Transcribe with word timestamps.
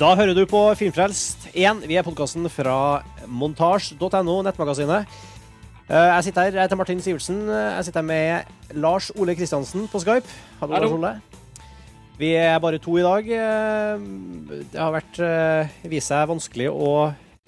Da 0.00 0.10
hører 0.18 0.34
du 0.34 0.42
på 0.50 0.60
Filmfrelst 0.78 1.46
1. 1.54 1.84
Vi 1.86 1.96
er 1.98 2.04
podkasten 2.06 2.48
fra 2.50 2.76
montasj.no, 3.30 4.40
nettmagasinet. 4.46 5.06
Eh, 5.86 6.08
Jeg 6.16 6.24
sitter 6.26 6.48
her, 6.48 6.56
jeg 6.58 6.64
heter 6.66 6.80
Martin 6.80 7.02
Sivertsen. 7.04 7.44
Jeg 7.46 7.86
sitter 7.86 8.02
her 8.02 8.08
med 8.08 8.74
Lars 8.82 9.12
Ole 9.14 9.36
Kristiansen 9.38 9.86
på 9.92 10.00
Skype. 10.02 10.26
Hallo. 10.60 10.74
Lars 10.80 10.96
Ole. 10.96 11.12
Vi 12.18 12.32
er 12.38 12.58
bare 12.62 12.78
to 12.82 12.96
i 12.98 13.06
dag. 13.06 13.30
Eh, 13.30 14.04
Det 14.72 14.80
har 14.82 14.92
vært 14.98 15.22
eh, 15.22 15.78
vist 15.90 16.10
seg 16.10 16.26
vanskelig 16.30 16.68
å, 16.74 16.90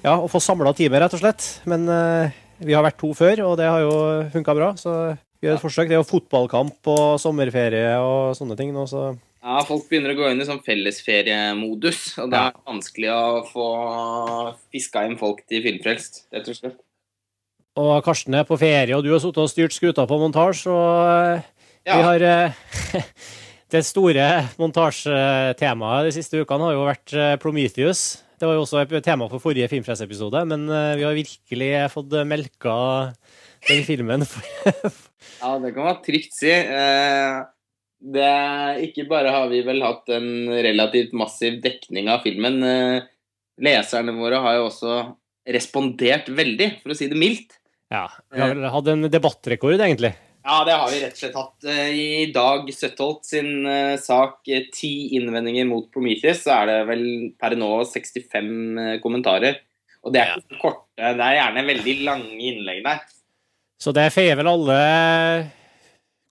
ja, 0.07 0.15
å 0.15 0.31
få 0.31 0.39
samla 0.43 0.73
teamet, 0.77 1.03
rett 1.03 1.19
og 1.19 1.23
slett. 1.25 1.51
Men 1.67 1.87
vi 2.63 2.73
har 2.79 2.87
vært 2.87 3.01
to 3.03 3.11
før, 3.15 3.43
og 3.51 3.57
det 3.59 3.67
har 3.67 3.83
jo 3.83 3.95
funka 4.33 4.55
bra. 4.55 4.71
Så 4.79 4.95
vi 5.43 5.49
gjør 5.51 5.59
et 5.59 5.67
forsøk. 5.67 5.89
Det 5.91 5.99
er 5.99 6.03
jo 6.05 6.11
fotballkamp 6.15 6.95
og 6.95 7.19
sommerferie 7.21 7.97
og 7.99 8.37
sånne 8.39 8.57
ting 8.57 8.71
nå, 8.75 8.87
så 8.87 9.17
Ja, 9.47 9.61
folk 9.63 9.85
begynner 9.87 10.11
å 10.11 10.17
gå 10.19 10.27
inn 10.33 10.41
i 10.43 10.47
sånn 10.49 10.59
fellesferiemodus, 10.67 12.17
og 12.19 12.33
det 12.33 12.39
er 12.41 12.57
vanskelig 12.67 13.13
å 13.15 13.45
få 13.47 13.67
fiska 14.75 15.05
inn 15.07 15.15
folk 15.21 15.45
til 15.47 15.63
Filmfrelst, 15.63 16.25
rett 16.35 16.51
og 16.51 16.59
slett. 16.59 16.81
Og 17.79 17.93
Karsten 18.03 18.35
er 18.35 18.47
på 18.49 18.57
ferie, 18.59 18.97
og 18.97 19.05
du 19.05 19.13
har 19.13 19.21
sittet 19.23 19.43
og 19.45 19.51
styrt 19.53 19.77
skuta 19.77 20.07
på 20.09 20.19
montasje. 20.19 20.73
Og 20.73 21.43
Ja. 21.87 21.97
vi 21.97 22.03
har 22.09 22.23
eh, 22.27 23.03
Det 23.71 23.83
store 23.87 24.27
montasjetemaet 24.59 26.07
de 26.09 26.13
siste 26.15 26.39
ukene 26.43 26.67
har 26.67 26.75
jo 26.75 26.87
vært 26.87 27.13
eh, 27.15 27.37
Prometheus. 27.43 28.23
Det 28.39 28.47
var 28.49 28.55
jo 28.57 28.65
også 28.65 28.83
et 28.83 29.05
tema 29.05 29.29
for 29.31 29.39
forrige 29.43 29.69
Filmfrelsepisode, 29.71 30.43
men 30.51 30.67
eh, 30.71 30.95
vi 30.99 31.07
har 31.07 31.15
virkelig 31.15 31.71
fått 31.95 32.17
melka 32.27 32.77
den 33.69 33.85
filmen. 33.87 34.27
Ja, 35.37 35.59
det 35.61 35.73
kan 35.75 35.85
man 35.85 35.99
trygt 36.05 36.33
si. 36.39 36.49
Eh, 36.49 37.41
Det, 37.97 38.31
ikke 38.87 39.07
bare 39.09 39.33
har 39.33 39.49
vi 39.51 39.63
vel 39.67 39.81
hatt 39.83 40.11
en 40.13 40.51
relativt 40.53 41.15
massiv 41.17 41.61
dekning 41.65 42.11
av 42.13 42.27
filmen. 42.27 42.61
eh, 42.63 43.07
Leserne 43.63 44.13
våre 44.13 44.43
har 44.45 44.59
jo 44.59 44.67
også 44.69 44.97
respondert 45.49 46.29
veldig, 46.29 46.83
for 46.83 46.93
å 46.93 46.99
si 46.99 47.09
det 47.09 47.17
mildt. 47.19 47.57
Ja, 47.93 48.05
vi 48.35 48.43
har 48.43 48.53
vel 48.53 48.69
hatt 48.69 48.89
en 48.93 49.07
debattrekord, 49.09 49.79
egentlig. 49.81 50.13
Ja, 50.47 50.61
det 50.67 50.77
har 50.79 50.91
vi 50.93 51.01
rett 51.03 51.17
og 51.17 51.19
slett 51.19 51.39
hatt. 51.39 51.67
Eh, 51.67 51.89
I 51.91 52.27
Dag 52.35 52.69
Søttholt 52.71 53.25
sin 53.27 53.67
eh, 53.67 53.97
sak 53.99 54.47
'Ti 54.47 54.93
innvendinger 55.19 55.67
mot 55.67 55.89
Prometheus', 55.91 56.45
så 56.45 56.61
er 56.61 56.71
det 56.71 56.77
vel 56.91 57.05
per 57.41 57.57
nå 57.59 57.71
65 57.83 58.79
eh, 58.79 58.93
kommentarer. 59.03 59.59
Og 60.07 60.15
det 60.15 60.23
er 60.23 60.37
ikke 60.37 60.55
så 60.55 60.61
korte, 60.61 61.15
det 61.19 61.25
er 61.25 61.39
gjerne 61.41 61.67
veldig 61.67 61.95
lange 62.07 62.37
innlegg 62.39 62.85
der. 62.85 63.01
Så 63.83 63.91
det 63.97 64.13
feier 64.15 64.39
vel 64.39 64.53
alle 64.53 64.77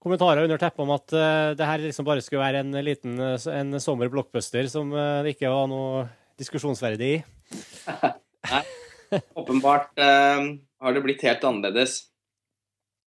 kommentarer 0.05 0.45
under 0.45 0.61
teppet 0.61 0.83
om 0.83 0.93
at 0.93 1.15
uh, 1.17 1.53
det 1.57 1.65
her 1.65 1.81
liksom 1.81 2.05
bare 2.05 2.21
skulle 2.21 2.43
være 2.43 2.61
en 2.61 2.77
liten 2.85 3.17
eh, 3.17 3.47
en 3.55 3.79
sommer 3.81 4.11
blockbuster 4.13 4.67
som 4.69 4.93
eh, 4.93 5.23
det 5.25 5.33
ikke 5.33 5.49
var 5.49 5.65
noe 5.71 6.05
diskusjonsverdig 6.37 7.09
i. 7.15 7.23
Nei. 8.51 8.61
Åpenbart 9.37 9.97
uh, 9.97 10.51
har 10.83 10.93
det 10.93 11.01
blitt 11.05 11.25
helt 11.25 11.43
annerledes. 11.47 12.03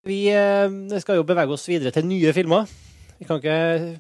Vi 0.09 0.23
skal 1.03 1.19
jo 1.19 1.25
bevege 1.27 1.53
oss 1.53 1.67
videre 1.69 1.91
til 1.93 2.07
nye 2.09 2.31
filmer. 2.33 2.69
Vi 3.19 3.27
kan, 3.27 3.41
ikke, 3.43 3.57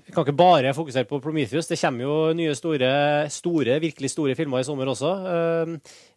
vi 0.07 0.15
kan 0.15 0.25
ikke 0.25 0.37
bare 0.39 0.71
fokusere 0.73 1.09
på 1.11 1.19
Prometheus. 1.21 1.67
Det 1.69 1.77
kommer 1.81 2.07
jo 2.07 2.15
nye 2.39 2.55
store, 2.57 2.91
store, 3.35 3.81
virkelig 3.83 4.13
store 4.15 4.37
filmer 4.39 4.63
i 4.63 4.69
sommer 4.69 4.89
også. 4.89 5.11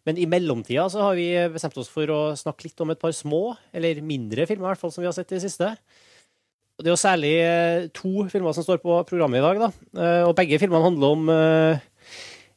Men 0.06 0.20
i 0.22 0.28
mellomtida 0.30 0.86
så 0.88 1.02
har 1.08 1.18
vi 1.18 1.26
bestemt 1.52 1.76
oss 1.82 1.90
for 1.92 2.14
å 2.14 2.20
snakke 2.38 2.68
litt 2.68 2.84
om 2.86 2.94
et 2.94 3.02
par 3.02 3.12
små, 3.12 3.42
eller 3.74 4.00
mindre 4.06 4.46
filmer, 4.46 4.70
i 4.70 4.70
hvert 4.70 4.84
fall, 4.86 4.94
som 4.94 5.02
vi 5.02 5.10
har 5.10 5.18
sett 5.18 5.34
i 5.34 5.36
det 5.36 5.44
siste. 5.50 5.74
Det 6.80 6.88
er 6.88 6.94
jo 6.94 6.98
særlig 7.00 7.32
eh, 7.44 7.86
to 7.94 8.24
filmer 8.32 8.54
som 8.56 8.64
står 8.64 8.80
på 8.82 8.96
programmet 9.08 9.38
i 9.38 9.44
dag. 9.44 9.60
da. 9.60 9.68
Eh, 10.02 10.22
Og 10.28 10.34
begge 10.38 10.58
filmene 10.58 10.82
handler 10.86 11.12
om 11.16 11.28
eh, 11.30 11.82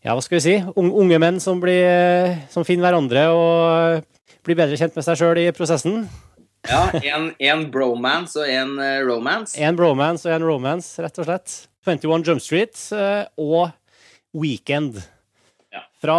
ja, 0.05 0.13
hva 0.13 0.21
skal 0.23 0.37
vi 0.39 0.43
si, 0.45 0.55
unge 0.77 1.19
menn 1.21 1.39
som, 1.43 1.59
blir, 1.61 2.35
som 2.53 2.65
finner 2.65 2.87
hverandre 2.87 3.25
og 3.33 4.05
blir 4.45 4.57
bedre 4.59 4.77
kjent 4.77 4.95
med 4.97 5.05
seg 5.05 5.17
sjøl 5.19 5.41
i 5.41 5.47
prosessen. 5.55 6.05
Ja, 6.69 6.87
en, 6.97 7.31
en 7.41 7.65
bromance 7.73 8.39
og 8.41 8.49
en 8.49 8.77
romance. 9.05 9.57
En 9.61 9.77
bromance 9.77 10.25
og 10.29 10.33
en 10.37 10.45
romance, 10.45 10.95
rett 11.01 11.19
og 11.21 11.27
slett. 11.27 11.55
21 11.85 12.23
Jump 12.25 12.41
Street 12.41 12.77
og 13.37 13.69
Weekend. 14.33 14.97
Ja. 15.73 15.83
Fra 16.01 16.17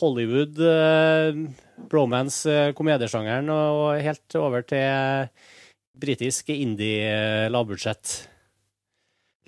Hollywood, 0.00 0.58
eh, 0.60 1.38
bromance-komediesjangeren, 1.88 3.48
og 3.52 4.00
helt 4.04 4.36
over 4.40 4.64
til 4.68 5.28
britisk 6.00 6.50
indie-lavbudsjett. 6.54 8.16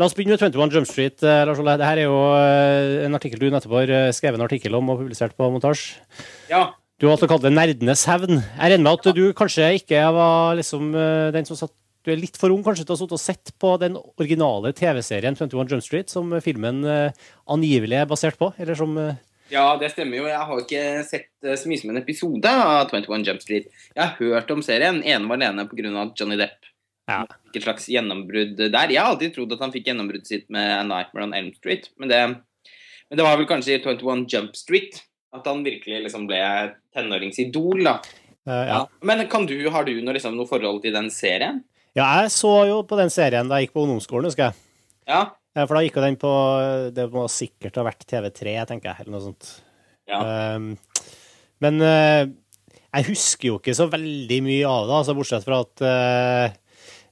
La 0.00 0.06
oss 0.08 0.14
begynne 0.16 0.32
med 0.32 0.40
21 0.40 0.72
Jump 0.72 0.88
Street. 0.88 1.22
eh, 1.22 1.42
Lars 1.44 1.58
Ole. 1.60 1.74
Dette 1.76 1.88
er 1.92 2.06
jo 2.06 2.16
eh, 2.32 3.04
en 3.04 3.16
artikkel 3.18 3.42
du 3.42 3.50
nettopp 3.52 3.74
har 3.76 3.90
eh, 3.92 4.12
skrevet 4.16 4.40
en 4.40 4.46
artikkel 4.46 4.76
om 4.78 4.88
og 4.94 5.02
publisert 5.02 5.34
på 5.36 5.50
montasje. 5.52 6.00
Ja, 6.48 6.70
Du 7.00 7.06
har 7.06 7.14
valgt 7.14 7.26
å 7.26 7.28
kalle 7.34 7.48
det 7.48 7.56
nerdenes 7.56 8.06
hevn. 8.08 8.40
Jeg 8.40 8.72
regner 8.72 8.86
med 8.86 8.96
at 8.96 9.16
du 9.16 9.32
kanskje 9.36 9.68
ikke 9.76 10.00
var 10.16 10.56
liksom 10.56 10.92
den 11.36 11.46
som 11.48 11.56
satt 11.56 11.72
Du 12.04 12.10
er 12.12 12.16
litt 12.16 12.36
for 12.40 12.48
ung 12.48 12.62
kanskje 12.64 12.86
til 12.88 12.96
å 12.96 12.96
ha 12.96 13.06
og 13.12 13.20
sett 13.20 13.52
på 13.60 13.74
den 13.80 13.96
originale 14.16 14.72
TV-serien 14.72 15.36
21 15.36 15.68
Jump 15.68 15.84
Street, 15.84 16.08
som 16.08 16.32
filmen 16.40 16.80
angivelig 17.44 17.98
er 18.00 18.08
basert 18.08 18.38
på, 18.40 18.54
eller 18.56 18.74
som 18.74 18.96
Ja, 19.50 19.64
det 19.80 19.90
stemmer 19.92 20.20
jo. 20.20 20.26
Jeg 20.30 20.46
har 20.48 20.62
ikke 20.62 20.82
sett 21.08 21.30
eh, 21.46 21.56
så 21.58 21.70
mye 21.70 21.80
som 21.80 21.92
en 21.92 22.00
episode 22.00 22.50
av 22.50 22.92
21 22.92 23.26
Jump 23.26 23.42
Street. 23.44 23.70
Jeg 23.94 24.02
har 24.02 24.14
hørt 24.18 24.50
om 24.54 24.62
serien, 24.64 25.02
ene 25.02 25.30
var 25.30 25.40
alene 25.40 25.66
pga. 25.70 26.06
Johnny 26.18 26.38
Depp. 26.40 26.70
Ja. 27.10 27.24
Ikke 27.48 27.58
et 27.58 27.66
slags 27.66 27.88
gjennombrudd 27.90 28.58
der. 28.60 28.92
Jeg 28.94 29.00
har 29.02 29.10
alltid 29.10 29.34
trodd 29.34 29.54
at 29.56 29.62
han 29.64 29.74
fikk 29.74 29.90
gjennombruddet 29.90 30.30
sitt 30.30 30.46
med 30.54 30.68
A 30.76 30.82
Nightmare 30.86 31.26
on 31.26 31.34
Elm 31.34 31.50
Street, 31.56 31.90
men 31.98 32.12
det, 32.12 32.20
men 33.10 33.18
det 33.18 33.26
var 33.26 33.40
vel 33.40 33.48
kanskje 33.50 33.78
i 33.78 33.82
21 33.82 34.26
Jump 34.30 34.54
Street 34.58 35.00
at 35.34 35.46
han 35.46 35.64
virkelig 35.66 36.04
liksom 36.06 36.26
ble 36.30 36.40
tenåringsidol, 36.94 37.82
da. 37.86 37.96
eh, 38.46 38.64
ja. 38.70 38.80
Men 39.06 39.24
kan 39.30 39.46
du, 39.50 39.56
har 39.70 39.86
du 39.86 39.92
noe, 39.98 40.14
liksom, 40.14 40.38
noe 40.38 40.50
forhold 40.50 40.82
til 40.84 40.94
den 40.94 41.10
serien? 41.14 41.64
ja, 41.98 42.06
jeg 42.22 42.30
så 42.30 42.52
jo 42.68 42.82
på 42.86 42.98
den 43.00 43.10
serien 43.10 43.50
da 43.50 43.58
jeg 43.58 43.68
gikk 43.68 43.78
på 43.78 43.84
ungdomsskolen, 43.84 44.30
husker 44.30 44.50
jeg. 44.50 44.58
Ja. 45.10 45.22
Eh, 45.56 45.64
For 45.66 45.74
da 45.76 45.82
gikk 45.82 45.96
jo 45.98 46.04
den 46.04 46.16
på 46.20 46.30
Det 46.94 47.08
må 47.12 47.24
sikkert 47.32 47.78
ha 47.80 47.86
vært 47.88 48.06
TV3, 48.10 48.54
tenker 48.70 48.92
jeg, 48.92 49.02
eller 49.02 49.14
noe 49.16 49.24
sånt. 49.24 49.48
Ja. 50.10 50.20
Um, 50.56 50.72
men 51.62 51.82
uh, 51.84 52.24
jeg 52.96 53.06
husker 53.10 53.50
jo 53.50 53.58
ikke 53.60 53.74
så 53.76 53.86
veldig 53.92 54.38
mye 54.46 54.66
av 54.66 54.86
det, 54.88 54.94
altså 54.96 55.14
bortsett 55.18 55.44
fra 55.46 55.60
at 55.62 55.82
uh, 55.84 56.56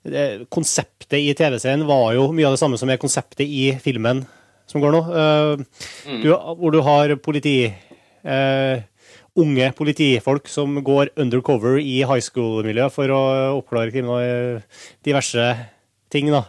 det- 0.09 0.47
konseptet 0.55 1.19
i 1.21 1.35
TV-serien 1.39 1.85
var 1.87 2.15
jo 2.17 2.29
mye 2.35 2.49
av 2.49 2.57
det 2.57 2.63
samme 2.63 2.79
som 2.81 2.91
er 2.91 2.99
konseptet 3.03 3.45
i 3.47 3.69
filmen 3.83 4.25
som 4.71 4.83
går 4.83 4.95
nå. 4.97 5.03
Uh, 5.09 5.85
Mm. 6.09 6.23
du, 6.25 6.31
hvor 6.33 6.73
du 6.75 6.81
har 6.87 7.15
politi... 7.23 7.57
unge 9.39 9.69
politifolk 9.79 10.49
som 10.51 10.73
går 10.83 11.13
undercover 11.23 11.77
i 11.79 12.01
high 12.03 12.19
school-miljø 12.25 12.89
for 12.91 13.07
å 13.15 13.21
oppklare 13.61 13.93
diverse 15.07 15.45
ting, 16.11 16.27
da. 16.35 16.41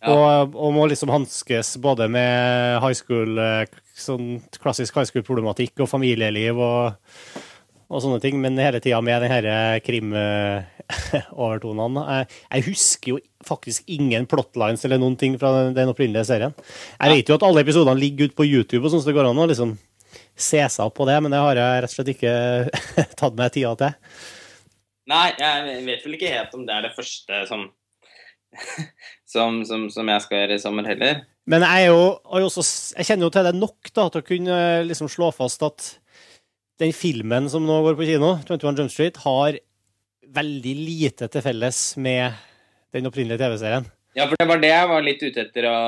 Ja. 0.00 0.14
Og, 0.14 0.54
og 0.56 0.72
må 0.72 0.86
liksom 0.88 1.10
hanskes 1.12 1.74
både 1.82 2.06
med 2.08 2.78
high 2.80 2.96
school, 2.96 3.36
eh, 3.36 3.68
sånn 4.00 4.40
klassisk 4.56 4.96
high 4.96 5.04
school-problematikk 5.10 5.76
og 5.84 5.90
familieliv 5.90 6.56
og, 6.56 6.96
og 7.90 8.00
sånne 8.00 8.20
ting, 8.22 8.40
men 8.40 8.58
hele 8.60 8.80
tida 8.80 9.00
med 9.04 9.20
den 9.20 9.30
herre 9.34 9.80
krim-overtonene. 9.84 12.02
Jeg, 12.16 12.26
jeg 12.48 12.62
husker 12.70 13.08
jo 13.12 13.18
faktisk 13.46 13.80
ingen 13.92 14.26
plotlines 14.30 14.84
eller 14.88 14.98
noen 15.00 15.16
ting 15.20 15.32
fra 15.40 15.50
den, 15.58 15.76
den 15.76 15.90
opprinnelige 15.92 16.28
serien. 16.32 16.52
Jeg 16.96 17.08
vet 17.14 17.28
jo 17.28 17.36
at 17.36 17.46
alle 17.46 17.62
episodene 17.64 18.00
ligger 18.00 18.24
ute 18.28 18.38
på 18.40 18.48
YouTube, 18.48 18.84
og 18.86 18.90
sånn 18.92 19.02
så 19.04 19.08
det 19.12 19.18
går 19.20 19.28
an 19.28 19.44
å 19.44 19.50
liksom 19.52 19.70
se 20.40 20.62
seg 20.64 20.86
opp 20.86 20.96
på 20.96 21.04
det, 21.08 21.18
men 21.20 21.30
det 21.32 21.44
har 21.44 21.54
jeg 21.60 21.80
rett 21.84 21.92
og 21.92 21.96
slett 21.98 22.14
ikke 22.14 22.34
tatt 23.20 23.34
meg 23.36 23.48
tida 23.54 23.72
til. 23.84 23.92
Nei, 25.10 25.28
jeg 25.36 25.84
vet 25.86 26.04
vel 26.06 26.16
ikke 26.16 26.32
helt 26.32 26.52
om 26.56 26.62
det 26.66 26.74
er 26.76 26.82
det 26.86 26.96
første 26.96 27.34
som 27.50 27.60
som, 29.30 29.62
som, 29.68 29.86
som 29.92 30.10
jeg 30.10 30.24
skal 30.24 30.42
gjøre 30.42 30.58
i 30.58 30.62
sommer 30.62 30.88
heller. 30.90 31.22
Men 31.50 31.64
jeg, 31.66 31.88
jo, 31.90 32.02
også, 32.40 32.64
jeg 32.98 33.08
kjenner 33.08 33.28
jo 33.28 33.34
til 33.34 33.46
det 33.48 33.56
nok 33.58 33.90
da, 33.94 34.06
til 34.10 34.22
å 34.22 34.26
kunne 34.26 34.58
liksom 34.88 35.10
slå 35.10 35.30
fast 35.34 35.64
at 35.66 35.88
den 36.80 36.92
filmen 36.96 37.48
som 37.52 37.66
nå 37.66 37.80
går 37.84 37.98
på 37.98 38.08
kino, 38.08 38.34
21 38.48 38.82
Jump 38.82 38.92
Street, 38.92 39.22
har 39.24 39.58
veldig 40.30 40.74
lite 40.78 41.28
til 41.30 41.44
felles 41.44 41.80
med 42.00 42.38
den 42.94 43.08
opprinnelige 43.10 43.42
TV-serien. 43.42 43.88
Ja, 44.18 44.26
for 44.26 44.34
det 44.40 44.46
var 44.50 44.58
det 44.58 44.70
jeg 44.72 44.90
var 44.90 45.04
litt 45.06 45.20
ute 45.22 45.42
etter 45.44 45.66
å 45.70 45.78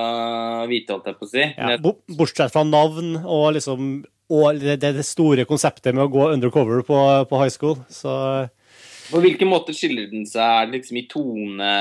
vite, 0.70 0.94
holdt 0.94 1.08
jeg 1.10 1.18
på 1.18 1.26
å 1.26 1.30
si. 1.30 1.46
Ja, 1.58 1.76
bortsett 2.18 2.54
fra 2.54 2.62
navn 2.66 3.16
og 3.22 3.48
liksom 3.56 3.94
og 4.32 4.62
det, 4.62 4.78
det 4.80 4.94
det 4.96 5.04
store 5.04 5.44
konseptet 5.48 5.92
med 5.92 6.06
å 6.06 6.12
gå 6.12 6.30
undercover 6.32 6.80
på, 6.86 6.98
på 7.28 7.40
high 7.40 7.52
school. 7.52 7.76
Så 7.92 8.12
På 9.10 9.20
hvilken 9.20 9.50
måte 9.50 9.74
skiller 9.76 10.08
den 10.08 10.24
seg? 10.28 10.40
Er 10.40 10.70
det 10.70 10.78
liksom 10.78 11.00
i 11.02 11.06
tone 11.10 11.72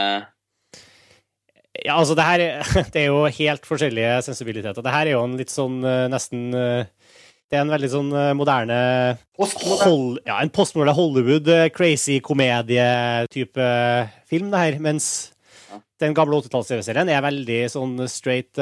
Ja, 1.82 1.98
altså, 1.98 2.16
det 2.18 2.26
her 2.26 2.44
er, 2.44 2.72
det 2.94 3.04
er 3.04 3.10
jo 3.10 3.26
helt 3.26 3.68
forskjellige 3.68 4.22
sensibiliteter. 4.28 4.86
Det 4.86 4.94
her 4.94 5.10
er 5.10 5.16
jo 5.16 5.26
en 5.26 5.38
litt 5.40 5.54
sånn 5.54 5.82
eh, 5.88 6.06
nesten 6.12 6.52
eh, 6.54 6.86
Det 7.50 7.58
er 7.58 7.66
en 7.66 7.74
veldig 7.74 7.90
sånn 7.92 8.12
eh, 8.14 8.32
moderne 8.38 8.78
hold, 9.38 10.22
ja, 10.28 10.38
en 10.38 10.54
postmoderne 10.54 10.96
Hollywood, 10.98 11.50
eh, 11.52 11.70
crazy 11.74 12.20
komedie-type 12.24 13.70
film, 14.30 14.52
det 14.54 14.64
her. 14.66 14.80
Mens 14.84 15.08
den 16.02 16.16
gamle 16.18 16.40
80-talls-TV-serien 16.42 17.10
er 17.14 17.26
veldig 17.26 17.60
sånn 17.70 17.94
straight, 18.10 18.58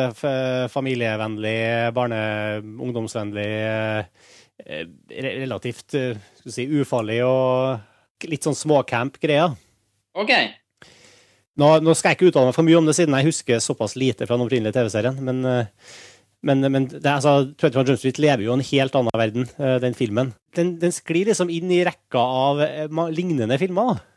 familievennlig, 0.73 1.59
barne-, 1.95 2.59
ungdomsvennlig, 2.83 3.47
relativt 5.07 5.95
skal 5.95 6.51
si, 6.51 6.65
ufarlig 6.67 7.21
og 7.23 8.27
litt 8.27 8.43
sånn 8.43 8.59
småcamp-greier. 8.59 9.55
Ok. 10.19 10.33
Nå, 11.59 11.71
nå, 11.83 11.95
skal 11.97 12.13
jeg 12.13 12.19
ikke 12.19 12.29
uttale 12.31 12.49
meg 12.49 12.55
for 12.55 12.67
mye 12.67 12.77
om 12.79 12.87
det, 12.87 12.95
siden 12.97 13.17
jeg 13.17 13.29
husker 13.29 13.63
såpass 13.63 13.97
lite 13.99 14.25
fra 14.25 14.37
den 14.37 14.45
opprinnelige 14.45 14.77
TV-serien. 14.77 15.17
Men, 15.27 15.41
men, 16.47 16.67
men 16.71 16.85
det, 16.91 17.03
altså, 17.03 17.49
21 17.59 17.81
Jump 17.81 17.99
Street 17.99 18.21
lever 18.23 18.45
jo 18.45 18.53
en 18.55 18.63
helt 18.63 18.95
annen 18.95 19.19
verden, 19.19 19.49
den 19.83 19.97
filmen. 19.97 20.31
Den, 20.55 20.77
den 20.79 20.95
sklir 20.95 21.27
liksom 21.27 21.51
inn 21.51 21.73
i 21.75 21.81
rekka 21.83 22.23
av 22.23 22.63
lignende 23.11 23.59
filmer. 23.59 23.91
da. 23.91 24.09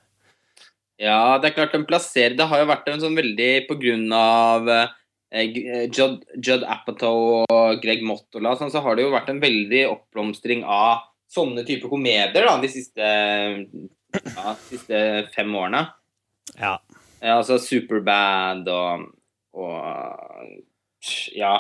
Ja, 1.03 1.39
det 1.41 1.50
er 1.50 1.56
klart 1.56 1.73
den 1.75 1.87
plasserer 1.89 2.37
Det 2.39 2.47
har 2.47 2.61
jo 2.62 2.69
vært 2.71 2.91
en 2.93 3.00
sånn 3.03 3.17
veldig 3.19 3.53
på 3.67 3.77
grunn 3.81 4.05
av 4.15 4.69
eh, 4.71 5.49
Judd, 5.88 6.21
Judd 6.37 6.67
Apatow 6.69 7.43
og 7.43 7.81
Greg 7.83 8.05
Mottola, 8.06 8.55
sånn, 8.59 8.71
så 8.71 8.83
har 8.85 8.97
det 8.97 9.06
jo 9.06 9.15
vært 9.15 9.33
en 9.33 9.41
veldig 9.43 9.87
oppblomstring 9.91 10.62
av 10.69 11.09
sånne 11.33 11.65
typer 11.67 11.88
komedier 11.91 12.35
da, 12.37 12.59
de 12.61 12.69
siste, 12.71 13.12
ja, 14.12 14.55
siste 14.69 14.99
fem 15.33 15.55
årene. 15.56 15.87
Ja. 16.61 16.77
Ja 17.23 17.39
altså 17.39 17.59
Superbad 17.63 18.69
og, 18.73 19.09
og 19.55 19.73
ja, 21.37 21.55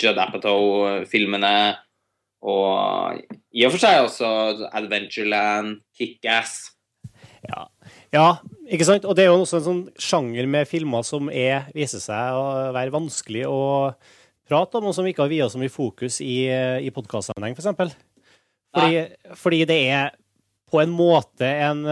Judd 0.00 0.20
Apatow-filmene. 0.20 1.56
Og 2.44 3.20
i 3.56 3.64
og 3.64 3.72
for 3.72 3.80
seg 3.80 4.04
også 4.04 4.28
Adventureland, 4.76 5.78
Kickass. 5.96 6.74
Ja. 7.44 7.66
ja, 8.12 8.26
ikke 8.72 8.86
sant? 8.88 9.04
Og 9.08 9.16
det 9.16 9.24
er 9.24 9.30
jo 9.30 9.42
også 9.42 9.60
en 9.60 9.66
sånn 9.66 9.82
sjanger 10.00 10.48
med 10.50 10.68
filmer 10.68 11.04
som 11.04 11.28
er, 11.28 11.68
viser 11.76 12.00
seg 12.00 12.36
å 12.36 12.72
være 12.74 12.92
vanskelig 12.94 13.44
å 13.48 13.62
prate 14.48 14.80
om, 14.80 14.88
og 14.88 14.96
som 14.96 15.08
ikke 15.08 15.24
har 15.24 15.32
viet 15.32 15.52
så 15.52 15.60
mye 15.60 15.72
fokus 15.72 16.20
i, 16.24 16.44
i 16.84 16.92
podkastsammenheng, 16.92 17.56
f.eks. 17.56 17.72
For 17.76 17.94
fordi, 18.74 19.04
fordi 19.38 19.60
det 19.70 19.78
er 19.94 20.14
på 20.72 20.80
en 20.82 20.92
måte 20.92 21.46
en, 21.46 21.84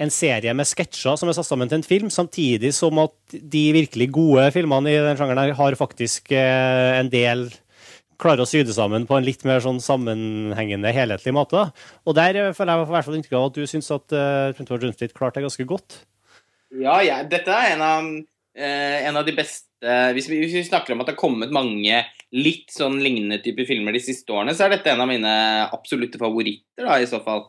en 0.00 0.12
serie 0.12 0.52
med 0.56 0.68
sketsjer 0.68 1.18
som 1.20 1.28
er 1.28 1.36
satt 1.36 1.48
sammen 1.48 1.68
til 1.68 1.80
en 1.80 1.86
film, 1.86 2.12
samtidig 2.12 2.72
som 2.76 2.98
at 3.02 3.34
de 3.34 3.64
virkelig 3.76 4.10
gode 4.14 4.46
filmene 4.54 4.92
i 4.92 5.00
den 5.04 5.18
sjangeren 5.18 5.52
har 5.58 5.76
faktisk 5.78 6.32
en 6.32 7.10
del 7.12 7.50
klarer 8.20 8.44
å 8.44 8.48
sy 8.48 8.62
det 8.66 8.76
sammen 8.76 9.06
på 9.08 9.16
en 9.16 9.26
litt 9.26 9.44
mer 9.48 9.62
sånn 9.64 9.80
sammenhengende, 9.82 10.92
helhetlig 10.94 11.34
måte. 11.36 11.68
Og 12.04 12.16
der 12.18 12.52
føler 12.56 12.74
jeg 12.74 12.86
i 12.86 12.92
hvert 12.92 13.08
fall 13.08 13.18
inntrykk 13.18 13.38
av 13.38 13.48
at 13.48 13.58
du 13.58 13.66
syns 13.68 13.90
at 13.94 14.16
uh, 14.16 14.52
21 14.56 14.86
Jump 14.86 14.98
Street 14.98 15.16
klarte 15.16 15.40
det 15.40 15.46
ganske 15.48 15.68
godt. 15.68 16.02
Ja, 16.70 17.00
ja, 17.02 17.20
dette 17.26 17.54
er 17.54 17.74
en 17.74 17.82
av, 17.82 18.10
eh, 18.54 18.98
en 19.08 19.16
av 19.18 19.24
de 19.26 19.34
beste 19.34 19.66
hvis 20.14 20.28
vi, 20.28 20.42
hvis 20.44 20.52
vi, 20.54 20.62
snakker 20.68 20.92
om 20.92 21.00
at 21.00 21.08
det 21.08 21.14
har 21.16 21.22
kommet 21.22 21.54
mange 21.54 22.02
litt 22.36 22.68
sånn 22.70 22.98
lignende 23.00 23.40
typer 23.42 23.64
filmer 23.66 23.96
de 23.96 24.02
siste 24.04 24.30
årene, 24.30 24.52
så 24.54 24.66
er 24.66 24.76
dette 24.76 24.92
en 24.92 25.00
av 25.02 25.08
mine 25.08 25.32
absolutte 25.72 26.20
favoritter, 26.20 26.84
da, 26.84 27.00
i 27.00 27.08
så 27.10 27.18
fall, 27.24 27.46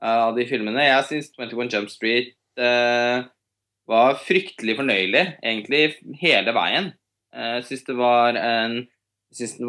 av 0.00 0.36
de 0.36 0.46
filmene. 0.48 0.86
Jeg 0.86 1.06
syns 1.08 1.32
21 1.36 1.74
Jump 1.74 1.90
Street 1.92 2.34
var 3.90 4.18
fryktelig 4.22 4.76
fornøyelig, 4.78 5.22
egentlig, 5.42 5.82
hele 6.20 6.54
veien. 6.56 6.90
Jeg 7.34 7.66
syns 7.68 7.84
det 7.88 7.96
var 7.98 8.38
en 8.38 8.80
jeg 9.30 9.38
syns 9.38 9.58
det, 9.60 9.66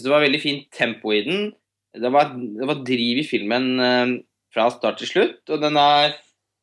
det, 0.00 0.12
var 0.12 0.24
veldig 0.24 0.40
fint 0.40 0.68
tempo 0.72 1.12
i 1.12 1.20
den. 1.26 1.50
Det 1.94 2.10
var, 2.12 2.32
det 2.32 2.68
var 2.68 2.80
driv 2.86 3.20
i 3.20 3.26
filmen 3.28 3.66
uh, 3.76 4.14
fra 4.54 4.70
start 4.72 5.02
til 5.02 5.10
slutt. 5.10 5.42
Og 5.52 5.60
den 5.60 5.76
er 5.76 6.14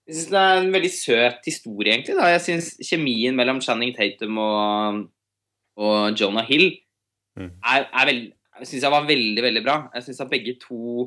Jeg 0.10 0.18
syns 0.18 0.32
det 0.32 0.40
er 0.42 0.60
en 0.60 0.74
veldig 0.74 0.90
søt 0.92 1.46
historie, 1.46 1.94
egentlig. 1.94 2.18
Da. 2.18 2.32
Jeg 2.34 2.42
syns 2.42 2.72
kjemien 2.84 3.38
mellom 3.38 3.62
Channing 3.62 3.94
Tatum 3.96 4.40
og, 4.42 5.04
og 5.78 6.18
Jonah 6.18 6.48
Hill 6.50 6.72
mm. 7.38 7.52
er, 7.62 7.86
er 7.86 8.08
veld, 8.10 8.24
jeg 8.60 8.68
synes 8.68 8.84
jeg 8.84 8.92
var 8.92 9.06
veldig, 9.08 9.44
veldig 9.46 9.64
bra. 9.64 9.76
Jeg 9.96 10.08
syns 10.08 10.24
at 10.26 10.34
begge 10.34 10.58
to 10.60 11.06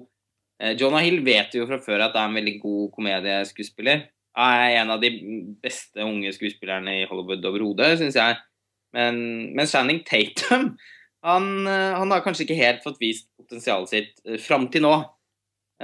Jonah 0.81 1.05
Hill 1.05 1.21
vet 1.27 1.55
jo 1.57 1.67
fra 1.69 1.79
før 1.83 2.07
at 2.07 2.15
det 2.15 2.23
er 2.23 2.31
en 2.31 2.39
veldig 2.39 2.57
god 2.63 2.91
komedieskuespiller. 2.97 4.07
Han 4.39 4.65
er 4.65 4.81
en 4.81 4.91
av 4.95 5.03
de 5.03 5.11
beste 5.63 6.03
unge 6.03 6.33
skuespillerne 6.35 7.01
i 7.03 7.07
Hollywood 7.11 7.45
overhodet, 7.47 7.99
syns 8.01 8.19
jeg. 8.19 8.39
Men, 8.95 9.17
men 9.55 9.69
Channing 9.71 10.01
Tatum 10.07 10.73
han, 11.25 11.67
eh, 11.67 11.95
han, 11.97 12.11
har 12.13 12.23
kanskje 12.25 12.45
ikke 12.45 12.59
helt 12.59 12.83
fått 12.85 13.01
vist 13.01 13.31
potensialet 13.41 13.91
sitt 13.91 14.13
uh, 14.29 14.37
fram 14.41 14.69
til 14.73 14.85
nå. 14.85 14.93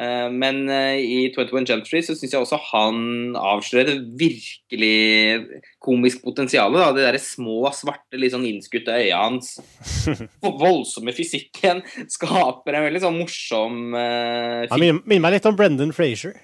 Uh, 0.00 0.30
men 0.32 0.62
uh, 0.70 0.96
i 0.96 1.26
21 1.34 1.66
Jump 1.68 1.84
Street 1.84 2.06
så 2.06 2.14
syns 2.16 2.32
jeg 2.32 2.40
også 2.40 2.56
han 2.70 3.34
avslører 3.36 3.98
virkelig 4.16 5.60
komisk 5.82 6.22
potensial. 6.24 6.72
De 6.72 7.04
der 7.04 7.18
små, 7.20 7.66
svarte, 7.76 8.16
litt 8.16 8.32
sånn 8.32 8.48
innskutte 8.48 8.96
øya 8.96 9.20
hans. 9.26 9.58
Voldsomme 10.62 11.12
fysikken 11.12 11.84
skaper 12.08 12.78
en 12.78 12.88
veldig 12.88 13.04
sånn 13.04 13.20
morsom 13.20 13.80
uh, 13.92 14.64
Han 14.72 14.86
minner 15.04 15.26
meg 15.26 15.36
litt 15.36 15.50
om 15.50 15.58
Brendan 15.58 15.92
Frazier. 15.96 16.38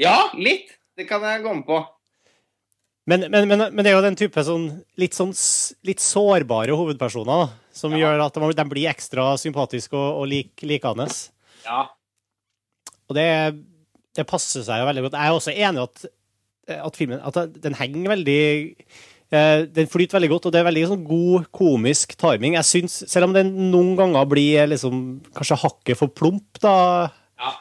Ja, 0.00 0.32
litt. 0.34 0.74
Det 0.98 1.06
kan 1.06 1.22
jeg 1.26 1.42
gå 1.46 1.54
med 1.54 1.66
på. 1.66 1.78
Men, 3.06 3.26
men, 3.28 3.46
men, 3.46 3.66
men, 3.68 3.82
det 3.84 3.90
er 3.90 3.98
jo 3.98 4.04
den 4.04 4.16
type 4.16 4.42
sånn 4.46 4.70
litt, 4.96 5.12
sånn, 5.14 5.34
litt 5.84 6.00
sårbare 6.00 6.74
hovedpersoner 6.74 7.50
som 7.74 7.92
ja. 7.92 8.06
gjør 8.06 8.22
at 8.24 8.38
de 8.40 8.64
blir 8.70 8.88
ekstra 8.88 9.34
sympatiske 9.40 9.94
og, 9.94 10.22
og 10.22 10.30
lik, 10.30 10.54
likende. 10.64 11.06
Ja. 11.66 11.84
Og 13.14 13.18
det, 13.18 13.30
det, 14.18 14.26
passer 14.28 14.66
seg 14.66 14.82
jo 14.82 14.90
veldig 14.90 15.06
godt. 15.06 15.18
Jeg 15.18 15.30
er 15.30 15.38
også 15.38 15.54
enig 15.54 15.82
i 15.82 15.86
at, 15.86 16.06
at, 16.80 16.98
filmen 16.98 17.20
at 17.22 17.58
den 17.62 17.76
henger 17.78 18.14
veldig 18.16 18.40
eh, 18.74 19.60
Den 19.70 19.90
flyter 19.92 20.18
veldig 20.18 20.32
godt, 20.34 20.48
og 20.48 20.54
det 20.54 20.62
er 20.62 20.68
veldig 20.70 20.86
sånn 20.90 21.06
god 21.06 21.46
komisk 21.54 22.16
timing. 22.20 22.58
Jeg 22.58 22.70
synes, 22.70 23.04
Selv 23.10 23.30
om 23.30 23.36
den 23.36 23.54
noen 23.70 23.94
ganger 24.00 24.26
blir 24.30 24.66
liksom, 24.72 25.04
kanskje 25.36 25.62
hakket 25.62 26.00
for 26.00 26.10
plump, 26.10 26.58
da 26.64 26.74
ja. 27.38 27.54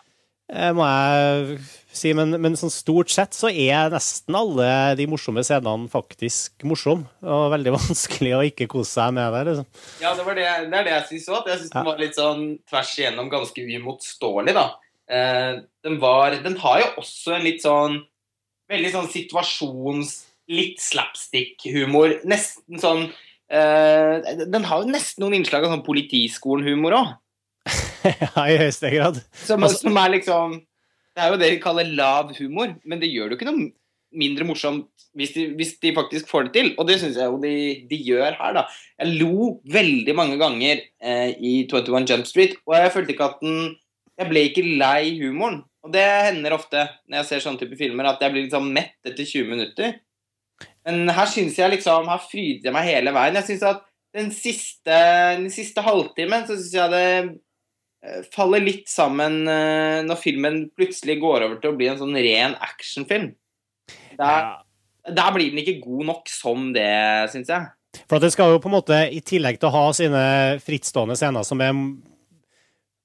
Eh, 0.53 0.73
må 0.75 0.85
jeg 0.85 1.61
si, 1.93 2.11
men, 2.17 2.35
men 2.41 2.57
sånn 2.59 2.73
stort 2.73 3.11
sett 3.13 3.35
så 3.37 3.49
er 3.49 3.93
nesten 3.93 4.35
alle 4.37 4.67
de 4.99 5.05
morsomme 5.09 5.43
scenene 5.45 5.89
faktisk 5.91 6.65
morsomme. 6.67 7.07
Og 7.21 7.49
veldig 7.53 7.75
vanskelig 7.79 8.33
å 8.37 8.43
ikke 8.49 8.69
kose 8.71 8.91
seg 8.97 9.13
med 9.17 9.33
det. 9.33 9.43
liksom. 9.51 9.69
Ja, 10.03 10.13
det, 10.17 10.25
det, 10.29 10.47
det 10.69 10.79
er 10.79 10.87
det 10.89 10.95
jeg 10.97 11.09
syns 11.11 11.29
òg. 11.31 11.49
Jeg 11.49 11.61
syns 11.61 11.73
ja. 11.73 11.75
den 11.79 11.91
var 11.91 12.01
litt 12.01 12.19
sånn 12.19 12.47
tvers 12.69 12.95
igjennom 12.99 13.29
ganske 13.33 13.67
uimotståelig, 13.67 14.55
da. 14.57 14.67
Eh, 15.13 15.51
den, 15.85 15.99
var, 16.01 16.35
den 16.43 16.57
har 16.63 16.81
jo 16.81 16.89
også 17.03 17.37
en 17.37 17.45
litt 17.45 17.63
sånn 17.65 18.01
Veldig 18.71 18.93
sånn 18.93 19.09
situasjons... 19.11 20.13
Litt 20.51 20.81
slapstick-humor. 20.83 22.17
Nesten 22.27 22.81
sånn 22.81 23.05
eh, 23.47 24.33
Den 24.43 24.65
har 24.67 24.81
jo 24.81 24.91
nesten 24.91 25.23
noen 25.23 25.37
innslag 25.37 25.63
av 25.63 25.71
sånn 25.71 25.85
Politiskolen-humor 25.85 26.97
òg. 26.97 27.13
ja, 28.09 28.43
i 28.43 28.57
høyeste 28.59 28.91
grad. 28.91 29.21
Som, 29.39 29.63
altså, 29.63 29.85
som 29.85 29.99
er 30.01 30.11
liksom 30.17 30.57
det 31.13 31.21
er 31.21 31.29
jo 31.29 31.39
det 31.39 31.49
vi 31.53 31.61
kaller 31.61 31.93
lav 31.93 32.33
humor, 32.39 32.73
men 32.89 33.01
det 33.01 33.11
gjør 33.11 33.29
det 33.29 33.35
jo 33.35 33.39
ikke 33.39 33.49
noe 33.51 33.69
mindre 34.13 34.45
morsomt 34.45 34.89
hvis 35.17 35.33
de, 35.35 35.45
hvis 35.57 35.75
de 35.81 35.93
faktisk 35.93 36.29
får 36.29 36.47
det 36.47 36.53
til. 36.57 36.71
Og 36.81 36.87
det 36.89 36.99
syns 37.01 37.17
jeg 37.19 37.29
jo 37.29 37.39
de, 37.41 37.53
de, 37.89 37.99
gjør 38.09 38.37
her, 38.39 38.55
da. 38.57 38.63
Jeg 39.01 39.19
lo 39.21 39.49
veldig 39.73 40.15
mange 40.17 40.39
ganger 40.41 40.81
eh, 40.81 41.33
i 41.37 41.53
21 41.69 42.09
Jump 42.09 42.29
Street, 42.29 42.57
og 42.65 42.77
jeg 42.77 42.93
følte 42.95 43.13
ikke 43.13 43.29
at 43.29 43.43
den 43.45 43.75
Jeg 44.19 44.29
ble 44.29 44.47
ikke 44.49 44.65
lei 44.79 45.13
humoren. 45.21 45.61
Og 45.83 45.91
det 45.91 46.03
hender 46.03 46.55
ofte 46.55 46.85
når 47.09 47.19
jeg 47.19 47.29
ser 47.29 47.45
sånne 47.45 47.59
type 47.59 47.77
filmer, 47.79 48.07
at 48.07 48.21
jeg 48.23 48.31
blir 48.33 48.45
liksom 48.45 48.69
mett 48.75 48.99
etter 49.03 49.25
20 49.25 49.49
minutter. 49.49 49.97
Men 50.87 51.09
her 51.15 51.27
syns 51.31 51.57
jeg 51.59 51.71
liksom 51.71 52.07
Her 52.11 52.21
fryder 52.23 52.69
jeg 52.69 52.75
meg 52.75 52.87
hele 52.87 53.11
veien. 53.15 53.39
Jeg 53.39 53.49
syns 53.49 53.65
at 53.67 53.81
den 54.13 54.29
siste, 54.35 54.99
den 55.39 55.49
siste 55.51 55.83
halvtimen 55.83 56.45
så 56.47 56.55
syns 56.55 56.75
jeg 56.77 56.93
det 56.93 57.07
Eh, 58.03 58.23
faller 58.35 58.59
litt 58.59 58.89
sammen 58.91 59.45
eh, 59.47 60.01
når 60.03 60.19
filmen 60.19 60.57
plutselig 60.75 61.21
går 61.21 61.45
over 61.45 61.59
til 61.61 61.71
å 61.71 61.77
bli 61.77 61.87
en 61.87 62.01
sånn 62.01 62.17
ren 62.17 62.57
actionfilm. 62.59 63.29
Der, 64.17 64.49
ja. 64.49 65.13
der 65.15 65.31
blir 65.35 65.53
den 65.53 65.61
ikke 65.63 65.79
god 65.85 66.09
nok 66.09 66.31
som 66.31 66.71
det, 66.75 66.89
syns 67.31 67.51
jeg. 67.53 67.69
For 68.09 68.19
det 68.19 68.33
skal 68.33 68.51
jo 68.51 68.59
på 68.59 68.67
en 68.71 68.75
måte, 68.75 68.97
i 69.07 69.21
tillegg 69.23 69.61
til 69.61 69.69
å 69.69 69.75
ha 69.77 69.85
sine 69.95 70.23
frittstående 70.65 71.15
scener 71.15 71.47
som 71.47 71.61
er 71.63 71.71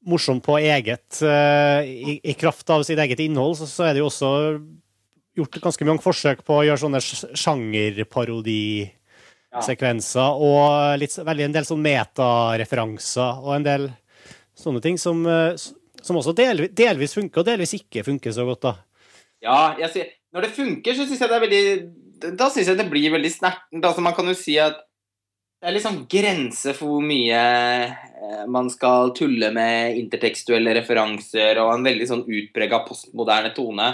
morsomt 0.09 0.45
på 0.45 0.59
eget 0.61 1.23
uh, 1.23 1.83
i, 1.85 2.21
i, 2.23 2.35
kraft 2.39 2.71
av 2.73 2.83
sitt 2.87 2.99
eget 2.99 3.21
innhold, 3.25 3.57
så, 3.61 3.67
så, 3.71 3.83
er 3.87 3.93
det 3.95 4.01
jo 4.03 4.11
også 4.11 4.31
gjort 5.39 5.63
ganske 5.69 5.85
mange 5.87 6.03
forsøk 6.03 6.39
på 6.47 6.53
å 6.57 6.65
gjøre 6.67 6.83
sånne 6.83 7.01
sjangerparodisekvenser 7.39 10.25
ja. 10.25 10.33
og 10.33 11.01
litt, 11.01 11.13
veldig 11.31 11.45
en 11.47 11.55
del 11.55 11.67
sånn 11.69 11.85
metareferanser 11.85 13.33
og 13.45 13.53
en 13.59 13.69
del 13.69 13.83
Sånne 14.59 14.81
ting 14.83 14.97
som, 14.99 15.21
eh, 15.31 15.55
som 16.03 16.17
også 16.19 16.33
delvis, 16.35 16.73
delvis, 16.75 17.13
funker, 17.15 17.43
og 17.43 17.47
delvis 17.47 17.75
ikke 17.77 18.03
funker 18.03 18.33
så 18.35 18.43
godt, 18.49 18.65
da. 18.65 18.73
Ja, 19.45 19.59
jeg 19.79 20.09
når 20.35 20.45
det 20.45 20.57
funker, 20.57 20.97
så 20.97 21.07
syns 21.07 21.23
jeg 21.23 21.31
det 21.31 21.37
er 21.37 21.47
veldig 21.47 22.37
Da 22.37 22.49
syns 22.51 22.69
jeg 22.69 22.79
det 22.79 22.89
blir 22.91 23.13
veldig 23.15 23.31
snertent. 23.31 23.85
Altså, 23.85 24.03
man 24.05 24.17
kan 24.17 24.27
jo 24.27 24.35
si 24.37 24.59
at 24.61 24.81
det 25.59 25.67
er 25.67 25.75
litt 25.75 25.83
sånn 25.83 26.05
grense 26.11 26.73
for 26.77 26.93
hvor 26.93 27.07
mye 27.07 27.39
eh, 27.39 28.45
man 28.51 28.69
skal 28.71 29.11
tulle 29.17 29.51
med 29.55 29.97
intertekstuelle 29.99 30.75
referanser 30.77 31.59
og 31.59 31.73
en 31.73 31.87
veldig 31.87 32.07
sånn 32.07 32.23
utprega 32.23 32.85
postmoderne 32.87 33.51
tone. 33.57 33.89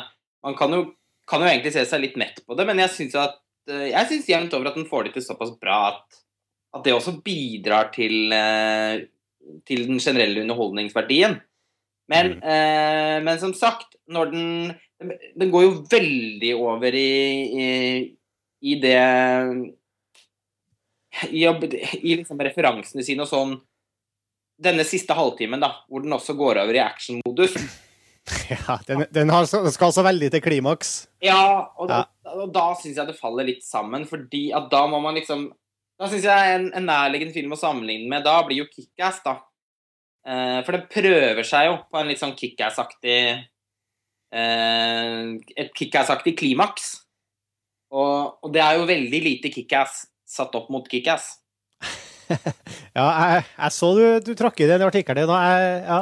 Man 0.45 0.59
kan 0.59 0.77
jo, 0.77 0.83
kan 1.29 1.41
jo, 1.41 1.49
egentlig 1.49 1.73
se 1.73 1.87
seg 1.89 2.03
litt 2.03 2.19
mett 2.21 2.43
på 2.45 2.57
det, 2.59 2.67
men 2.69 2.83
jeg 2.85 2.93
syns 2.93 3.17
eh, 3.17 4.13
jevnt 4.29 4.53
over 4.57 4.69
at 4.71 4.77
den 4.77 4.89
får 4.91 5.09
det 5.09 5.15
til 5.17 5.25
såpass 5.25 5.55
bra 5.61 5.79
at, 5.95 6.21
at 6.77 6.85
det 6.85 6.93
også 6.93 7.17
bidrar 7.25 7.89
til, 7.95 8.35
eh, 8.37 9.07
til 9.65 9.87
den 9.89 10.03
generelle 10.03 10.45
underholdningsverdien. 10.45 11.39
Men, 12.13 12.35
Mm. 12.35 12.43
eh, 12.45 13.19
men 13.25 13.39
som 13.41 13.55
sagt, 13.57 13.97
når 14.09 14.33
den 14.33 14.81
Den 15.35 15.51
går 15.51 15.63
jo 15.65 15.85
veldig 15.91 16.51
over 16.55 16.95
i, 16.95 17.61
i, 17.61 17.67
i 18.63 18.75
det 18.81 19.01
I, 21.31 21.45
i 21.47 22.17
liksom 22.19 22.41
referansene 22.43 23.05
sine 23.07 23.23
og 23.23 23.31
sånn 23.31 23.55
Denne 24.65 24.85
siste 24.87 25.15
halvtimen, 25.19 25.59
da, 25.63 25.73
hvor 25.91 26.03
den 26.05 26.15
også 26.15 26.37
går 26.39 26.61
over 26.63 26.77
i 26.77 26.83
actionmodus. 26.85 27.57
Ja, 28.49 28.79
den, 28.89 29.03
den 29.13 29.29
så- 29.45 29.61
skal 29.75 29.91
så 29.93 30.01
veldig 30.07 30.31
til 30.33 30.41
klimaks. 30.41 30.93
Ja, 31.21 31.67
og 31.77 31.91
da, 31.91 31.99
og 32.33 32.53
da 32.55 32.71
syns 32.81 32.97
jeg 32.97 33.09
det 33.11 33.19
faller 33.19 33.45
litt 33.45 33.61
sammen, 33.67 34.07
fordi 34.09 34.47
at 34.57 34.71
da 34.73 34.87
må 34.89 34.97
man 35.05 35.19
liksom 35.19 35.51
Da 36.01 36.09
syns 36.09 36.25
jeg 36.25 36.55
en, 36.55 36.71
en 36.75 36.87
nærliggende 36.89 37.35
film 37.37 37.53
å 37.53 37.59
sammenligne 37.61 38.09
med 38.09 38.25
da 38.25 38.39
blir 38.47 38.63
jo 38.63 38.71
Kickass, 38.71 39.21
da. 39.27 39.35
Eh, 40.25 40.63
for 40.65 40.73
den 40.79 40.87
prøver 40.89 41.45
seg 41.45 41.69
jo 41.69 41.77
på 41.91 42.01
en 42.01 42.09
litt 42.09 42.23
sånn 42.23 42.33
Kickass-aktig 42.39 43.19
eh, 44.33 45.21
Et 45.61 45.71
Kickass-aktig 45.77 46.35
klimaks. 46.41 46.95
Og, 47.95 48.41
og 48.43 48.51
det 48.55 48.63
er 48.65 48.79
jo 48.81 48.89
veldig 48.89 49.21
lite 49.29 49.53
Kickass 49.55 50.07
satt 50.35 50.55
opp 50.59 50.71
mot 50.75 50.89
Kickass. 50.91 51.37
Ja, 52.95 53.05
jeg, 53.05 53.41
jeg 53.59 53.75
så 53.75 53.89
du, 53.99 54.03
du 54.23 54.31
trakk 54.39 54.61
i 54.63 54.69
den 54.71 54.83
artikkelen 54.87 55.27
din, 55.27 55.33
jeg, 55.35 55.73
ja. 55.85 55.97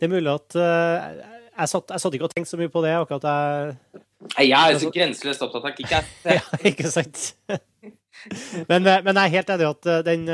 Det 0.00 0.08
er 0.08 0.10
mulig 0.10 0.32
at 0.32 0.56
eh, 0.58 1.20
jeg, 1.22 1.70
satt, 1.70 1.92
jeg 1.94 2.02
satt 2.02 2.16
ikke 2.16 2.26
og 2.26 2.32
tenkte 2.34 2.50
så 2.50 2.58
mye 2.60 2.72
på 2.72 2.82
det, 2.84 2.94
akkurat 2.98 3.26
jeg 3.28 4.50
Jeg 4.50 4.56
er 4.58 4.80
så 4.82 4.90
grenseløst 4.92 5.44
opptatt 5.46 5.68
av 5.70 5.76
Kickass. 5.78 6.10
Ja, 6.36 6.42
ikke 6.66 6.90
sant? 6.92 7.22
Men, 8.70 8.84
eh, 8.84 9.00
men 9.06 9.16
jeg 9.16 9.22
er 9.22 9.34
helt 9.38 9.52
enig 9.54 9.64
i 9.64 9.70
at 9.70 9.86
eh, 9.88 10.02
den 10.04 10.26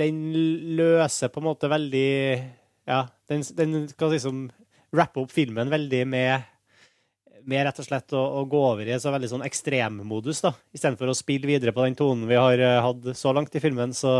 Den 0.00 0.20
løser 0.78 1.28
på 1.28 1.42
en 1.42 1.48
måte 1.50 1.68
veldig 1.68 2.12
Ja, 2.88 3.02
den, 3.28 3.44
den 3.58 3.74
skal 3.90 4.14
liksom 4.14 4.46
rappe 4.96 5.20
opp 5.20 5.34
filmen 5.34 5.68
veldig 5.74 6.00
med 6.08 6.46
med 7.48 7.64
rett 7.66 7.78
og 7.82 7.86
slett 7.86 8.12
å, 8.16 8.20
å 8.40 8.44
gå 8.50 8.60
over 8.72 8.88
i 8.88 8.98
så 9.00 9.12
veldig 9.14 9.28
sånn 9.32 9.44
ekstremmodus, 9.46 10.40
da. 10.44 10.52
Istedenfor 10.76 11.12
å 11.12 11.16
spille 11.16 11.46
videre 11.48 11.72
på 11.76 11.84
den 11.86 11.96
tonen 11.98 12.26
vi 12.30 12.38
har 12.38 12.58
eh, 12.60 12.80
hatt 12.84 13.10
så 13.18 13.32
langt 13.36 13.54
i 13.56 13.62
filmen, 13.62 13.94
så 13.96 14.18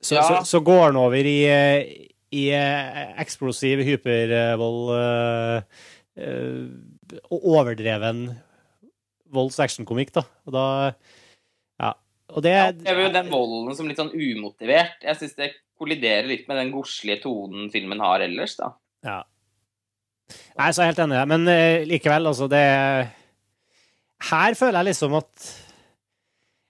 så, 0.00 0.14
Ja. 0.14 0.22
så, 0.22 0.34
så 0.46 0.60
går 0.62 0.92
den 0.92 1.00
over 1.00 1.26
i, 1.26 1.38
i 2.38 2.42
eh, 2.54 2.98
eksplosiv 3.18 3.80
hypervold 3.82 4.92
øh, 4.94 5.62
og 7.30 7.46
overdreven 7.54 8.28
volds- 9.34 9.58
actionkomikk, 9.64 10.12
da. 10.14 10.22
Og 10.46 10.54
da 10.54 10.66
Ja. 11.80 11.92
Og 12.30 12.42
det 12.44 12.52
Jeg 12.52 12.74
opplever 12.76 13.02
jo 13.06 13.12
den 13.14 13.30
volden 13.32 13.74
som 13.76 13.88
litt 13.88 13.98
sånn 13.98 14.12
umotivert. 14.14 15.02
Jeg 15.02 15.16
syns 15.16 15.34
det 15.38 15.50
kolliderer 15.78 16.26
litt 16.28 16.46
med 16.48 16.58
den 16.58 16.72
godslige 16.74 17.22
tonen 17.22 17.70
filmen 17.72 18.00
har 18.02 18.20
ellers, 18.20 18.56
da. 18.58 18.72
Ja. 19.06 19.22
Jeg 20.28 20.66
er 20.66 20.82
jeg 20.82 20.90
helt 20.92 21.00
enig, 21.06 21.22
men 21.30 21.48
uh, 21.48 21.86
likevel, 21.88 22.28
altså, 22.30 22.48
det 22.50 22.60
Her 24.28 24.54
føler 24.58 24.80
jeg 24.80 24.90
liksom 24.92 25.16
at 25.20 25.48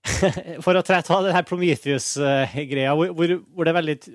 For 0.65 0.79
å 0.79 0.85
ta 0.87 1.01
det 1.25 1.35
her 1.35 1.45
Prometheus-greia, 1.45 2.95
hvor, 2.97 3.11
hvor, 3.13 3.35
hvor, 3.53 3.71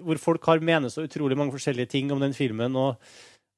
hvor 0.07 0.21
folk 0.21 0.47
har 0.49 0.63
mener 0.63 0.89
så 0.89 1.05
utrolig 1.05 1.37
mange 1.37 1.53
forskjellige 1.53 1.91
ting 1.91 2.11
om 2.13 2.23
den 2.23 2.33
filmen, 2.33 2.75
og, 2.75 2.97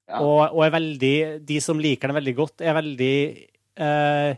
Ja. 0.06 0.20
og, 0.22 0.52
og 0.54 0.66
er 0.66 0.74
veldig 0.76 1.16
De 1.48 1.56
som 1.64 1.80
liker 1.82 2.12
den 2.12 2.20
veldig 2.20 2.36
godt, 2.38 2.62
er 2.62 2.76
veldig 2.78 3.16
eh, 3.82 4.36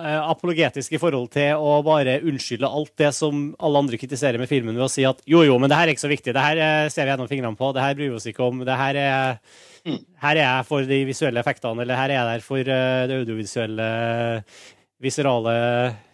apologetisk 0.00 0.94
i 0.96 1.00
forhold 1.00 1.28
til 1.34 1.60
å 1.60 1.74
bare 1.84 2.18
unnskylde 2.24 2.68
alt 2.68 2.92
det 3.00 3.10
som 3.16 3.50
alle 3.60 3.82
andre 3.82 3.98
kritiserer 4.00 4.40
med 4.40 4.48
filmen, 4.50 4.76
ved 4.78 4.86
å 4.86 4.90
si 4.92 5.04
at 5.08 5.20
jo, 5.28 5.42
jo, 5.44 5.58
men 5.60 5.68
det 5.70 5.76
her 5.78 5.88
er 5.90 5.94
ikke 5.94 6.06
så 6.06 6.12
viktig, 6.12 6.32
det 6.36 6.44
her 6.44 6.60
eh, 6.62 6.88
ser 6.92 7.04
vi 7.06 7.12
gjennom 7.12 7.28
fingrene 7.30 7.58
på, 7.58 7.72
det 7.76 7.84
her 7.84 7.98
bryr 7.98 8.10
vi 8.12 8.18
oss 8.20 8.28
ikke 8.30 8.46
om, 8.48 8.64
det 8.68 8.78
her 8.80 9.00
er 9.02 9.38
Mm. 9.82 9.96
her 10.22 10.38
er 10.38 10.44
jeg 10.44 10.66
for 10.68 10.86
de 10.86 10.96
visuelle 11.08 11.40
effektene, 11.42 11.82
eller 11.82 11.98
her 11.98 12.12
er 12.12 12.14
jeg 12.14 12.26
der 12.28 12.42
for 12.46 12.60
eh, 12.62 13.00
det 13.10 13.16
audiovisuelle, 13.18 13.86
viserale 15.02 15.54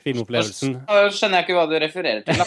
filmopplevelsen. 0.06 0.72
Da 0.88 1.02
skjønner 1.12 1.42
jeg 1.42 1.44
ikke 1.44 1.56
hva 1.58 1.66
du 1.68 1.74
refererer 1.82 2.22
til. 2.24 2.40
Da. 2.40 2.46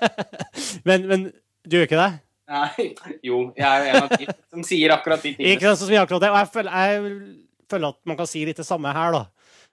Men, 0.88 1.04
men 1.04 1.26
du 1.68 1.76
gjør 1.76 1.84
ikke 1.84 2.00
det? 2.00 2.08
Nei, 2.50 2.86
jo, 3.28 3.42
jeg 3.52 3.66
er 3.68 3.84
jo 3.84 3.90
en 3.90 4.06
av 4.06 4.14
de 4.16 4.26
som 4.32 4.64
sier 4.64 4.94
akkurat 4.94 5.20
de 5.20 5.34
tingene. 5.34 5.52
Ikke 5.52 5.68
sant, 5.68 5.82
så 5.82 5.90
sier 5.90 6.00
akkurat 6.00 6.24
det. 6.24 6.30
Og 6.32 6.38
jeg 6.40 6.48
føler, 6.54 6.78
jeg 6.80 7.68
føler 7.74 7.92
at 7.92 7.98
man 8.08 8.18
kan 8.22 8.30
si 8.32 8.46
litt 8.48 8.62
det 8.62 8.66
samme 8.66 8.94
her, 8.96 9.12
da. 9.18 9.22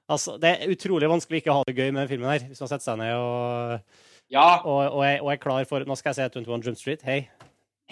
Altså, 0.07 0.37
det 0.39 0.53
er 0.53 0.71
utrolig 0.71 1.09
vanskelig 1.11 1.41
ikke 1.41 1.51
å 1.51 1.57
ha 1.59 1.65
det 1.67 1.75
gøy 1.75 1.89
med 1.91 2.05
den 2.05 2.11
filmen 2.13 2.29
her, 2.31 2.45
hvis 2.47 2.61
man 2.63 2.69
setter 2.71 2.85
seg 2.85 2.99
ned 3.01 3.15
og, 3.19 3.97
Ja, 4.31 4.45
og, 4.61 4.79
og, 4.93 5.01
er, 5.03 5.19
og 5.23 5.33
er 5.33 5.41
klar 5.41 5.67
for 5.67 5.83
Nå 5.87 5.95
skal 5.99 6.13
jeg 6.13 6.19
se 6.31 6.39
21 6.39 6.63
Jump 6.69 6.79
Street. 6.79 7.03
Hei. 7.07 7.19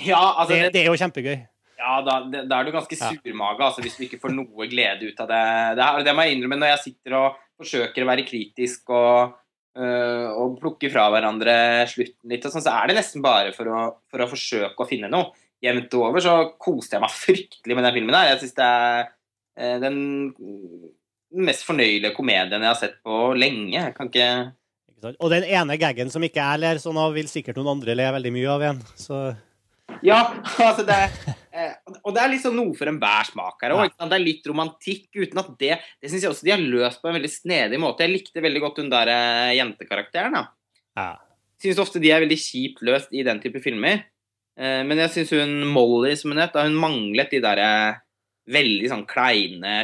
ja 0.08 0.22
altså 0.22 0.54
Det, 0.54 0.62
det, 0.64 0.72
det 0.76 0.84
er 0.84 0.90
jo 0.92 1.00
kjempegøy. 1.02 1.36
ja 1.80 1.96
da, 2.08 2.20
det, 2.32 2.46
da 2.52 2.60
er 2.60 2.68
du 2.68 2.76
ganske 2.76 2.98
surmaga 3.00 3.68
altså, 3.68 3.84
hvis 3.84 3.98
du 4.00 4.06
ikke 4.08 4.22
får 4.24 4.36
noe 4.36 4.70
glede 4.72 5.10
ut 5.10 5.20
av 5.24 5.32
det. 5.32 5.42
Det, 5.76 5.88
her, 5.90 6.06
det 6.08 6.16
må 6.16 6.26
jeg 6.28 6.38
innrømme 6.38 6.62
når 6.62 6.74
jeg 6.74 6.84
sitter 6.86 7.18
og 7.20 7.42
forsøker 7.60 8.04
å 8.04 8.10
være 8.10 8.28
kritisk 8.28 8.96
og, 8.96 9.36
øh, 9.80 10.28
og 10.40 10.58
plukke 10.64 10.92
fra 10.92 11.10
hverandre 11.12 11.58
slutten 11.92 12.32
litt, 12.32 12.48
og 12.48 12.56
sånn, 12.56 12.64
så 12.64 12.80
er 12.80 12.92
det 12.92 12.98
nesten 13.00 13.24
bare 13.24 13.52
for 13.56 13.72
å, 13.72 13.84
for 14.12 14.24
å 14.24 14.32
forsøke 14.32 14.84
å 14.84 14.88
finne 14.88 15.12
noe. 15.12 15.36
Jevnt 15.64 15.96
over 16.00 16.24
så 16.24 16.34
koste 16.62 16.96
jeg 16.98 17.04
meg 17.04 17.16
fryktelig 17.16 17.76
med 17.76 17.88
den 17.88 17.96
filmen 17.96 18.16
her. 18.16 18.34
Jeg 18.34 18.42
synes 18.44 18.58
det 18.58 18.66
er 18.68 19.06
eh, 19.56 19.78
den 19.84 20.00
den 21.36 21.48
mest 21.48 21.66
fornøyelige 21.68 22.16
komedien 22.16 22.62
jeg 22.64 22.72
har 22.72 22.78
sett 22.80 23.02
på 23.06 23.34
lenge. 23.38 23.76
Jeg 23.76 23.96
kan 23.98 24.12
ikke? 24.12 24.30
Og 25.14 25.28
den 25.30 25.46
ene 25.46 25.78
gaggen 25.78 26.10
som 26.14 26.24
ikke 26.26 26.42
jeg 26.42 26.62
ler 26.64 26.80
sånn 26.82 26.98
av, 26.98 27.14
vil 27.16 27.28
sikkert 27.30 27.60
noen 27.60 27.76
andre 27.76 27.98
le 27.98 28.08
veldig 28.16 28.32
mye 28.34 28.54
av 28.54 28.64
igjen. 28.64 28.80
Så 29.00 29.20
Ja, 30.06 30.18
altså 30.66 30.82
det 30.88 30.96
eh, 31.54 31.76
Og 32.02 32.16
det 32.16 32.24
er 32.24 32.32
liksom 32.32 32.56
noe 32.58 32.74
for 32.78 32.90
enhver 32.90 33.28
smak 33.28 33.62
her 33.62 33.76
òg. 33.76 33.94
Det 34.00 34.18
er 34.18 34.24
litt 34.24 34.48
romantikk 34.50 35.12
uten 35.14 35.44
at 35.44 35.52
det 35.62 35.76
Det 36.02 36.10
syns 36.10 36.26
jeg 36.26 36.32
også 36.32 36.48
de 36.48 36.56
har 36.56 36.64
løst 36.64 37.04
på 37.04 37.12
en 37.12 37.18
veldig 37.20 37.32
snedig 37.32 37.80
måte. 37.82 38.08
Jeg 38.08 38.16
likte 38.16 38.44
veldig 38.44 38.64
godt 38.64 38.82
hun 38.82 38.92
der 38.94 39.14
eh, 39.14 39.54
jentekarakteren. 39.60 40.40
da. 40.40 40.48
ja. 40.98 41.12
Syns 41.62 41.80
ofte 41.80 42.02
de 42.04 42.12
er 42.12 42.24
veldig 42.24 42.38
kjipt 42.40 42.82
løst 42.86 43.14
i 43.16 43.24
den 43.28 43.40
type 43.44 43.62
filmer. 43.64 44.04
Eh, 44.58 44.82
men 44.88 45.04
jeg 45.06 45.14
syns 45.14 45.36
hun 45.38 45.62
Molly, 45.70 46.16
som 46.20 46.34
hun 46.34 46.42
het, 46.42 46.58
hun 46.58 46.82
manglet 46.82 47.32
de 47.36 47.44
der 47.44 47.62
veldig 48.52 48.90
sånn 48.92 49.06
kleine 49.10 49.80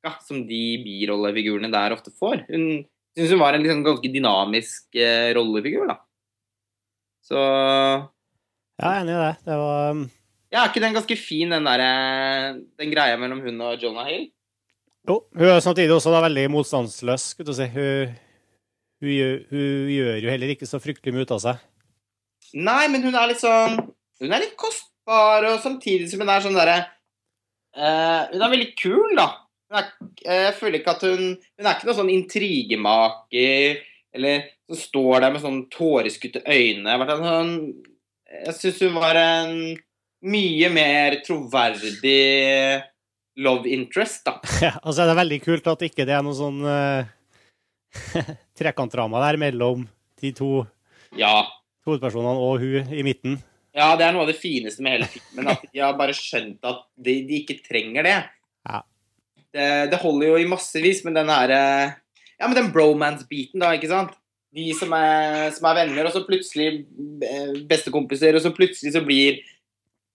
trekka 0.00 0.20
som 0.24 0.46
de 0.46 0.80
birollefigurene 0.84 1.70
der 1.70 1.92
ofte 1.92 2.10
får. 2.10 2.46
Hun 2.48 2.84
syns 3.16 3.30
hun 3.30 3.40
var 3.40 3.54
en 3.54 3.62
liksom 3.62 3.84
ganske 3.84 4.08
dynamisk 4.12 4.94
eh, 4.96 5.34
rollefigur, 5.34 5.86
da. 5.88 6.00
Så 7.22 7.36
ja, 7.36 8.88
jeg 8.88 8.96
er 8.96 9.00
enig 9.02 9.14
i 9.14 9.20
det. 9.20 9.34
Det 9.44 9.56
var 9.60 9.90
um, 9.92 10.10
Ja, 10.50 10.62
er 10.64 10.70
ikke 10.70 10.82
den 10.82 10.94
ganske 10.96 11.16
fin, 11.16 11.50
den 11.50 11.64
der, 11.68 11.80
eh, 11.84 12.60
den 12.80 12.90
greia 12.90 13.16
mellom 13.16 13.40
hun 13.44 13.60
og 13.60 13.82
Jonah 13.82 14.06
Hill? 14.08 14.30
Jo, 15.08 15.24
hun 15.36 15.48
er 15.48 15.60
samtidig 15.60 15.94
også 15.94 16.12
da 16.12 16.22
veldig 16.24 16.50
motstandsløs, 16.50 17.32
skulle 17.32 17.50
du 17.52 17.56
si. 17.56 17.66
Hun, 17.74 18.14
hun, 19.00 19.10
gjør, 19.10 19.36
hun 19.50 19.90
gjør 19.94 20.16
jo 20.24 20.32
heller 20.32 20.54
ikke 20.54 20.68
så 20.68 20.80
fryktelig 20.80 21.14
mye 21.14 21.28
ut 21.28 21.36
av 21.36 21.44
seg. 21.44 21.66
Nei, 22.56 22.88
men 22.90 23.04
hun 23.04 23.14
er 23.14 23.28
litt 23.30 23.38
sånn 23.38 23.76
Hun 24.18 24.32
er 24.34 24.42
litt 24.42 24.56
kostbar, 24.58 25.44
og 25.46 25.60
samtidig 25.62 26.08
som 26.10 26.18
hun 26.24 26.32
er 26.32 26.42
sånn 26.42 26.56
derre 26.56 26.78
uh, 27.78 28.26
Hun 28.32 28.42
er 28.42 28.50
veldig 28.56 28.72
kul, 28.80 29.12
da. 29.14 29.28
Hun 29.70 29.78
er, 29.78 29.90
eh, 30.26 30.42
jeg 30.48 30.54
føler 30.58 30.80
ikke 30.80 30.96
at 30.96 31.04
hun 31.06 31.22
Hun 31.38 31.66
er 31.68 31.76
ikke 31.76 31.86
noen 31.88 31.98
sånn 32.00 32.12
intrigemaker, 32.16 33.80
eller 34.18 34.48
som 34.66 34.80
står 34.80 35.20
der 35.22 35.32
med 35.34 35.42
sånn 35.44 35.60
tåreskutte 35.70 36.42
øyne. 36.50 36.96
Sånn, 37.06 37.52
jeg 38.46 38.54
syns 38.58 38.80
hun 38.82 38.96
var 38.98 39.18
en 39.18 39.54
mye 40.26 40.68
mer 40.74 41.20
troverdig 41.24 42.82
love 43.40 43.70
interest, 43.70 44.24
da. 44.26 44.34
Ja, 44.66 44.74
altså 44.82 45.06
det 45.06 45.14
er 45.14 45.20
veldig 45.22 45.40
kult 45.46 45.70
at 45.70 45.86
ikke 45.86 46.06
det 46.08 46.16
er 46.18 46.26
noe 46.26 46.36
sånn 46.36 46.58
uh, 46.66 47.06
trekantdrama 48.58 49.22
der 49.28 49.38
mellom 49.40 49.86
de 50.20 50.32
to 50.36 50.50
Ja. 51.16 51.46
hovedpersonene 51.86 52.42
og 52.42 52.60
hun 52.60 52.92
i 52.94 53.02
midten. 53.06 53.38
Ja, 53.74 53.94
det 53.96 54.04
er 54.08 54.12
noe 54.14 54.26
av 54.26 54.30
det 54.32 54.38
fineste 54.42 54.82
med 54.82 54.98
hele 54.98 55.08
filmen. 55.10 55.48
At 55.54 55.62
de 55.70 55.78
har 55.80 55.94
bare 55.98 56.14
skjønt 56.14 56.58
at 56.66 56.82
de, 56.98 57.14
de 57.26 57.40
ikke 57.44 57.60
trenger 57.64 58.06
det. 58.06 58.18
Det. 59.54 59.68
Det 59.92 60.00
holder 60.02 60.32
jo 60.32 60.40
i 60.40 60.48
massevis, 60.48 61.04
men 61.06 61.16
den 61.18 61.30
her 61.32 61.54
eh, 61.54 61.92
Ja, 62.40 62.48
men 62.48 62.56
den 62.56 62.72
bromance-biten, 62.72 63.60
da, 63.60 63.74
ikke 63.76 63.90
sant? 63.90 64.14
De 64.54 64.70
som 64.74 64.92
er, 64.96 65.50
som 65.54 65.66
er 65.68 65.82
venner, 65.82 66.06
og 66.08 66.14
så 66.14 66.24
plutselig 66.26 66.86
eh, 67.26 67.52
bestekompiser, 67.68 68.34
og 68.34 68.42
så 68.42 68.52
plutselig 68.54 68.94
så 68.94 69.02
blir 69.04 69.42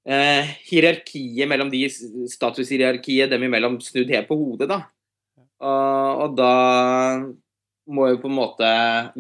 eh, 0.10 0.56
hierarkiet 0.68 1.48
mellom 1.52 1.70
de, 1.72 1.86
statushierarkiet 2.34 3.32
dem 3.32 3.46
imellom, 3.48 3.78
snudd 3.84 4.12
helt 4.12 4.28
på 4.32 4.40
hodet, 4.40 4.72
da. 4.74 4.82
Og, 5.64 6.24
og 6.26 6.36
da 6.40 6.54
må 7.86 8.10
jo 8.10 8.20
på 8.24 8.30
en 8.32 8.38
måte 8.40 8.70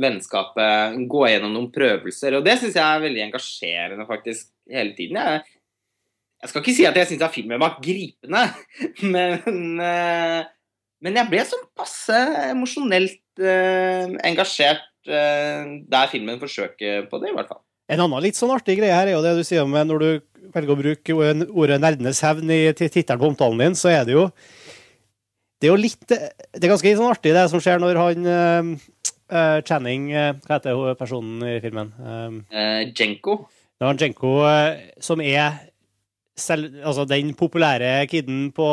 vennskapet 0.02 0.98
gå 1.10 1.22
gjennom 1.30 1.54
noen 1.54 1.70
prøvelser. 1.74 2.38
Og 2.38 2.46
det 2.46 2.58
syns 2.60 2.78
jeg 2.80 2.86
er 2.86 3.04
veldig 3.04 3.24
engasjerende 3.28 4.08
faktisk 4.10 4.50
hele 4.72 4.96
tiden. 4.98 5.20
Jeg, 5.22 5.55
jeg 6.46 6.52
skal 6.52 6.62
ikke 6.62 6.76
si 6.78 6.86
at 6.86 6.98
jeg 7.00 7.10
syns 7.10 7.34
filmen 7.34 7.62
var 7.62 7.80
gripende, 7.82 8.44
men, 9.14 9.80
eh, 9.82 10.44
Men 11.06 11.18
jeg 11.20 11.30
ble 11.30 11.42
sånn 11.46 11.66
passe 11.78 12.18
emosjonelt 12.50 13.42
eh, 13.42 14.14
engasjert 14.26 14.86
eh, 15.06 15.66
der 15.92 16.08
filmen 16.10 16.40
forsøker 16.42 17.10
på 17.12 17.20
det, 17.22 17.30
i 17.30 17.36
hvert 17.36 17.52
fall. 17.52 17.62
En 17.92 18.02
annen 18.02 18.24
litt 18.24 18.38
sånn 18.38 18.54
artig 18.54 18.80
greie 18.80 18.96
her 18.96 19.12
er 19.12 19.14
jo 19.14 19.22
det 19.22 19.36
du 19.38 19.44
sier 19.46 19.66
om 19.66 19.76
når 19.76 20.02
du 20.02 20.10
velger 20.56 20.74
å 20.74 20.80
bruke 20.80 21.18
ordet 21.18 21.78
'nerdenes 21.82 22.22
hevn' 22.26 22.54
i 22.54 22.62
tittelen 22.74 23.22
på 23.22 23.30
omtalen 23.34 23.62
din, 23.62 23.78
så 23.78 23.92
er 23.92 24.08
det 24.08 24.16
jo 24.16 24.30
Det 25.62 25.70
er 25.70 25.74
jo 25.74 25.82
litt 25.82 26.08
Det 26.08 26.64
er 26.64 26.72
ganske 26.72 26.96
sånn 26.98 27.12
artig, 27.12 27.36
det 27.36 27.46
som 27.52 27.62
skjer 27.62 27.80
når 27.82 28.02
han 28.02 28.26
uh, 28.26 29.60
Channing 29.66 30.10
uh, 30.14 30.34
Hva 30.46 30.58
heter 30.58 30.98
personen 30.98 31.46
i 31.46 31.60
filmen? 31.62 31.94
Um, 32.00 32.42
uh, 32.50 32.82
Jenko. 32.90 33.46
Det 33.78 33.86
var 33.86 34.02
Jenko 34.02 34.34
som 35.04 35.22
er 35.22 35.75
selv, 36.36 36.82
altså 36.84 37.06
den 37.10 37.34
populære 37.38 38.08
kiden 38.12 38.50
på 38.56 38.68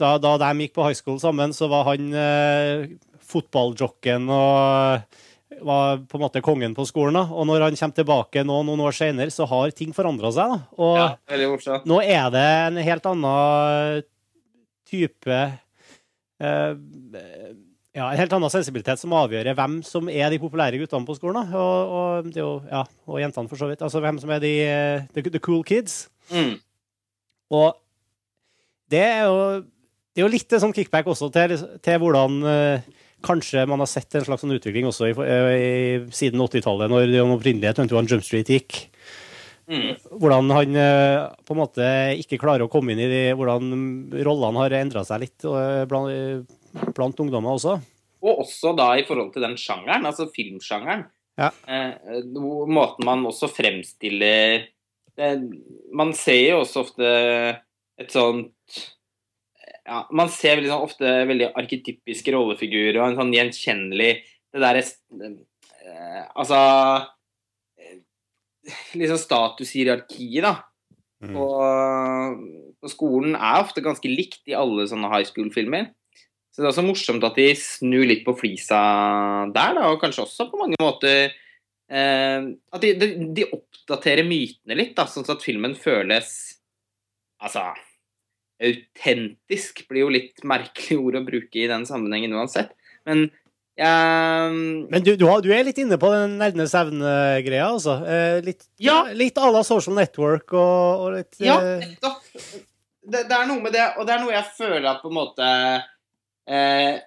da, 0.00 0.14
da 0.16 0.36
de 0.40 0.50
gikk 0.64 0.74
på 0.78 0.86
high 0.86 0.96
school 0.96 1.18
sammen, 1.20 1.52
så 1.52 1.68
var 1.68 1.90
han 1.90 2.14
fotballjocken 3.30 4.30
og 4.32 5.18
var 5.66 6.00
på 6.08 6.18
en 6.18 6.22
måte 6.24 6.42
kongen 6.44 6.74
på 6.76 6.86
skolen. 6.88 7.18
da, 7.18 7.24
Og 7.28 7.46
når 7.46 7.66
han 7.66 7.76
kommer 7.76 7.96
tilbake 7.96 8.44
nå, 8.46 8.60
noen 8.66 8.84
år 8.86 8.96
senere, 8.96 9.32
så 9.34 9.46
har 9.50 9.72
ting 9.76 9.92
forandra 9.96 10.32
seg. 10.32 10.54
da. 10.54 10.58
Og 10.78 10.96
ja, 11.00 11.80
nå 11.84 12.00
er 12.02 12.30
det 12.34 12.46
en 12.68 12.80
helt 12.86 13.08
annen 13.10 14.06
type 14.90 15.40
uh, 16.40 16.72
ja, 17.96 18.06
En 18.06 18.20
helt 18.20 18.32
annen 18.36 18.52
sensibilitet 18.52 19.00
som 19.00 19.14
avgjør 19.18 19.50
hvem 19.58 19.80
som 19.86 20.08
er 20.12 20.30
de 20.30 20.38
populære 20.38 20.78
guttene 20.78 21.08
på 21.08 21.16
skolen. 21.18 21.54
og 21.54 21.94
Og, 21.98 22.30
jo, 22.36 22.62
ja, 22.70 22.84
og 23.06 23.20
jentene, 23.20 23.50
for 23.50 23.58
så 23.58 23.66
vidt. 23.70 23.82
Altså 23.82 24.00
hvem 24.00 24.18
som 24.22 24.30
er 24.30 24.38
de 24.38 24.54
the, 25.14 25.22
the 25.30 25.42
cool 25.42 25.64
kids. 25.64 26.08
Mm. 26.30 26.60
Og 27.50 27.74
det 28.90 29.02
er 29.02 29.24
jo 29.26 29.64
det 30.10 30.22
er 30.22 30.26
jo 30.26 30.34
litt 30.34 30.54
sånn 30.58 30.74
kickback 30.74 31.06
også 31.06 31.30
til, 31.34 31.54
til 31.82 32.00
hvordan 32.02 32.38
uh, 32.42 32.88
Kanskje 33.20 33.66
man 33.68 33.82
har 33.82 33.88
sett 33.90 34.14
en 34.16 34.24
slags 34.24 34.40
sånn 34.40 34.54
utvikling 34.54 34.86
også 34.88 35.10
i, 35.10 35.12
i, 35.12 35.98
siden 36.16 36.40
80-tallet, 36.40 36.88
når 36.88 37.10
de 37.10 37.18
opprinnelige 37.20 37.74
21 37.76 38.06
Jump 38.08 38.24
Street 38.24 38.48
gikk. 38.48 38.78
Mm. 39.68 39.90
Hvordan 40.22 40.48
han 40.56 40.78
eh, 40.80 41.26
på 41.44 41.52
en 41.52 41.60
måte 41.60 41.90
ikke 42.16 42.38
klarer 42.40 42.64
å 42.64 42.70
komme 42.72 42.94
inn 42.94 43.02
i 43.04 43.10
de, 43.10 43.20
hvordan 43.36 43.68
rollene 44.24 44.64
har 44.64 44.76
endra 44.78 45.04
seg 45.04 45.20
litt 45.26 45.44
blant, 45.44 46.48
blant, 46.96 47.20
ungdommer 47.22 47.56
også. 47.56 47.78
Og 48.20 48.42
også 48.44 48.74
da 48.76 48.92
i 49.00 49.06
forhold 49.08 49.32
til 49.34 49.44
den 49.44 49.56
sjangeren, 49.60 50.06
altså 50.08 50.28
filmsjangeren. 50.34 51.06
Ja. 51.40 51.50
Eh, 51.64 52.24
måten 52.68 53.06
man 53.06 53.22
også 53.24 53.48
fremstiller 53.48 54.66
eh, 55.16 55.44
Man 55.96 56.10
ser 56.12 56.40
jo 56.50 56.58
også 56.60 56.82
ofte 56.82 57.12
et 57.96 58.12
sånt 58.12 58.50
ja, 59.86 60.02
Man 60.12 60.28
ser 60.28 60.58
veldig, 60.58 60.72
sånn, 60.72 60.84
ofte 60.84 61.12
veldig 61.30 61.48
arketypiske 61.62 62.34
rollefigurer 62.34 62.98
og 62.98 63.06
en 63.06 63.20
sånn 63.22 63.32
gjenkjennelig 63.38 64.10
Det 64.52 64.60
derre 64.60 64.82
eh, 64.82 66.20
Altså 66.34 66.60
Liksom 69.00 69.16
statushierarkiet, 69.16 70.44
da. 70.44 70.52
Mm. 71.24 71.36
Og, 71.36 72.42
og, 72.80 72.90
skolen 72.92 73.32
er 73.36 73.62
ofte 73.64 73.82
ganske 73.84 74.08
likt 74.08 74.48
i 74.48 74.56
alle 74.56 74.84
sånne 74.88 75.08
high 75.12 75.26
school-filmer. 75.28 75.88
Så 76.50 76.60
det 76.60 76.66
er 76.66 76.72
også 76.72 76.86
morsomt 76.86 77.26
at 77.26 77.36
de 77.38 77.50
snur 77.58 78.08
litt 78.10 78.24
på 78.26 78.34
flisa 78.38 78.80
der, 79.54 79.76
da, 79.76 79.90
og 79.92 80.00
kanskje 80.02 80.24
også 80.24 80.48
på 80.50 80.58
mange 80.58 80.78
måter 80.82 81.28
eh, 81.30 82.48
At 82.74 82.82
de, 82.82 82.90
de, 82.98 83.10
de, 83.36 83.46
oppdaterer 83.54 84.26
mytene 84.26 84.78
litt, 84.78 84.96
da, 84.98 85.06
sånn 85.06 85.28
at 85.30 85.46
filmen 85.46 85.76
føles 85.78 86.32
Altså 87.40 87.68
autentisk 88.60 89.86
blir 89.88 90.04
jo 90.04 90.10
litt 90.12 90.42
merkelig 90.44 90.98
ord 91.00 91.20
å 91.20 91.24
bruke 91.24 91.62
i 91.62 91.68
den 91.70 91.86
sammenhengen 91.88 92.34
uansett. 92.36 92.74
Men 93.08 93.30
jeg 93.80 94.50
Men 94.90 95.04
du, 95.04 95.14
du, 95.16 95.24
har, 95.28 95.40
du 95.40 95.48
er 95.54 95.64
litt 95.64 95.78
inne 95.80 95.96
på 96.00 96.10
den 96.12 96.36
nerdenes 96.40 96.74
evne-greia, 96.76 97.70
altså? 97.70 98.00
Eh, 98.04 98.40
litt, 98.44 98.66
ja. 98.82 99.02
litt 99.16 99.38
à 99.40 99.48
la 99.52 99.62
Social 99.64 99.96
Network 99.96 100.52
og, 100.52 101.06
og 101.06 101.16
litt 101.16 101.40
Ja, 101.40 101.56
eh, 101.64 101.86
nettopp. 101.86 102.20
Det, 103.00 103.24
det, 103.24 103.32
er 103.32 103.48
noe 103.48 103.62
med 103.64 103.72
det, 103.74 103.86
og 103.96 104.04
det 104.06 104.14
er 104.14 104.20
noe 104.22 104.34
jeg 104.34 104.52
føler 104.58 104.90
at 104.90 105.00
på 105.00 105.08
en 105.08 105.16
måte 105.16 105.48
eh, 106.50 107.00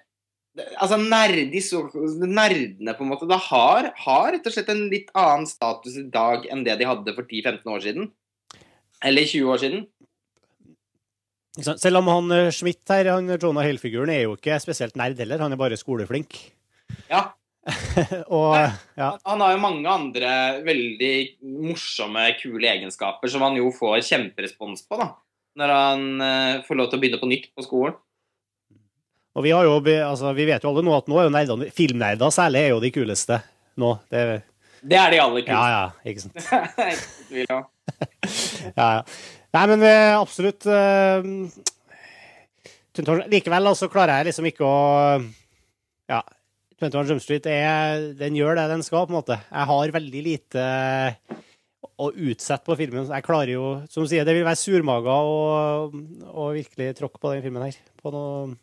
Altså 0.54 0.94
nerdis, 1.02 1.72
nerdene 1.74 2.92
på 2.94 3.02
en 3.02 3.08
måte 3.10 3.26
da 3.26 3.40
har, 3.42 3.88
har 4.04 4.28
rett 4.30 4.44
og 4.46 4.54
slett 4.54 4.68
en 4.70 4.84
litt 4.86 5.08
annen 5.18 5.48
status 5.50 5.96
i 5.98 6.04
dag 6.14 6.46
enn 6.46 6.62
det 6.62 6.76
de 6.78 6.86
hadde 6.86 7.14
for 7.16 7.26
10-15 7.26 7.72
år 7.74 7.82
siden. 7.82 8.06
Eller 9.02 9.26
20 9.26 9.50
år 9.50 9.62
siden. 9.64 9.82
Selv 11.58 12.00
om 12.00 12.10
han 12.10 12.30
eh, 12.34 12.52
Schmidt 12.54 12.82
her, 12.90 13.10
han 13.14 13.30
Jonah 13.34 13.66
Hill-figuren, 13.66 14.10
er 14.10 14.24
jo 14.28 14.36
ikke 14.38 14.60
spesielt 14.62 14.94
nerd 14.98 15.18
heller. 15.18 15.42
Han 15.42 15.54
er 15.54 15.60
bare 15.60 15.78
skoleflink. 15.78 16.38
Ja. 17.10 17.28
og, 18.36 18.56
ja. 18.98 19.10
Han 19.24 19.42
har 19.42 19.54
jo 19.54 19.60
mange 19.62 19.90
andre 19.90 20.32
veldig 20.66 21.14
morsomme, 21.66 22.26
kule 22.40 22.68
egenskaper 22.72 23.30
som 23.30 23.44
han 23.46 23.58
jo 23.58 23.70
får 23.74 24.02
kjemperespons 24.06 24.86
på, 24.88 24.98
da. 25.00 25.12
Når 25.54 25.70
han 25.70 26.08
uh, 26.18 26.62
får 26.66 26.78
lov 26.80 26.90
til 26.90 26.98
å 26.98 27.02
begynne 27.04 27.22
på 27.22 27.30
nytt 27.30 27.52
på 27.54 27.62
skolen. 27.62 27.94
Og 29.34 29.42
vi, 29.42 29.50
har 29.50 29.66
jo, 29.66 29.78
altså, 30.06 30.30
vi 30.36 30.46
vet 30.46 30.62
jo 30.62 30.70
alle 30.70 30.84
nå 30.86 30.94
at 30.94 31.08
nå 31.10 31.18
er 31.18 31.26
jo 31.26 31.34
nerdene, 31.34 31.70
filmnerder 31.74 32.34
særlig 32.34 32.60
er 32.60 32.68
jo 32.70 32.82
de 32.82 32.90
kuleste 32.94 33.40
nå. 33.82 33.90
Det, 34.12 34.20
det 34.86 34.98
er 35.00 35.14
de 35.14 35.22
aller 35.24 35.46
kuleste. 35.46 35.56
Ja, 35.58 35.64
ja, 35.74 35.86
ikke 36.06 36.22
sant. 36.22 36.36
ja, 38.78 38.88
ja. 39.00 39.02
Nei, 39.54 39.64
men 39.70 39.84
eh, 39.86 40.12
absolutt 40.18 40.66
uh, 40.66 41.22
Likevel 43.30 43.70
altså, 43.70 43.90
klarer 43.90 44.20
jeg 44.20 44.30
liksom 44.30 44.48
ikke 44.50 44.66
å 44.66 44.78
Ja. 46.10 46.22
21 46.82 47.06
Jump 47.08 47.22
Street 47.22 47.46
er, 47.48 48.10
den 48.18 48.34
gjør 48.36 48.58
det 48.58 48.64
den 48.68 48.82
skal, 48.84 49.06
på 49.06 49.14
en 49.14 49.18
måte. 49.20 49.36
Jeg 49.46 49.68
har 49.70 49.92
veldig 49.94 50.22
lite 50.26 50.64
å 52.02 52.10
utsette 52.10 52.66
på 52.66 52.76
filmen. 52.76 53.06
Jeg 53.06 53.24
klarer 53.24 53.52
jo, 53.54 53.68
som 53.88 54.04
du 54.04 54.10
sier, 54.10 54.26
det 54.26 54.34
vil 54.36 54.44
være 54.44 54.58
surmaga 54.58 55.14
og 55.22 55.94
virkelig 56.56 56.90
tråkke 56.98 57.22
på 57.22 57.32
den 57.32 57.44
filmen 57.46 57.64
her. 57.68 57.78
På 58.02 58.12
noe 58.12 58.58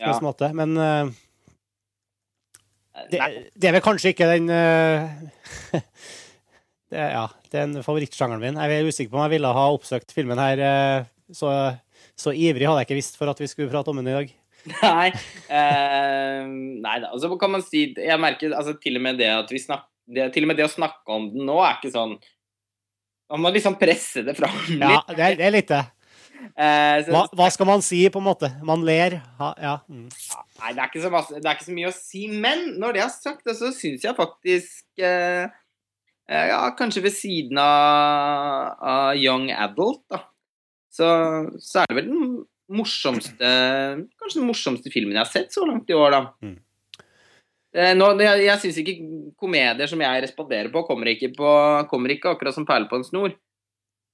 ja. 0.00 0.14
måte. 0.24 0.50
Men 0.56 0.76
uh, 0.78 1.10
det, 3.10 3.20
det, 3.54 3.68
er 3.68 3.76
vel 3.76 3.84
kanskje 3.84 4.12
ikke 4.14 4.30
den 4.30 4.50
uh, 4.50 5.06
det, 6.92 7.02
ja, 7.02 7.26
det 7.50 7.60
er 7.60 7.68
en 7.68 7.84
favorittsjangeren 7.84 8.42
min. 8.42 8.60
Jeg 8.60 8.80
er 8.80 8.88
usikker 8.88 9.12
på 9.12 9.20
om 9.20 9.26
jeg 9.26 9.36
ville 9.36 9.54
ha 9.58 9.68
oppsøkt 9.74 10.14
filmen 10.16 10.40
her. 10.42 10.62
Uh, 10.62 11.34
så, 11.34 11.54
så 12.18 12.32
ivrig 12.32 12.68
hadde 12.68 12.82
jeg 12.82 12.90
ikke 12.90 13.00
visst 13.00 13.18
for 13.20 13.30
at 13.30 13.40
vi 13.42 13.50
skulle 13.50 13.70
prate 13.72 13.92
om 13.92 14.00
den 14.00 14.10
i 14.10 14.16
dag. 14.16 14.34
Nei. 14.82 15.12
Nei 15.48 16.96
da. 17.00 17.12
Og 17.14 17.22
så 17.22 17.30
kan 17.40 17.52
man 17.54 17.62
si 17.62 17.84
Jeg 17.94 18.18
merker 18.20 18.50
altså, 18.58 18.74
til 18.82 18.98
og 18.98 19.04
med 19.06 19.20
det 19.20 19.28
at 19.30 19.52
vi 19.54 19.60
snakker 19.62 19.86
det, 20.10 20.26
Til 20.34 20.44
og 20.44 20.50
med 20.50 20.58
det 20.58 20.66
å 20.66 20.72
snakke 20.72 21.14
om 21.14 21.28
den 21.30 21.46
nå 21.48 21.54
er 21.62 21.76
ikke 21.76 21.92
sånn 21.94 22.16
Man 23.30 23.44
må 23.44 23.52
liksom 23.54 23.78
presse 23.80 24.24
det 24.26 24.34
fram 24.36 24.56
litt. 24.66 24.82
Ja, 24.82 24.98
det 25.08 25.24
er, 25.24 25.38
det 25.38 25.46
er 25.46 25.54
litt 25.54 25.70
det. 25.70 25.80
Eh, 26.38 27.08
hva, 27.10 27.24
hva, 27.34 27.48
skal 27.50 27.68
man 27.68 27.82
si, 27.84 28.04
på 28.12 28.20
en 28.22 28.28
måte? 28.28 28.50
Man 28.66 28.84
ler. 28.86 29.20
Ha, 29.40 29.52
ja. 29.62 29.76
Mm. 29.90 30.08
Nei, 30.08 30.74
det 30.74 30.82
er, 30.82 30.90
ikke 30.90 31.04
så 31.04 31.12
masse, 31.12 31.38
det 31.38 31.46
er 31.46 31.56
ikke 31.58 31.70
så 31.70 31.78
mye 31.78 31.90
å 31.90 31.96
si. 31.96 32.26
Men 32.30 32.68
når 32.78 32.96
det 32.96 33.04
er 33.06 33.14
sagt, 33.14 33.48
så 33.58 33.72
syns 33.74 34.06
jeg 34.06 34.18
faktisk 34.18 35.02
eh, 35.02 35.48
Eh, 36.28 36.48
ja, 36.50 36.60
kanskje 36.76 37.06
ved 37.06 37.14
siden 37.16 37.58
av, 37.62 38.76
av 38.84 39.16
Young 39.16 39.48
Adult, 39.54 40.02
da. 40.12 40.26
Så, 40.92 41.08
så, 41.62 41.82
er 41.82 41.88
det 41.88 41.96
vel 41.98 42.08
den 42.08 42.22
morsomste 42.74 43.48
Kanskje 44.18 44.40
den 44.40 44.48
morsomste 44.48 44.90
filmen 44.90 45.14
jeg 45.14 45.20
har 45.20 45.28
sett 45.30 45.52
så 45.54 45.66
langt 45.68 45.88
i 45.88 45.96
år, 45.96 46.12
da. 46.12 46.20
Mm. 46.44 46.56
Eh, 47.78 47.92
nå, 47.96 48.10
jeg 48.24 48.44
jeg 48.44 48.62
syns 48.64 48.80
ikke 48.82 48.96
komedier 49.40 49.88
som 49.88 50.04
jeg 50.04 50.24
responderer 50.26 50.68
på, 50.74 50.84
kommer 50.88 51.14
ikke, 51.14 51.32
på, 51.36 51.52
kommer 51.88 52.12
ikke 52.12 52.34
akkurat 52.34 52.56
som 52.56 52.68
perler 52.68 52.90
på 52.90 53.00
en 53.00 53.08
snor. 53.08 53.36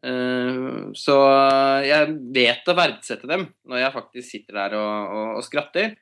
Uh, 0.04 0.92
så 0.98 1.14
jeg 1.86 2.16
vet 2.34 2.66
å 2.68 2.76
verdsette 2.76 3.28
dem 3.30 3.46
når 3.64 3.80
jeg 3.80 3.94
faktisk 3.94 4.28
sitter 4.28 4.58
der 4.58 4.74
og, 4.76 5.14
og, 5.16 5.28
og 5.38 5.46
skratter. 5.46 5.94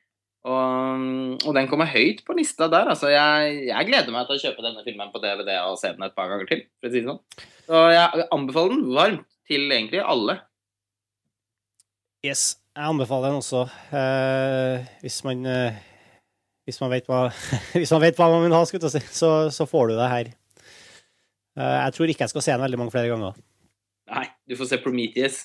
Og, 0.43 1.03
og, 1.47 1.53
den 1.55 1.69
kommer 1.71 1.87
høyt 1.87 2.25
på 2.27 2.35
lista 2.35 2.67
der. 2.71 2.89
Altså, 2.91 3.13
jeg, 3.13 3.59
jeg, 3.69 3.87
gleder 3.87 4.11
meg 4.15 4.27
til 4.27 4.39
å 4.39 4.43
kjøpe 4.43 4.65
denne 4.65 4.83
filmen 4.83 5.13
på 5.13 5.23
DVD 5.23 5.53
og 5.69 5.79
se 5.79 5.93
den 5.95 6.03
et 6.03 6.17
par 6.19 6.33
ganger 6.33 6.49
til. 6.51 6.65
For 6.83 6.91
å 6.91 6.95
si 6.95 7.05
sånn. 7.07 7.21
Så 7.69 7.83
jeg 7.95 8.27
anbefaler 8.35 8.75
den 8.75 8.97
varmt 8.97 9.29
til 9.47 9.69
egentlig 9.71 10.03
alle. 10.03 10.41
Yes, 12.27 12.57
jeg 12.75 12.91
anbefaler 12.91 13.31
den 13.31 13.39
også. 13.39 13.63
Eh, 13.95 14.91
hvis 15.03 15.23
man 15.27 15.47
eh, 15.47 15.79
hvis 16.67 16.79
man, 16.83 16.93
vet 16.93 17.09
hva, 17.11 17.25
hvis 17.79 17.95
man 17.95 18.03
vet 18.05 18.19
hva 18.19 18.29
man 18.31 18.45
vil 18.47 18.55
ha, 18.55 18.63
så, 18.67 19.33
så, 19.51 19.67
får 19.67 19.91
du 19.91 19.97
det 19.99 20.11
her. 20.11 20.35
Eh, 21.59 21.79
jeg 21.85 21.97
tror 21.97 22.13
ikke 22.13 22.27
jeg 22.27 22.35
skal 22.35 22.47
se 22.47 22.55
den 22.55 22.67
veldig 22.67 22.83
mange 22.83 22.95
flere 22.95 23.11
ganger. 23.11 23.39
Nei, 24.13 24.27
du 24.49 24.57
får 24.59 24.69
se 24.69 24.79
Prometheus. 24.83 25.43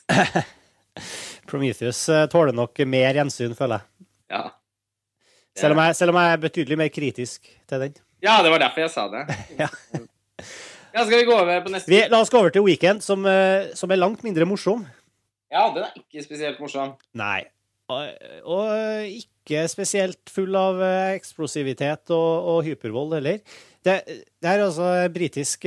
Prometheus 1.50 2.02
eh, 2.12 2.26
tåler 2.32 2.56
nok 2.56 2.82
mer 2.90 3.20
gjensyn, 3.22 3.56
føler 3.56 3.80
jeg. 3.80 4.08
Ja. 4.34 4.44
Selv 5.58 5.74
om, 5.74 5.82
jeg, 5.86 5.96
selv 5.98 6.14
om 6.14 6.20
jeg 6.20 6.36
er 6.36 6.42
betydelig 6.44 6.78
mer 6.78 6.90
kritisk 6.94 7.48
til 7.70 7.86
den. 7.86 7.96
Ja, 8.24 8.42
det 8.46 8.52
var 8.54 8.62
derfor 8.62 8.84
jeg 8.84 8.94
sa 8.94 9.08
det. 9.14 9.24
ja. 9.62 9.70
ja. 10.38 11.06
Skal 11.06 11.16
vi 11.16 11.24
gå 11.30 11.34
over 11.38 11.64
på 11.64 11.74
neste? 11.74 11.92
Vi, 11.92 12.02
la 12.12 12.20
oss 12.22 12.34
gå 12.34 12.42
over 12.42 12.54
til 12.54 12.66
Weekend, 12.66 13.06
som, 13.06 13.26
eh, 13.30 13.72
som, 13.78 13.94
er 13.94 14.02
langt 14.02 14.26
mindre 14.28 14.46
morsom. 14.50 14.84
Ja, 15.54 15.70
den 15.74 15.88
er 15.88 15.96
ikke 16.02 16.26
spesielt 16.26 16.60
morsom. 16.62 16.98
Nei. 17.18 17.48
Og, 17.88 18.04
og 18.44 19.08
ikke 19.08 19.64
spesielt 19.72 20.34
full 20.34 20.58
av 20.60 20.84
eh, 20.84 21.16
eksplosivitet 21.16 22.12
og, 22.12 22.52
og 22.52 22.62
hypervold 22.68 23.16
heller. 23.22 23.40
Det, 23.86 24.02
det 24.44 24.52
er 24.52 24.66
altså 24.66 24.92
britisk 25.16 25.64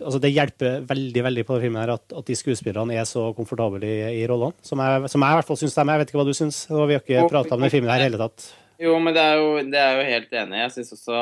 Altså, 0.01 0.19
det 0.19 0.31
hjelper 0.33 0.81
veldig 0.89 1.23
veldig 1.27 1.43
på 1.45 1.55
den 1.55 1.61
filmen 1.67 1.81
her 1.83 1.93
at, 1.93 2.05
at 2.17 2.25
de 2.27 2.35
skuespillerne 2.35 2.95
er 2.97 3.05
så 3.07 3.27
komfortable 3.37 3.85
i, 3.85 4.21
i 4.21 4.25
rollene. 4.27 4.57
Som 4.65 4.81
jeg, 4.81 5.11
som 5.13 5.21
jeg 5.21 5.35
i 5.35 5.39
hvert 5.39 5.47
fall 5.47 5.59
syns 5.61 5.77
de 5.77 5.81
er. 5.83 5.91
Jeg 5.93 6.01
vet 6.01 6.11
ikke 6.11 6.19
hva 6.21 6.25
du 6.27 6.33
syns. 6.35 6.63
Vi 6.67 6.79
har 6.81 7.03
ikke 7.03 7.27
prata 7.31 7.55
om 7.55 7.61
den 7.61 7.73
filmen 7.73 7.91
her 7.93 8.01
i 8.01 8.07
hele 8.09 8.19
tatt. 8.21 8.47
Jo, 8.81 8.95
men 8.99 9.13
det 9.13 9.21
er 9.21 9.37
jo, 9.37 9.51
det 9.69 9.77
er 9.83 9.99
jo 9.99 10.07
helt 10.09 10.33
enig. 10.41 10.63
Jeg 10.63 10.73
syns 10.77 10.95
også 10.97 11.21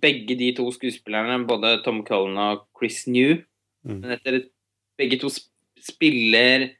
begge 0.00 0.38
de 0.38 0.52
to 0.56 0.68
skuespillerne, 0.72 1.42
både 1.48 1.74
Tom 1.84 2.04
Cullen 2.06 2.38
og 2.40 2.64
Chris 2.78 3.04
New 3.10 3.36
Mm. 3.84 3.98
men 4.00 4.14
etter 4.14 4.38
Begge 4.96 5.18
to 5.20 5.28
spiller 5.28 6.70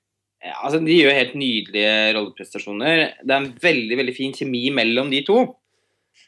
Altså, 0.44 0.76
de 0.84 0.92
gjør 0.92 1.14
helt 1.16 1.34
nydelige 1.40 2.12
rolleprestasjoner. 2.16 2.98
Det 3.24 3.32
er 3.32 3.38
en 3.42 3.54
veldig, 3.62 3.96
veldig 3.96 4.14
fin 4.16 4.32
kjemi 4.36 4.66
mellom 4.76 5.08
de 5.12 5.22
to. 5.24 5.38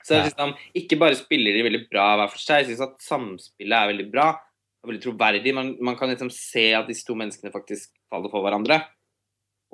Så 0.07 0.19
synes 0.19 0.37
de 0.39 0.81
ikke 0.83 0.99
bare 1.01 1.19
spiller 1.19 1.57
de 1.57 1.65
veldig 1.67 1.85
bra 1.91 2.13
hver 2.19 2.33
for 2.33 2.43
seg, 2.43 2.63
jeg 2.63 2.73
syns 2.73 2.85
at 2.87 2.99
samspillet 3.03 3.77
er 3.77 3.91
veldig 3.93 4.09
bra. 4.13 4.29
Og 4.83 4.91
veldig 4.93 5.03
troverdig. 5.03 5.55
Man, 5.57 5.73
man 5.83 5.97
kan 5.99 6.13
liksom 6.13 6.31
se 6.35 6.69
at 6.79 6.89
disse 6.91 7.07
to 7.07 7.17
menneskene 7.19 7.55
faktisk 7.55 7.91
faller 8.13 8.31
for 8.33 8.47
hverandre. 8.47 8.81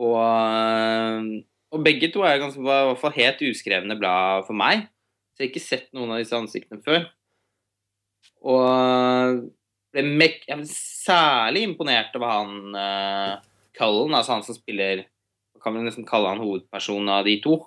Og, 0.00 1.32
og 1.72 1.84
begge 1.84 2.08
to 2.14 2.24
er 2.24 2.40
ganske, 2.40 2.62
var 2.64 2.86
i 2.86 2.90
hvert 2.90 3.02
fall 3.02 3.16
helt 3.18 3.42
uskrevne 3.50 3.98
bra 4.00 4.14
for 4.46 4.56
meg. 4.56 4.86
Så 5.32 5.42
jeg 5.42 5.48
har 5.48 5.52
ikke 5.52 5.64
sett 5.64 5.90
noen 5.96 6.14
av 6.14 6.22
disse 6.22 6.36
ansiktene 6.36 6.80
før. 6.84 7.04
Og 8.42 9.42
ble 9.92 10.04
mek 10.08 10.46
jeg 10.48 10.58
ble 10.58 10.68
særlig 10.68 11.66
imponert 11.68 12.14
over 12.16 12.32
han 12.32 12.76
uh, 12.76 13.34
Cullen, 13.76 14.14
altså 14.16 14.36
han 14.36 14.44
som 14.46 14.56
spiller 14.56 15.04
Kan 15.62 15.76
vi 15.76 15.84
nesten 15.84 16.06
kalle 16.08 16.32
han 16.32 16.42
hovedpersonen 16.42 17.10
av 17.12 17.28
de 17.28 17.36
to. 17.44 17.60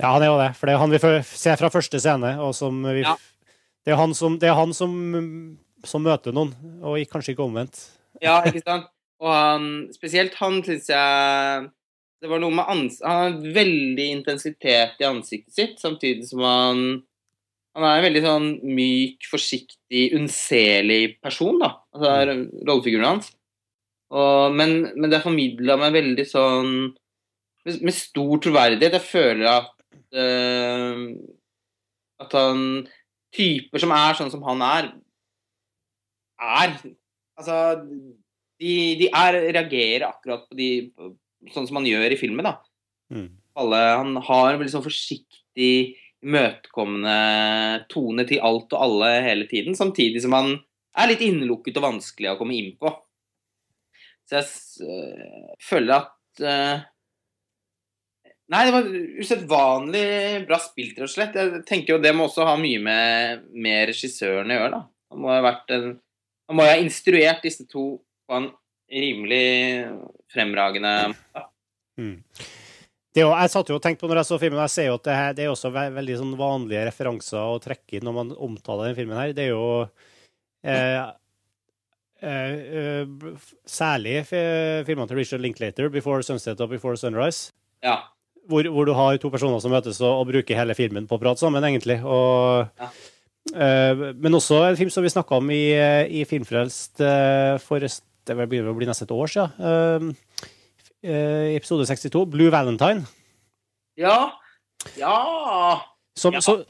Ja, 0.00 0.10
han 0.16 0.24
er 0.24 0.32
jo 0.32 0.40
det. 0.40 0.50
For 0.58 0.66
det 0.66 0.74
er 0.74 0.82
han 0.82 0.94
vi 0.94 1.00
ser 1.28 1.60
fra 1.60 1.70
første 1.72 2.00
scene, 2.02 2.34
og 2.42 2.54
som 2.56 2.82
vi 2.88 3.04
Ja. 3.04 3.14
Det 3.84 3.92
er 3.92 4.00
han 4.00 4.14
som, 4.16 4.38
det 4.40 4.48
er 4.48 4.56
han 4.56 4.72
som, 4.72 4.92
som 5.84 6.02
møter 6.02 6.32
noen, 6.32 6.54
og 6.80 6.96
kanskje 7.10 7.34
ikke 7.34 7.44
omvendt. 7.44 7.82
Ja, 8.24 8.38
ikke 8.48 8.62
sant? 8.64 8.88
Og 9.20 9.30
han, 9.30 9.66
spesielt 9.94 10.34
han 10.40 10.58
syns 10.66 10.88
jeg 10.90 11.66
Det 12.22 12.30
var 12.30 12.40
noe 12.42 12.54
med 12.54 12.66
ans 12.66 12.96
Han 13.04 13.20
har 13.20 13.52
veldig 13.54 14.06
intensitet 14.10 14.98
i 15.00 15.06
ansiktet 15.06 15.54
sitt, 15.54 15.76
samtidig 15.78 16.26
som 16.26 16.42
han 16.42 16.80
Han 17.76 17.86
er 17.86 18.00
en 18.00 18.06
veldig 18.08 18.22
sånn 18.24 18.48
myk, 18.66 19.28
forsiktig, 19.30 20.02
unnselig 20.18 21.16
person, 21.22 21.58
da. 21.62 21.70
Altså 21.94 22.04
det 22.04 22.16
er 22.16 22.42
rollefiguren 22.68 23.08
hans. 23.08 23.30
Og, 24.14 24.54
men, 24.54 24.76
men 24.94 25.10
det 25.10 25.18
er 25.18 25.24
formidla 25.24 25.78
med 25.80 25.96
veldig 25.96 26.26
sånn 26.30 26.68
med, 27.66 27.80
med 27.82 27.96
stor 27.96 28.38
troverdighet. 28.44 28.94
Jeg 28.94 29.08
føler 29.08 29.48
at 29.56 29.73
eh, 30.14 31.00
At 32.22 32.36
han 32.38 32.60
Typer 33.34 33.82
som 33.82 33.94
er 33.96 34.14
sånn 34.14 34.30
som 34.30 34.44
han 34.46 34.62
er, 34.62 34.92
er 36.38 36.76
Altså, 37.34 37.56
de, 38.62 38.74
de 39.00 39.08
er, 39.10 39.40
reagerer 39.56 40.06
akkurat 40.06 40.44
på 40.46 40.58
de 40.58 40.68
Sånn 41.52 41.66
som 41.68 41.80
han 41.80 41.88
gjør 41.88 42.14
i 42.14 42.16
filmen, 42.16 42.46
da. 42.46 42.54
Mm. 43.12 43.26
Alle, 43.60 43.80
han 44.00 44.14
har 44.24 44.46
en 44.54 44.60
veldig 44.62 44.72
sånn 44.72 44.86
forsiktig, 44.86 45.74
imøtekommende 46.24 47.84
tone 47.92 48.24
til 48.24 48.40
alt 48.40 48.72
og 48.72 48.80
alle 48.86 49.10
hele 49.26 49.44
tiden, 49.50 49.76
samtidig 49.76 50.22
som 50.24 50.32
han 50.32 50.54
er 50.96 51.10
litt 51.10 51.24
innelukket 51.26 51.76
og 51.76 51.84
vanskelig 51.84 52.32
å 52.32 52.38
komme 52.40 52.56
inn 52.56 52.72
på. 52.80 52.94
Så 54.24 54.38
jeg 54.38 54.88
øh, 54.88 55.52
føler 55.60 55.98
at 55.98 56.44
øh, 56.48 56.84
Nei, 58.52 58.64
det 58.66 58.72
var 58.74 58.88
usedvanlig 59.22 60.08
bra 60.48 60.58
spilt, 60.60 60.98
rett 60.98 61.08
og 61.08 61.12
slett. 61.12 61.36
Jeg 61.38 61.62
tenker 61.68 61.94
jo 61.94 62.02
det 62.02 62.12
må 62.16 62.26
også 62.28 62.44
ha 62.44 62.58
mye 62.60 62.80
med, 62.82 63.46
med 63.56 63.86
regissøren 63.88 64.52
å 64.52 64.58
gjøre, 64.58 64.72
da. 64.74 64.82
Han 65.14 65.22
må 65.22 65.32
ha 65.32 65.54
en 65.72 65.94
Han 66.50 66.58
må 66.58 66.66
ha 66.68 66.74
instruert 66.76 67.40
disse 67.46 67.64
to 67.64 67.86
på 68.28 68.36
en 68.36 68.50
rimelig 68.92 69.88
fremragende 70.32 70.92
måte. 71.14 71.46
Mm. 71.96 72.18
Det 73.14 73.22
jo, 73.22 73.30
jeg 73.30 73.50
satt 73.52 73.68
jo 73.70 73.76
og 73.78 73.82
tenkte 73.82 74.02
på 74.02 74.10
når 74.10 74.20
jeg 74.20 74.28
så 74.28 74.38
filmen, 74.42 74.60
jeg 74.64 74.72
ser 74.74 74.88
jo 74.88 74.96
at 74.98 75.04
det, 75.06 75.14
her, 75.14 75.34
det 75.38 75.44
er 75.44 75.52
også 75.52 75.70
ve 75.72 75.84
veldig 75.94 76.16
sånn 76.18 76.32
vanlige 76.36 76.86
referanser 76.88 77.38
å 77.38 77.60
trekke 77.62 77.96
inn 77.96 78.08
når 78.08 78.16
man 78.16 78.32
omtaler 78.42 78.88
denne 78.88 78.98
filmen 78.98 79.20
her. 79.20 79.34
Det 79.36 79.44
er 79.44 79.52
jo 79.52 79.68
eh, 80.66 81.04
eh, 82.26 82.56
eh, 82.82 83.44
særlig 83.70 84.16
filmene 84.26 85.06
til 85.08 85.20
Richard 85.20 85.44
Linklater, 85.44 85.88
'Before 85.88 86.26
Sunset' 86.26 86.60
og 86.60 86.74
'Before 86.74 86.98
Sunrise', 86.98 87.52
Ja. 87.84 88.00
Hvor, 88.48 88.66
hvor 88.72 88.86
du 88.88 88.92
har 88.96 89.18
to 89.22 89.30
personer 89.32 89.60
som 89.62 89.72
møtes 89.74 90.00
og, 90.04 90.20
og 90.22 90.28
bruker 90.30 90.58
hele 90.58 90.74
filmen 90.78 91.06
på 91.08 91.16
å 91.16 91.22
prate 91.22 91.40
sammen, 91.42 91.64
egentlig. 91.64 91.98
Og, 92.04 92.68
Ja. 92.80 92.88
uh, 93.54 94.06
men 94.16 94.34
også 94.38 94.62
en 94.70 94.76
film 94.80 94.90
som 94.90 95.02
vi 95.04 95.12
snakka 95.12 95.36
om 95.40 95.50
i, 95.50 95.62
eh, 95.76 96.06
i 96.20 96.24
Filmfrelst 96.28 97.00
uh, 97.04 97.58
for 97.64 97.80
det 97.84 98.36
begynner 98.48 98.72
å 98.72 98.76
bli 98.78 98.86
nesten 98.88 99.04
et 99.04 99.12
år 99.12 99.28
siden. 99.28 99.50
eh, 99.60 100.40
eh, 101.04 101.56
episode 101.58 101.84
62, 101.86 102.24
'Blue 102.30 102.50
Valentine'. 102.50 103.04
Ja. 104.00 104.32
Ja. 104.96 105.80
Som, 106.16 106.32
Ja. 106.34 106.40
Så, 106.40 106.64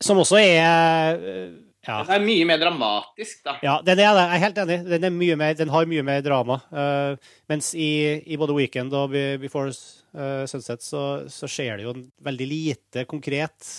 som 0.00 0.18
også 0.18 0.36
er 0.40 1.16
eh, 1.20 1.50
ja. 1.86 1.98
Den 2.02 2.14
er 2.16 2.24
mye 2.24 2.46
mer 2.48 2.58
dramatisk, 2.60 3.42
da. 3.46 3.56
ja, 3.62 3.76
den 3.86 4.00
er 4.02 4.16
det. 4.16 4.24
Jeg 4.26 4.36
er 4.36 4.42
helt 4.42 4.60
enig. 4.62 4.78
Den, 4.90 5.06
er 5.06 5.14
mye 5.14 5.36
mer, 5.38 5.56
den 5.58 5.72
har 5.72 5.90
mye 5.90 6.04
mer 6.06 6.24
drama. 6.26 6.58
Uh, 6.74 7.34
mens 7.50 7.72
i, 7.78 7.90
i 8.26 8.38
både 8.40 8.56
Weekend 8.56 8.94
og 8.96 9.12
Be- 9.14 9.38
Before 9.42 9.70
eh, 9.70 10.42
Sunset 10.50 10.82
så, 10.82 11.02
så 11.30 11.48
skjer 11.50 11.78
det 11.78 11.86
jo 11.86 11.94
veldig 12.26 12.48
lite 12.50 13.06
konkret. 13.06 13.70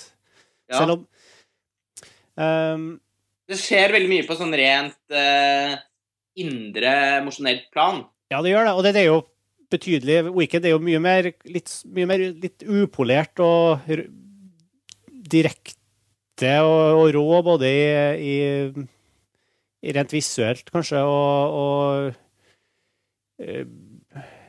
Ja. 0.71 0.79
Selv 0.79 0.95
om 0.97 1.03
um, 2.39 2.87
Det 3.47 3.59
skjer 3.59 3.95
veldig 3.95 4.11
mye 4.11 4.27
på 4.27 4.37
sånn 4.39 4.55
rent 4.55 5.15
uh, 5.15 5.75
indre 6.39 6.93
emosjonelt 7.21 7.67
plan. 7.73 8.05
Ja, 8.31 8.41
det 8.43 8.53
gjør 8.53 8.67
det. 8.67 8.75
Og 8.77 8.87
det 8.87 8.95
er 8.99 9.09
jo 9.09 9.21
betydelig 9.71 10.21
Weekend 10.31 10.67
er 10.67 10.75
jo 10.75 10.83
mye 10.83 10.99
mer 11.03 11.31
litt, 11.47 11.71
mye 11.91 12.07
mer, 12.07 12.23
litt 12.39 12.63
upolert 12.63 13.43
og 13.43 13.83
direkte 15.27 15.76
og, 16.45 17.01
og, 17.01 17.07
rå 17.15 17.41
både 17.45 17.69
i, 17.69 17.85
i, 18.21 18.35
i, 19.81 19.93
rent 19.95 20.13
visuelt, 20.13 20.69
kanskje, 20.73 21.01
og, 21.01 21.57
og 21.57 23.41
eh, 23.41 23.65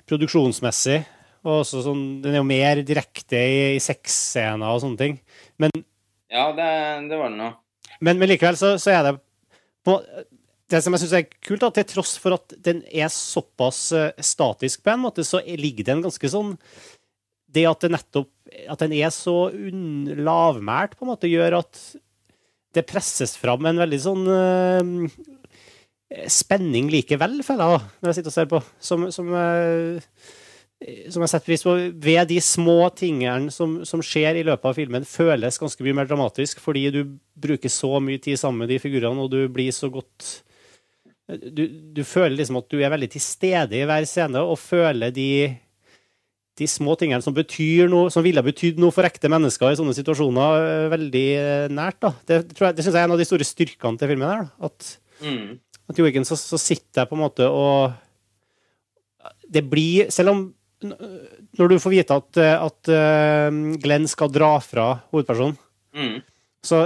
produksjonsmessig. 0.09 1.01
Og 1.47 1.63
også 1.63 1.85
sånn, 1.87 2.03
den 2.25 2.35
er 2.35 2.43
jo 2.43 2.49
mer 2.49 2.83
direkte 2.85 3.39
i, 3.39 3.61
i 3.77 3.83
sexscener 3.83 4.69
og 4.69 4.83
sånne 4.83 5.01
ting. 5.01 5.17
Men 5.61 5.73
Ja, 6.29 6.51
det, 6.53 6.69
det 7.09 7.17
var 7.17 7.31
den 7.31 7.41
nå. 7.41 7.53
Men, 8.05 8.19
men, 8.19 8.29
likevel 8.31 8.59
så, 8.59 8.75
så, 8.79 8.93
er 8.95 9.07
det 9.07 9.15
på, 9.87 9.97
Det 10.71 10.83
som 10.85 10.95
jeg 10.95 11.03
syns 11.03 11.15
er 11.17 11.25
kult, 11.33 11.65
at 11.67 11.79
til 11.81 11.89
tross 11.95 12.17
for 12.21 12.37
at 12.37 12.53
den 12.65 12.83
er 12.91 13.09
såpass 13.13 13.81
uh, 13.97 14.11
statisk 14.21 14.85
på 14.85 14.93
en 14.93 15.07
måte, 15.07 15.25
så 15.27 15.41
ligger 15.47 15.87
det 15.87 15.95
en 15.97 16.05
ganske 16.05 16.31
sånn 16.31 16.53
Det 17.49 17.65
at 17.71 17.87
det 17.87 17.95
nettopp 17.95 18.31
At 18.69 18.83
den 18.85 18.95
er 18.97 19.13
så 19.15 19.49
lavmælt, 19.53 20.97
på 20.97 21.07
en 21.07 21.13
måte, 21.13 21.31
gjør 21.31 21.61
at 21.63 21.81
det 22.77 22.87
presses 22.89 23.37
fram 23.41 23.65
en 23.67 23.81
veldig 23.81 24.01
sånn 24.01 24.27
uh, 24.29 25.09
spenning 26.31 26.91
likevel, 26.93 27.41
føler 27.47 27.75
jeg, 27.75 27.87
når 27.99 28.11
jeg 28.11 28.19
sitter 28.19 28.33
og 28.33 28.37
ser 28.37 28.51
på. 28.53 28.61
Som, 28.91 29.09
som 29.15 29.33
uh, 29.33 30.13
som 31.11 31.25
jeg 31.25 31.31
setter 31.33 31.49
pris 31.49 31.65
på, 31.67 31.73
ved 31.99 32.29
de 32.31 32.39
små 32.45 32.77
tingene 32.95 33.51
som, 33.51 33.81
som, 33.89 34.03
skjer 34.05 34.39
i 34.39 34.45
løpet 34.47 34.69
av 34.71 34.77
filmen, 34.79 35.07
føles 35.09 35.59
ganske 35.59 35.83
mye 35.83 35.97
mer 35.99 36.11
dramatisk, 36.11 36.61
fordi 36.63 36.85
du 36.95 37.01
bruker 37.35 37.73
så 37.73 37.99
mye 38.03 38.21
tid 38.23 38.39
sammen 38.39 38.63
med 38.63 38.71
de 38.71 38.79
figurene, 38.83 39.25
og 39.25 39.33
du 39.33 39.41
blir 39.51 39.75
så 39.75 39.91
godt 39.93 40.45
Du, 41.29 41.67
du 41.69 42.05
føler 42.09 42.39
liksom 42.39 42.57
at 42.63 42.71
du 42.73 42.79
er 42.81 42.89
veldig 42.89 43.11
til 43.13 43.21
stede 43.21 43.77
i 43.77 43.85
hver 43.85 44.07
scene, 44.09 44.41
og 44.41 44.57
føler 44.63 45.11
de, 45.13 45.59
de 46.59 46.67
små 46.71 46.97
tingene 46.99 47.23
som 47.25 47.35
noe, 47.91 48.11
som 48.13 48.25
ville 48.25 48.43
betydd 48.45 48.81
noe 48.83 48.95
for 48.95 49.07
ekte 49.07 49.31
mennesker 49.31 49.73
i 49.73 49.79
sånne 49.79 49.95
situasjoner, 49.97 50.67
eh, 50.67 50.91
veldig 50.95 51.27
eh, 51.39 51.71
nært. 51.73 52.01
da. 52.05 52.13
Det, 52.27 52.41
tror 52.53 52.69
jeg, 52.69 52.79
det 52.79 52.85
synes 52.85 52.95
jeg 52.95 53.03
er 53.03 53.09
en 53.09 53.17
av 53.17 53.23
de 53.23 53.29
store 53.29 53.47
styrkene 53.47 54.01
til 54.01 54.13
filmen. 54.13 54.29
her. 54.29 54.51
At, 54.69 54.93
mm. 55.23 55.59
at 55.89 56.03
i 56.03 56.25
så, 56.27 56.39
så 56.39 56.61
sitter 56.61 57.03
jeg 57.03 57.11
på 57.11 57.19
en 57.19 57.25
måte 57.25 57.49
og 57.49 57.93
det 59.49 59.65
blir, 59.65 60.11
Selv 60.13 60.35
om 60.35 60.47
når 61.59 61.73
du 61.73 61.79
får 61.83 61.91
vite 61.91 62.17
at, 62.21 62.39
at 62.39 62.91
uh, 62.93 63.49
Glenn 63.83 64.05
skal 64.07 64.31
dra 64.31 64.53
fra 64.63 65.01
hovedpersonen, 65.11 65.57
mm. 65.91 66.21
så, 66.63 66.85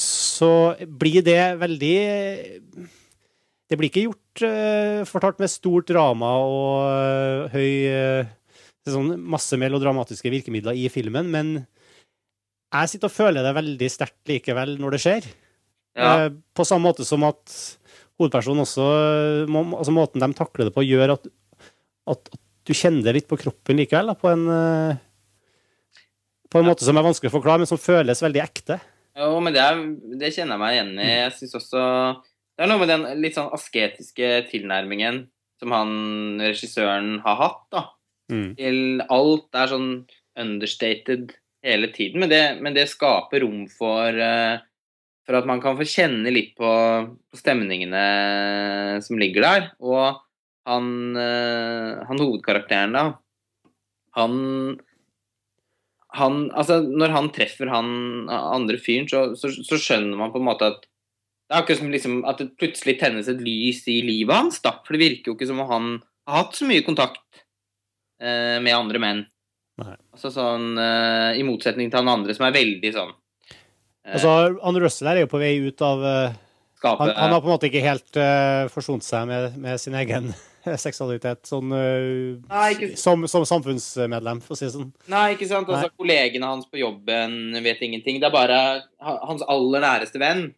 så 0.00 0.52
blir 0.88 1.20
det 1.26 1.42
veldig 1.60 1.98
Det 3.70 3.78
blir 3.78 3.90
ikke 3.90 4.08
gjort 4.08 4.42
uh, 4.42 5.02
fortalt 5.06 5.40
med 5.42 5.52
stort 5.52 5.90
drama 5.90 6.30
og 6.42 6.70
uh, 6.90 7.52
høy 7.54 8.26
sånn 8.90 9.12
masse 9.30 9.54
melodramatiske 9.60 10.32
virkemidler 10.32 10.74
i 10.74 10.88
filmen, 10.90 11.28
men 11.30 11.50
jeg 11.60 12.90
sitter 12.90 13.06
og 13.06 13.14
føler 13.14 13.44
det 13.44 13.52
veldig 13.54 13.90
sterkt 13.92 14.30
likevel 14.30 14.72
når 14.80 14.96
det 14.96 15.00
skjer. 15.04 15.28
Ja. 15.94 16.30
På 16.56 16.64
samme 16.66 16.88
måte 16.88 17.04
som 17.06 17.22
at 17.26 17.54
hovedpersonen 18.18 18.62
også 18.62 18.86
altså 19.46 19.94
Måten 19.94 20.22
de 20.22 20.28
takler 20.38 20.68
det 20.68 20.74
på, 20.74 20.86
gjør 20.86 21.16
at 21.16 21.28
at, 22.10 22.30
du 22.66 22.72
kjenner 22.74 23.04
det 23.06 23.14
litt 23.16 23.28
på 23.30 23.38
kroppen 23.38 23.78
likevel, 23.78 24.10
da, 24.10 24.16
på 24.18 24.30
en 24.30 24.42
på 26.50 26.58
en 26.58 26.66
måte 26.66 26.86
som 26.86 26.98
er 26.98 27.06
vanskelig 27.06 27.30
å 27.30 27.36
forklare, 27.36 27.62
men 27.62 27.70
som 27.70 27.78
føles 27.80 28.22
veldig 28.24 28.42
ekte. 28.42 28.80
Jo, 29.18 29.36
men 29.42 29.54
det, 29.54 29.62
er, 29.62 29.80
det 30.18 30.32
kjenner 30.34 30.56
jeg 30.56 30.62
meg 30.62 30.76
igjen 30.76 30.92
i. 30.98 31.08
Jeg 31.08 31.34
syns 31.36 31.56
også 31.60 31.82
Det 32.56 32.64
er 32.64 32.70
noe 32.70 32.82
med 32.82 32.90
den 32.92 33.06
litt 33.22 33.36
sånn 33.38 33.52
asketiske 33.56 34.32
tilnærmingen 34.50 35.24
som 35.60 35.74
han 35.76 35.92
regissøren 36.40 37.18
har 37.24 37.38
hatt, 37.40 37.62
da. 37.72 37.84
Mm. 38.32 38.50
Til 38.56 38.80
alt 39.10 39.58
er 39.58 39.70
sånn 39.72 39.90
understated 40.40 41.34
hele 41.66 41.90
tiden. 41.92 42.22
Men 42.22 42.32
det, 42.32 42.42
men 42.64 42.76
det 42.76 42.88
skaper 42.90 43.44
rom 43.44 43.64
for, 43.72 44.16
uh, 44.16 44.60
for 45.26 45.40
at 45.40 45.48
man 45.48 45.60
kan 45.62 45.76
få 45.78 45.86
kjenne 45.88 46.32
litt 46.32 46.54
på, 46.58 46.70
på 47.10 47.40
stemningene 47.40 48.04
som 49.04 49.20
ligger 49.20 49.46
der. 49.46 49.66
Og 49.84 50.20
han, 50.70 50.86
uh, 51.16 52.06
han 52.08 52.22
hovedkarakteren, 52.22 52.96
da, 52.96 53.08
han 54.18 54.80
han, 56.10 56.48
altså 56.58 56.80
Når 56.82 57.12
han 57.14 57.28
treffer 57.30 57.70
han 57.70 57.90
andre 58.26 58.80
fyren, 58.82 59.06
så, 59.06 59.28
så, 59.38 59.52
så, 59.54 59.78
skjønner 59.78 60.18
man 60.18 60.32
på 60.34 60.40
en 60.40 60.48
måte 60.48 60.66
at 60.72 60.88
det 61.50 61.56
er 61.56 61.64
akkurat 61.64 61.80
som 61.80 61.90
liksom, 61.90 62.12
at 62.30 62.38
det 62.38 62.52
plutselig 62.60 62.92
tennes 63.00 63.26
et 63.26 63.40
lys 63.42 63.80
i 63.90 63.96
livet 64.06 64.30
hans. 64.30 64.60
da, 64.62 64.76
For 64.86 64.94
det 64.94 65.00
virker 65.02 65.32
jo 65.32 65.34
ikke 65.34 65.48
som 65.48 65.58
om 65.58 65.66
han 65.66 65.88
har 66.30 66.44
hatt 66.44 66.54
så 66.54 66.68
mye 66.68 66.84
kontakt 66.86 67.40
eh, 68.22 68.60
med 68.62 68.70
andre 68.70 69.00
menn. 69.02 69.22
Nei. 69.82 69.96
Altså 70.14 70.30
sånn, 70.30 70.68
eh, 70.78 71.40
I 71.40 71.46
motsetning 71.48 71.90
til 71.90 71.98
han 71.98 72.12
andre 72.12 72.36
som 72.36 72.46
er 72.46 72.54
veldig 72.54 72.92
sånn 72.92 73.10
eh, 73.10 74.12
Altså, 74.12 74.34
han 74.60 74.78
Russell 74.78 75.08
er 75.10 75.22
jo 75.22 75.30
på 75.32 75.40
vei 75.40 75.54
ut 75.64 75.82
av 75.82 76.04
uh, 76.04 76.36
han, 76.84 77.00
han, 77.08 77.32
har 77.32 77.40
på 77.40 77.48
en 77.48 77.54
måte 77.54 77.70
ikke 77.70 77.82
helt 77.82 78.20
uh, 78.20 78.68
forsont 78.70 79.02
seg 79.06 79.26
med, 79.30 79.56
med 79.58 79.80
sin 79.80 79.96
egen 79.98 80.30
seksualitet 80.84 81.50
sånn, 81.50 81.72
uh, 81.72 82.38
Nei, 82.52 82.92
som, 83.00 83.26
som, 83.26 83.48
samfunnsmedlem, 83.48 84.44
for 84.44 84.54
å 84.54 84.60
si 84.60 84.68
det 84.68 84.74
sånn. 84.76 84.92
Nei, 85.10 85.32
ikke 85.34 85.48
sant. 85.50 85.66
Altså, 85.72 85.90
kollegene 85.98 86.52
hans 86.52 86.68
på 86.70 86.78
jobben 86.78 87.58
vet 87.64 87.82
ingenting. 87.88 88.20
Det 88.22 88.28
er 88.28 88.36
bare 88.36 88.60
hans 89.00 89.42
aller 89.48 89.88
næreste 89.88 90.20
venn 90.22 90.50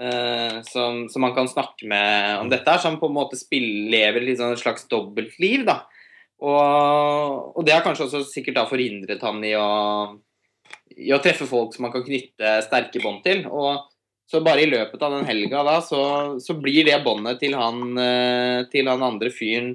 uh, 0.00 0.60
som, 0.68 1.06
som, 1.12 1.26
han 1.26 1.34
kan 1.36 1.50
snakke 1.50 1.88
med 1.88 2.40
om 2.40 2.50
dette, 2.52 2.76
som 2.82 2.98
på 3.00 3.10
en 3.10 3.16
måte 3.16 3.38
spiller, 3.40 3.90
lever 3.92 4.26
liksom 4.28 4.54
et 4.54 4.62
slags 4.62 4.88
dobbeltliv. 4.90 5.66
da. 5.68 5.82
Og, 6.42 7.54
og, 7.54 7.62
det 7.66 7.76
har 7.76 7.84
kanskje 7.86 8.08
også 8.08 8.24
sikkert 8.26 8.60
da 8.60 8.66
forhindret 8.70 9.22
han 9.22 9.42
i 9.46 9.54
å, 9.58 9.70
i 10.98 11.12
å 11.14 11.20
treffe 11.22 11.46
folk 11.48 11.74
som 11.74 11.86
han 11.86 11.94
kan 11.94 12.06
knytte 12.06 12.58
sterke 12.66 13.02
bånd 13.04 13.24
til. 13.26 13.46
og 13.50 13.88
så 14.32 14.40
bare 14.40 14.62
i 14.64 14.68
løpet 14.70 15.02
av 15.04 15.12
den 15.12 15.26
helga 15.28 15.60
da, 15.66 15.74
så, 15.84 16.00
så 16.40 16.54
blir 16.56 16.86
det 16.86 17.02
båndet 17.04 17.36
til, 17.42 17.52
han, 17.58 17.98
til, 18.72 18.86
han 18.88 19.02
andre 19.04 19.28
fyren 19.28 19.74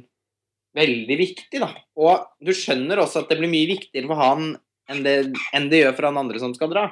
veldig 0.77 1.17
viktig, 1.19 1.60
da. 1.62 1.69
Og 1.99 2.25
du 2.43 2.53
skjønner 2.56 3.01
også 3.01 3.23
at 3.23 3.32
det 3.32 3.38
blir 3.38 3.51
mye 3.51 3.69
viktigere 3.69 4.10
for 4.10 4.21
han 4.21 4.47
enn 4.91 5.03
det, 5.06 5.15
enn 5.56 5.69
det 5.71 5.84
gjør 5.84 5.95
for 5.97 6.10
han 6.10 6.19
andre 6.21 6.41
som 6.41 6.53
skal 6.56 6.71
dra. 6.71 6.86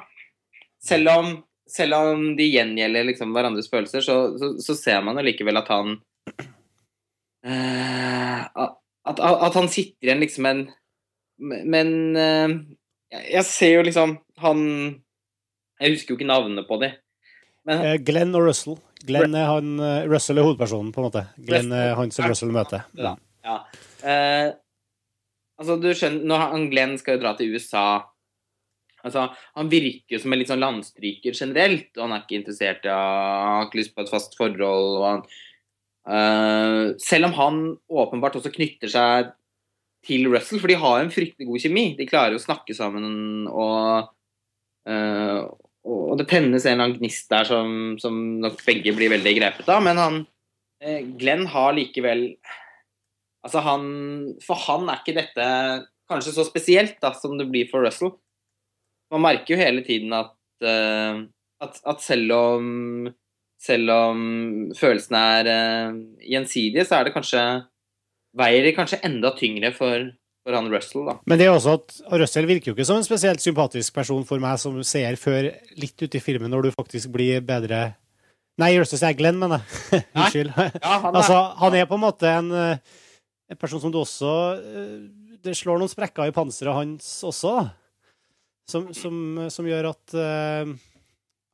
Selv 0.82 1.12
om, 1.12 1.30
selv 1.70 1.98
om 1.98 2.26
de 2.38 2.46
gjengjelder 2.46 3.08
liksom 3.08 3.32
hverandres 3.34 3.70
følelser, 3.70 4.04
så, 4.04 4.16
så, 4.38 4.52
så 4.62 4.76
ser 4.78 5.02
man 5.04 5.18
jo 5.18 5.26
likevel 5.26 5.58
at 5.60 5.70
han 5.72 5.96
uh, 7.46 8.42
at, 8.56 9.20
at, 9.20 9.54
han 9.54 9.70
sitter 9.70 10.08
igjen 10.08 10.22
liksom 10.22 10.48
en 10.50 10.62
Men 11.38 11.90
uh, 12.18 12.54
jeg 13.10 13.44
ser 13.46 13.76
jo 13.76 13.84
liksom 13.86 14.16
han 14.42 14.62
Jeg 15.80 15.94
husker 15.94 16.14
jo 16.14 16.18
ikke 16.18 16.28
navnene 16.30 16.64
på 16.66 16.78
de. 16.82 16.90
Men, 17.68 17.82
uh, 17.82 17.96
Glenn 18.02 18.34
og 18.38 18.46
Russell. 18.48 18.78
Glenn 19.06 19.36
er 19.36 19.50
han, 19.50 19.76
Russell 20.08 20.40
er 20.40 20.46
hovedpersonen, 20.46 20.88
på 20.94 21.02
en 21.02 21.06
måte. 21.10 21.26
Glenn 21.36 21.68
er 21.76 21.92
han 21.98 22.10
som 22.14 22.26
Russell 22.30 22.50
møter. 22.54 22.86
Ja. 22.96 23.12
ja. 23.44 23.58
Altså, 25.60 25.76
du 25.78 25.90
skjønner, 25.92 26.24
når 26.26 26.42
han 26.42 26.64
Glenn 26.72 26.96
skal 26.98 27.18
jo 27.18 27.22
dra 27.22 27.34
til 27.36 27.52
USA 27.54 27.84
Altså, 29.06 29.28
Han 29.54 29.70
virker 29.72 30.20
som 30.20 30.32
en 30.34 30.40
litt 30.40 30.50
sånn 30.50 30.62
landstryker 30.62 31.36
generelt. 31.36 31.90
og 31.96 32.04
Han 32.04 32.16
er 32.16 32.24
ikke 32.24 32.40
interessert 32.40 32.86
i 32.86 32.92
å 32.92 33.00
ha 33.00 33.64
ikke 33.66 33.80
lyst 33.80 33.94
på 33.96 34.04
et 34.04 34.12
fast 34.12 34.36
forhold. 34.38 35.02
Han, 35.06 35.24
uh, 36.10 36.84
selv 37.02 37.30
om 37.30 37.36
han 37.38 37.60
åpenbart 37.86 38.38
også 38.40 38.54
knytter 38.54 38.92
seg 38.92 39.32
til 40.06 40.28
Russell, 40.30 40.60
for 40.62 40.70
de 40.70 40.78
har 40.78 41.00
en 41.02 41.12
fryktelig 41.12 41.48
god 41.48 41.62
kjemi. 41.64 41.86
De 41.98 42.08
klarer 42.08 42.36
å 42.36 42.42
snakke 42.42 42.76
sammen 42.76 43.46
og, 43.50 44.12
uh, 44.90 45.40
og 45.86 46.14
det 46.20 46.28
tennes 46.30 46.66
en 46.66 46.76
eller 46.76 46.88
annen 46.88 47.00
gnist 47.00 47.30
der 47.30 47.48
som, 47.48 47.96
som 48.02 48.14
nok 48.42 48.62
begge 48.66 48.94
blir 48.96 49.12
veldig 49.14 49.34
grepet 49.38 49.68
av. 49.70 49.82
Men 49.86 50.00
han 50.02 50.22
eh, 50.82 51.02
Glenn 51.18 51.46
har 51.52 51.76
likevel 51.76 52.32
Altså, 53.46 53.60
han 53.62 53.82
For 54.42 54.58
han 54.58 54.88
er 54.90 54.98
ikke 54.98 55.20
dette 55.20 55.44
kanskje 56.10 56.32
så 56.34 56.44
spesielt 56.46 56.96
da, 57.02 57.12
som 57.14 57.36
det 57.38 57.46
blir 57.50 57.68
for 57.70 57.86
Russell. 57.86 58.16
Man 59.14 59.22
merker 59.22 59.54
jo 59.54 59.60
hele 59.60 59.84
tiden 59.86 60.12
at, 60.16 60.34
uh, 60.66 61.22
at, 61.62 61.80
at 61.86 62.02
selv 62.04 62.34
om 62.34 62.66
selv 63.66 63.90
om 63.90 64.20
følelsene 64.76 65.22
er 65.38 65.48
uh, 65.48 65.96
gjensidige, 66.20 66.84
så 66.84 66.98
er 66.98 67.08
det 67.08 67.14
kanskje 67.16 67.42
veier 68.36 68.68
kanskje 68.76 69.00
enda 69.06 69.32
tyngre 69.36 69.70
for, 69.74 70.10
for 70.44 70.56
han 70.56 70.68
Russell, 70.72 71.06
da. 71.08 71.16
Men 71.28 71.40
det 71.40 71.46
er 71.46 71.54
også 71.54 71.76
at 71.78 71.94
Russell 72.20 72.48
virker 72.48 72.70
jo 72.70 72.76
ikke 72.76 72.86
som 72.88 73.00
en 73.00 73.06
spesielt 73.06 73.42
sympatisk 73.42 73.94
person 73.96 74.26
for 74.28 74.42
meg 74.42 74.60
som 74.60 74.76
seer 74.86 75.16
før 75.20 75.50
litt 75.80 75.96
ute 76.02 76.20
i 76.20 76.22
filmen, 76.22 76.52
når 76.52 76.68
du 76.68 76.76
faktisk 76.76 77.14
blir 77.16 77.44
bedre 77.46 77.94
Nei, 78.56 78.70
Russell 78.80 78.96
sier 79.02 79.12
Glenn, 79.12 79.36
mener 79.36 79.60
jeg. 79.60 80.04
Unnskyld. 80.16 80.54
Ja, 80.56 80.94
han, 81.02 81.10
er... 81.10 81.18
altså, 81.20 81.40
han 81.60 81.74
er 81.76 81.88
på 81.90 81.98
en 81.98 82.00
måte 82.06 82.30
en, 82.32 82.46
eh, 82.56 83.02
en, 83.52 83.58
person 83.60 83.82
som 83.82 83.92
du 83.92 83.98
også 84.00 84.30
eh, 84.56 84.94
Det 85.44 85.52
slår 85.58 85.82
noen 85.82 85.92
sprekker 85.92 86.30
i 86.30 86.32
panseret 86.32 86.72
hans 86.72 87.10
også, 87.28 87.58
som, 88.66 88.88
som, 88.96 89.16
som, 89.52 89.68
gjør 89.68 89.90
at 89.92 90.14
uh, 90.18 90.74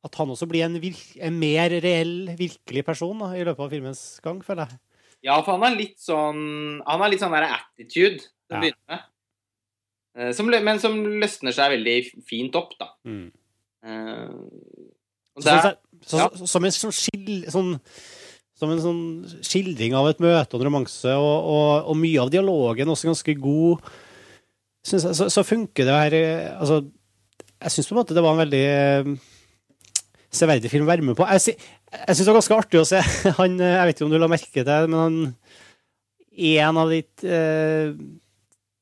at 0.03 0.17
han 0.19 0.33
også 0.33 0.47
blir 0.51 0.65
en, 0.65 0.75
en 0.75 1.37
mer 1.39 1.73
reell, 1.83 2.33
virkelig 2.37 2.83
person 2.85 3.21
da, 3.23 3.29
i 3.37 3.45
løpet 3.47 3.63
av 3.63 3.71
filmens 3.71 4.01
gang, 4.23 4.41
føler 4.43 4.67
jeg. 4.67 4.81
Ja, 5.23 5.37
for 5.39 5.55
han 5.55 5.63
har 5.63 5.77
litt 5.77 6.01
sånn 6.03 6.41
Han 6.83 6.99
har 6.99 7.07
litt 7.07 7.21
sånn 7.23 7.31
der 7.31 7.45
attitude 7.47 8.19
til 8.19 8.27
å 8.27 8.57
Ja. 8.57 8.59
begynne 8.59 8.89
med. 8.91 9.05
Eh, 10.17 10.33
Som, 10.35 10.51
men 10.51 10.81
som 10.83 10.97
løsner 11.21 11.55
seg 11.55 11.71
veldig 11.77 11.95
fint 12.27 12.55
opp, 12.59 12.75
da. 12.77 12.91
Mm. 13.07 13.31
Uh, 13.83 14.27
der, 15.41 15.63
så, 15.63 15.71
så, 16.05 16.27
så, 16.37 16.47
som, 16.47 16.63
en 16.67 16.75
sånn 16.75 16.93
skil, 16.93 17.31
sånn, 17.51 17.71
som 18.59 18.71
en 18.71 18.83
sånn 18.83 19.01
skildring 19.43 19.95
av 19.97 20.11
et 20.11 20.21
møte 20.23 20.55
og 20.55 20.61
en 20.61 20.67
romanse, 20.69 21.15
og, 21.17 21.47
og, 21.49 21.89
og 21.89 21.97
mye 21.99 22.21
av 22.21 22.29
dialogen 22.31 22.91
også 22.93 23.09
ganske 23.09 23.35
god, 23.41 23.89
jeg, 24.83 25.01
så, 25.01 25.29
så 25.31 25.43
funker 25.47 25.87
det 25.87 25.95
her 25.95 26.15
eh, 26.17 26.47
Altså, 26.59 26.81
jeg 27.63 27.73
syns 27.75 27.89
på 27.89 27.95
en 27.95 28.01
måte 28.01 28.15
det 28.17 28.23
var 28.25 28.35
en 28.35 28.43
veldig 28.43 28.63
eh, 28.69 29.13
severdig 30.33 30.71
film 30.71 30.87
å 30.87 30.91
være 30.91 31.05
med 31.05 31.17
på. 31.19 31.27
Jeg, 31.37 31.55
jeg 31.93 32.15
syns 32.17 32.23
det 32.25 32.31
var 32.31 32.39
ganske 32.41 32.57
artig 32.61 32.81
å 32.81 32.87
se 32.89 33.01
han 33.39 33.59
eh, 33.61 33.75
Jeg 33.77 33.89
vet 33.89 33.97
ikke 33.99 34.07
om 34.09 34.13
du 34.15 34.19
la 34.21 34.31
merke 34.31 34.51
til 34.55 34.67
det, 34.69 34.79
men 34.89 34.99
han 34.99 35.19
i 36.33 36.55
en 36.65 36.79
av 36.81 36.89
de 36.89 37.01
eh, 37.29 37.91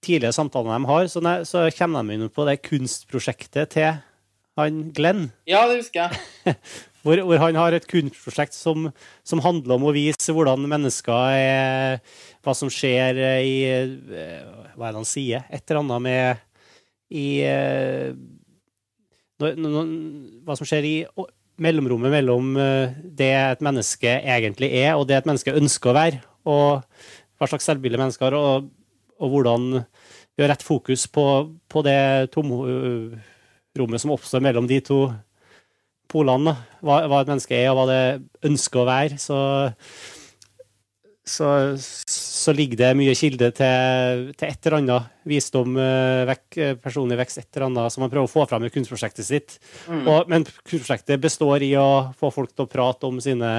tidlige 0.01 0.31
samtalene 0.37 0.77
de 0.79 0.87
har, 0.87 1.09
så, 1.11 1.19
ne- 1.25 1.41
så 1.45 1.65
kommer 1.75 2.05
de 2.07 2.15
inn 2.15 2.29
på 2.31 2.45
det 2.47 2.61
kunstprosjektet 2.63 3.73
til 3.75 3.99
han 4.59 4.79
Glenn. 4.95 5.27
ja, 5.47 5.65
det 5.69 5.81
husker 5.81 6.07
jeg. 6.07 6.55
Hvor, 7.01 7.17
hvor 7.25 7.39
han 7.41 7.55
har 7.57 7.73
et 7.73 7.87
kunstprosjekt 7.89 8.53
som, 8.53 8.83
som 9.25 9.39
handler 9.41 9.73
om 9.79 9.87
å 9.89 9.93
vise 9.95 10.35
hvordan 10.37 10.67
mennesker 10.69 11.31
er 11.33 11.95
Hva 12.45 12.53
som 12.53 12.69
skjer 12.69 13.17
i 13.41 13.55
eh, 13.65 14.43
Hva 14.75 14.85
er 14.85 14.93
det 14.93 14.99
han 14.99 15.07
sier? 15.09 15.47
Et 15.49 15.63
eller 15.65 15.79
annet 15.81 16.03
med 16.05 16.43
I 17.17 17.25
når, 19.41 19.57
når, 19.59 19.93
Hva 20.47 20.57
som 20.57 20.67
skjer 20.69 20.87
i 20.87 20.95
mellomrommet 21.61 22.13
mellom 22.13 22.53
eh, 22.57 22.93
det 23.03 23.31
et 23.37 23.63
menneske 23.65 24.13
egentlig 24.19 24.71
er, 24.81 24.95
og 24.95 25.07
det 25.09 25.19
et 25.19 25.27
menneske 25.29 25.55
ønsker 25.57 25.91
å 25.91 25.97
være. 25.97 26.21
Og 26.49 26.81
hva 27.37 27.49
slags 27.49 27.67
selvbilde 27.69 27.99
mennesker 28.01 28.29
har, 28.29 28.37
og, 28.37 28.69
og 29.21 29.35
hvordan 29.35 29.67
vi 29.81 30.45
har 30.45 30.53
rett 30.53 30.65
fokus 30.65 31.07
på, 31.11 31.25
på 31.69 31.83
det 31.85 32.31
tomrommet 32.33 34.01
som 34.01 34.13
oppstår 34.15 34.43
mellom 34.45 34.69
de 34.69 34.79
to 34.85 35.03
polene. 36.11 36.55
Hva, 36.81 37.03
hva 37.09 37.21
et 37.21 37.31
menneske 37.31 37.57
er, 37.57 37.69
og 37.71 37.81
hva 37.81 37.85
det 37.89 38.49
ønsker 38.49 38.81
å 38.81 38.87
være, 38.89 39.19
så, 39.21 39.39
så, 41.27 41.51
så 42.41 42.53
ligger 42.55 42.79
det 42.79 42.89
mye 42.97 43.13
kilde 43.17 43.51
til, 43.57 44.23
til 44.33 44.47
et 44.47 44.67
eller 44.67 44.77
annet 44.79 45.27
visdom, 45.29 45.75
eh, 45.77 46.23
vekk, 46.31 46.47
eh, 46.57 46.73
personlig 46.81 47.19
vekst, 47.19 47.41
et 47.41 47.57
eller 47.59 47.67
annet 47.69 47.93
som 47.93 48.03
man 48.05 48.11
prøver 48.13 48.29
å 48.29 48.31
få 48.31 48.47
fram 48.49 48.65
i 48.65 48.71
kunstprosjektet 48.73 49.27
sitt. 49.27 49.59
Mm. 49.85 50.03
Og, 50.05 50.31
men 50.31 50.47
kunstprosjektet 50.47 51.21
består 51.21 51.63
i 51.65 51.71
å 51.79 52.09
få 52.17 52.33
folk 52.33 52.55
til 52.55 52.65
å 52.65 52.71
prate 52.71 53.09
om 53.09 53.21
sine 53.23 53.51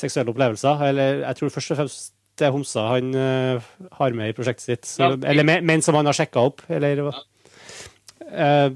seksuelle 0.00 0.32
opplevelser. 0.32 0.86
Eller 0.90 1.24
jeg 1.24 1.40
tror 1.40 1.54
først 1.56 1.74
og 1.74 1.80
fremst 1.82 2.16
det 2.40 2.46
er 2.48 2.54
homser 2.54 2.86
han 2.88 3.10
uh, 3.12 3.70
har 3.98 4.14
med 4.16 4.30
i 4.30 4.36
prosjektet 4.36 4.64
sitt. 4.64 4.86
Så, 4.88 5.10
Ja. 5.10 5.16
Eller 5.28 5.44
men, 5.44 5.66
menn 5.66 5.82
som 5.84 5.98
han 5.98 6.08
har 6.08 6.16
sjekka 6.16 6.46
opp, 6.48 6.62
eller 6.72 7.02
hva. 7.04 7.12
uh, 8.30 8.70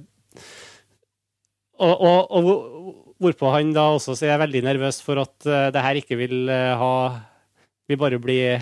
og, 1.84 1.94
og, 1.94 2.34
og 2.38 3.22
hvorpå 3.24 3.54
han 3.54 3.72
da 3.72 3.86
også 3.94 4.18
sier 4.18 4.34
jeg 4.34 4.36
er 4.36 4.42
veldig 4.44 4.62
nervøs 4.66 5.00
for 5.04 5.22
at 5.22 5.48
uh, 5.48 5.70
det 5.72 5.86
her 5.86 6.02
ikke 6.02 6.18
vil 6.20 6.52
ha 6.52 6.92
Vil 7.88 8.00
bare 8.00 8.18
bli 8.22 8.38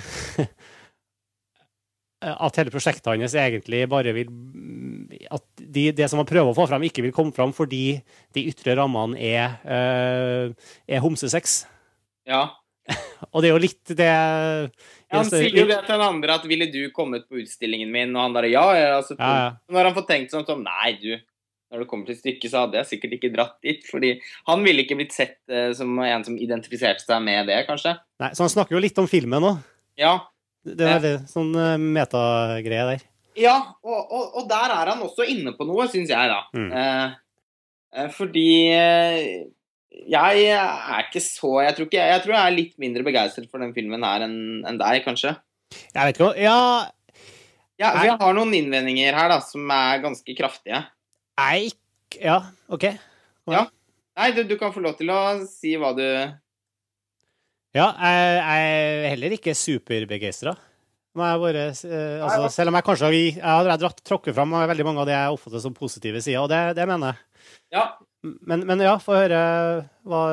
At 2.23 2.59
hele 2.59 2.71
prosjektet 2.71 3.11
hans 3.11 3.35
egentlig 3.35 3.83
bare 3.91 4.15
vil 4.15 4.31
At 5.35 5.45
de, 5.59 5.91
det 5.95 6.09
som 6.11 6.21
han 6.23 6.29
prøver 6.29 6.53
å 6.53 6.57
få 6.57 6.69
fram, 6.71 6.85
ikke 6.87 7.03
vil 7.07 7.15
komme 7.15 7.35
fram 7.35 7.55
fordi 7.57 8.01
de 8.35 8.47
ytre 8.51 8.77
rammene 8.79 9.19
er, 9.19 9.57
uh, 9.67 10.75
er 10.87 11.03
homsesex. 11.03 11.63
Ja. 12.29 12.47
Og 13.33 13.43
det 13.43 13.51
er 13.51 13.55
jo 13.55 13.63
litt 13.63 13.93
det 13.95 14.11
Han 15.13 15.29
sier 15.29 15.55
jo 15.55 15.67
det 15.69 15.79
til 15.87 15.95
den 15.95 16.03
andre 16.03 16.39
at 16.39 16.47
'ville 16.49 16.67
du 16.73 16.81
kommet 16.95 17.29
på 17.29 17.39
utstillingen 17.43 17.91
min?' 17.95 18.17
Og 18.17 18.23
han 18.25 18.35
bare 18.35 18.51
'ja'. 18.51 18.75
ja 18.79 18.97
altså, 18.97 19.15
Ja, 19.19 19.35
ja. 19.39 19.51
Når 19.71 19.91
han 19.91 19.95
får 19.99 20.07
tenkt 20.09 20.35
sånn 20.35 20.47
sånn 20.49 20.65
Nei, 20.67 20.99
du. 20.99 21.13
Når 21.73 21.85
det 21.85 21.89
kommer 21.89 22.09
til 22.09 22.19
stykket, 22.19 22.51
så 22.53 22.67
hadde 22.67 22.77
jeg 22.83 22.91
sikkert 22.91 23.15
ikke 23.17 23.31
dratt 23.33 23.55
dit. 23.65 23.87
Fordi 23.89 24.11
han 24.51 24.65
ville 24.67 24.85
ikke 24.85 24.99
blitt 24.99 25.15
sett 25.17 25.39
eh, 25.49 25.71
som 25.77 25.97
en 26.05 26.27
som 26.27 26.37
identifiserte 26.37 27.05
seg 27.05 27.23
med 27.25 27.49
det, 27.49 27.63
kanskje. 27.69 27.95
Nei, 28.21 28.35
så 28.37 28.45
han 28.45 28.53
snakker 28.53 28.77
jo 28.77 28.83
litt 28.85 29.01
om 29.01 29.09
filmen 29.09 29.49
òg. 29.49 29.63
Ja. 30.01 30.19
Det 30.63 30.85
er 30.85 31.01
veldig 31.01 31.31
sånn 31.31 31.57
eh, 31.59 31.81
metagreie 31.81 32.85
der. 32.93 33.09
Ja, 33.39 33.57
og, 33.81 33.99
og, 34.13 34.25
og 34.37 34.47
der 34.51 34.75
er 34.75 34.93
han 34.93 35.03
også 35.05 35.25
inne 35.29 35.55
på 35.57 35.65
noe, 35.65 35.89
syns 35.91 36.13
jeg, 36.13 36.29
da. 36.29 36.43
Mm. 36.53 36.71
Eh, 36.77 37.53
eh, 37.97 38.09
fordi 38.13 38.49
eh, 38.77 39.21
jeg 40.13 40.47
er 40.57 41.07
ikke 41.07 41.23
så 41.25 41.59
jeg 41.67 41.77
tror, 41.77 41.89
ikke, 41.89 42.09
jeg 42.13 42.25
tror 42.25 42.35
jeg 42.37 42.43
er 42.43 42.57
litt 42.57 42.75
mindre 42.81 43.05
begeistret 43.07 43.49
for 43.51 43.63
den 43.63 43.75
filmen 43.77 44.05
her 44.07 44.25
enn 44.27 44.65
en 44.69 44.81
deg, 44.81 45.03
kanskje. 45.07 45.35
Jeg 45.73 45.97
vet 45.97 46.19
ikke 46.19 46.29
hva 46.29 46.35
Ja, 46.37 46.59
Ja, 47.81 47.93
Vi 47.99 48.13
har 48.13 48.35
noen 48.37 48.53
innvendinger 48.55 49.17
her 49.17 49.33
da, 49.33 49.41
som 49.45 49.71
er 49.73 50.03
ganske 50.05 50.37
kraftige. 50.39 50.85
Ikke 51.68 52.21
Ja, 52.23 52.38
OK. 52.68 52.85
Ja. 53.51 53.66
Nei, 54.18 54.29
du, 54.37 54.42
du 54.45 54.59
kan 54.61 54.73
få 54.75 54.83
lov 54.85 54.99
til 54.99 55.09
å 55.11 55.21
si 55.49 55.73
hva 55.81 55.95
du 55.97 56.05
Ja, 57.73 57.87
jeg, 57.88 58.37
jeg 58.37 58.66
er 58.68 59.09
heller 59.14 59.35
ikke 59.38 59.57
superbegeistra. 59.57 60.53
Eh, 61.12 62.25
altså, 62.25 62.49
Selv 62.53 62.73
om 62.73 62.77
jeg 62.79 62.87
kanskje 62.87 63.09
har 63.09 63.16
Jeg 63.16 63.42
har 63.42 63.81
dratt 63.81 64.01
tråkket 64.05 64.37
fram 64.37 64.55
veldig 64.57 64.87
mange 64.88 65.03
av 65.03 65.09
det 65.09 65.16
jeg 65.16 65.35
oppfatter 65.37 65.61
som 65.64 65.77
positive 65.77 66.23
sider, 66.25 66.40
og 66.40 66.49
det, 66.53 66.77
det 66.79 66.88
mener 66.88 67.12
jeg. 67.12 67.47
Ja. 67.77 67.87
Men, 68.23 68.66
men 68.68 68.81
ja, 68.85 68.97
få 69.03 69.16
høre 69.18 69.42
hva 70.09 70.25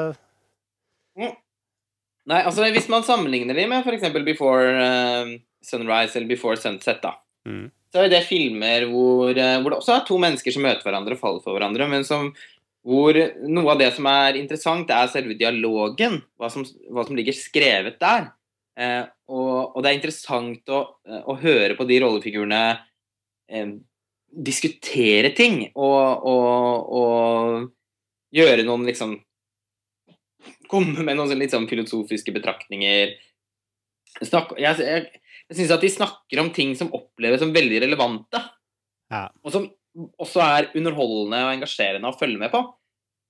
Nei, 2.30 2.44
altså 2.46 2.68
hvis 2.70 2.88
man 2.92 3.02
sammenligner 3.02 3.58
de 3.58 3.66
med 3.66 3.88
f.eks. 3.88 4.12
Before 4.22 4.70
uh, 4.78 5.32
Sunrise 5.66 6.14
eller 6.16 6.30
Before 6.30 6.60
Sunset, 6.62 7.02
da. 7.02 7.16
Mm. 7.48 7.72
Så 7.90 8.04
er 8.04 8.12
det 8.12 8.26
filmer 8.28 8.86
hvor, 8.92 9.34
eh, 9.34 9.58
hvor 9.60 9.74
det 9.74 9.80
også 9.80 9.96
er 9.96 10.08
to 10.08 10.18
mennesker 10.22 10.54
som 10.54 10.66
møter 10.66 10.86
hverandre 10.86 11.18
og 11.18 11.22
faller 11.22 11.46
for 11.46 11.58
hverandre, 11.58 11.88
men 11.90 12.06
som 12.08 12.32
hvor 12.86 13.18
noe 13.50 13.74
av 13.74 13.80
det 13.82 13.90
som 13.96 14.08
er 14.08 14.38
interessant, 14.40 14.90
er 14.90 15.10
selve 15.12 15.36
dialogen. 15.38 16.22
Hva 16.40 16.48
som, 16.54 16.64
hva 16.90 17.04
som 17.06 17.18
ligger 17.18 17.36
skrevet 17.36 18.00
der. 18.02 18.30
Eh, 18.80 19.04
og, 19.30 19.76
og 19.76 19.84
det 19.84 19.92
er 19.92 19.98
interessant 19.98 20.72
å, 20.72 20.80
å 21.04 21.36
høre 21.42 21.76
på 21.76 21.86
de 21.90 22.00
rollefigurene 22.02 22.62
eh, 23.52 23.74
diskutere 24.30 25.34
ting 25.36 25.64
og, 25.74 26.26
og, 26.30 26.94
og 27.00 28.36
gjøre 28.36 28.68
noen 28.68 28.88
liksom 28.90 29.18
Komme 30.70 31.02
med 31.02 31.18
noen 31.18 31.32
sånn 31.32 31.40
litt 31.42 31.52
sånn 31.52 31.66
filosofiske 31.66 32.30
betraktninger. 32.30 33.16
Snakk, 34.22 34.52
jeg 34.62 34.78
jeg, 34.86 35.19
jeg 35.50 35.58
syns 35.58 35.74
at 35.74 35.84
de 35.84 35.90
snakker 35.92 36.42
om 36.44 36.52
ting 36.54 36.76
som 36.78 36.92
oppleves 36.94 37.42
som 37.42 37.54
veldig 37.56 37.82
relevante. 37.86 38.42
Ja. 39.10 39.26
Og 39.42 39.54
som 39.54 39.66
også 40.22 40.44
er 40.46 40.70
underholdende 40.78 41.40
og 41.48 41.56
engasjerende 41.56 42.12
å 42.12 42.18
følge 42.18 42.42
med 42.42 42.54
på. 42.54 42.62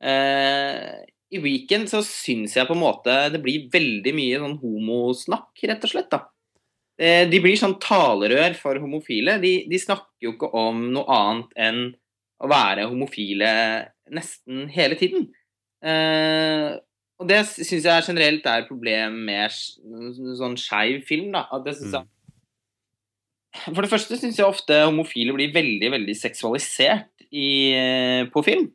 Eh, 0.03 0.99
I 1.31 1.39
Weekend 1.43 1.87
så 1.91 2.01
syns 2.05 2.57
jeg 2.57 2.67
på 2.67 2.75
en 2.75 2.83
måte 2.83 3.15
det 3.31 3.39
blir 3.43 3.69
veldig 3.71 4.13
mye 4.17 4.41
sånn 4.43 4.57
homosnakk, 4.61 5.63
rett 5.71 5.87
og 5.87 5.93
slett. 5.93 6.11
da. 6.11 6.25
Eh, 6.99 7.23
de 7.31 7.39
blir 7.39 7.55
sånn 7.59 7.77
talerør 7.79 8.57
for 8.59 8.79
homofile. 8.83 9.37
De, 9.39 9.53
de 9.71 9.79
snakker 9.79 10.27
jo 10.27 10.35
ikke 10.35 10.51
om 10.59 10.89
noe 10.91 11.07
annet 11.15 11.57
enn 11.67 11.81
å 12.39 12.51
være 12.51 12.87
homofile 12.91 13.51
nesten 14.11 14.67
hele 14.73 14.99
tiden. 14.99 15.29
Eh, 15.79 16.75
og 17.19 17.27
det 17.27 17.41
syns 17.51 17.83
jeg 17.83 18.05
generelt 18.07 18.45
er 18.47 18.63
et 18.63 18.69
problem 18.69 19.17
med 19.27 19.51
sånn 20.39 20.55
skeiv 20.59 21.03
film. 21.07 21.33
da, 21.35 21.45
at 21.51 21.65
det 21.65 21.75
synes 21.77 21.97
jeg 21.99 22.07
for 23.49 23.81
det 23.81 23.89
første 23.91 24.17
syns 24.19 24.37
jeg 24.37 24.47
ofte 24.47 24.75
homofile 24.85 25.33
blir 25.35 25.53
veldig 25.53 25.89
veldig 25.95 26.15
seksualisert 26.17 27.09
i, 27.29 27.73
eh, 27.73 28.27
på 28.29 28.43
film. 28.45 28.69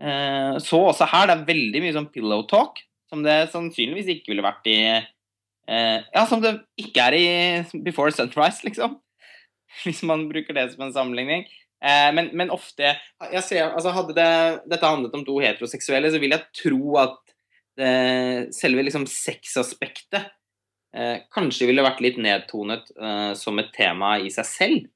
Eh, 0.00 0.58
så 0.62 0.80
også 0.92 1.08
her, 1.10 1.26
det 1.26 1.36
er 1.36 1.48
veldig 1.48 1.82
mye 1.82 1.96
sånn 1.96 2.10
pillow 2.12 2.44
talk, 2.50 2.78
som 3.10 3.22
det 3.24 3.48
sannsynligvis 3.52 4.10
ikke 4.14 4.32
ville 4.32 4.46
vært 4.46 4.66
i 4.70 4.78
eh, 4.86 5.98
Ja, 6.14 6.24
som 6.28 6.42
det 6.42 6.58
ikke 6.78 7.08
er 7.08 7.16
i 7.18 7.82
Before 7.82 8.12
Sunrise, 8.14 8.62
liksom. 8.66 8.98
Hvis 9.84 10.02
man 10.06 10.28
bruker 10.30 10.54
det 10.54 10.70
som 10.72 10.86
en 10.86 10.94
sammenligning. 10.94 11.46
Eh, 11.82 12.10
men, 12.14 12.30
men 12.32 12.52
ofte 12.54 12.94
jeg 12.94 13.42
ser, 13.44 13.72
altså 13.72 13.92
Hadde 13.92 14.14
det, 14.16 14.30
dette 14.70 14.86
handlet 14.86 15.14
om 15.18 15.24
to 15.26 15.40
heteroseksuelle, 15.42 16.12
så 16.12 16.22
vil 16.22 16.36
jeg 16.36 16.46
tro 16.62 17.00
at 17.02 17.18
det, 17.76 18.54
selve 18.56 18.84
liksom 18.86 19.06
sexaspektet 19.10 20.30
eh, 20.96 21.24
kanskje 21.34 21.68
ville 21.68 21.84
vært 21.84 22.02
litt 22.04 22.20
nedtonet 22.22 22.92
eh, 22.96 23.32
som 23.38 23.58
et 23.60 23.72
tema 23.76 24.16
i 24.22 24.32
seg 24.32 24.48
selv. 24.48 24.86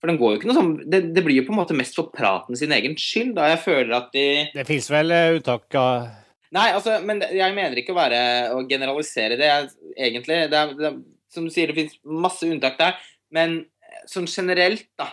For 0.00 0.08
den 0.08 0.16
går 0.20 0.32
jo 0.32 0.40
ikke 0.40 0.48
noe 0.48 0.56
sånn 0.56 0.72
det, 0.88 1.02
det 1.12 1.22
blir 1.26 1.42
jo 1.42 1.46
på 1.50 1.52
en 1.52 1.60
måte 1.60 1.76
mest 1.76 1.96
for 1.98 2.08
praten 2.14 2.56
sin 2.56 2.72
egen 2.72 2.96
skyld, 2.96 3.34
da 3.36 3.50
jeg 3.52 3.60
føler 3.66 3.92
at 3.98 4.08
de 4.16 4.26
Det 4.54 4.66
fins 4.68 4.88
vel 4.92 5.12
eh, 5.12 5.36
unntak 5.36 5.76
av 5.78 6.08
Nei, 6.50 6.72
altså, 6.74 6.96
men 7.06 7.20
jeg 7.22 7.54
mener 7.54 7.78
ikke 7.78 7.92
å 7.94 8.00
være 8.00 8.20
å 8.56 8.64
generalisere 8.66 9.36
det, 9.38 9.46
jeg, 9.46 9.66
egentlig. 10.08 10.38
Det 10.50 10.58
er, 10.58 10.72
det 10.74 10.88
er, 10.88 10.96
som 11.30 11.44
du 11.46 11.52
sier, 11.54 11.70
det 11.70 11.76
fins 11.76 11.92
masse 12.02 12.42
unntak 12.42 12.74
der. 12.80 12.96
Men 13.30 13.54
eh, 13.86 14.00
sånn 14.10 14.26
generelt, 14.26 14.88
da, 14.98 15.06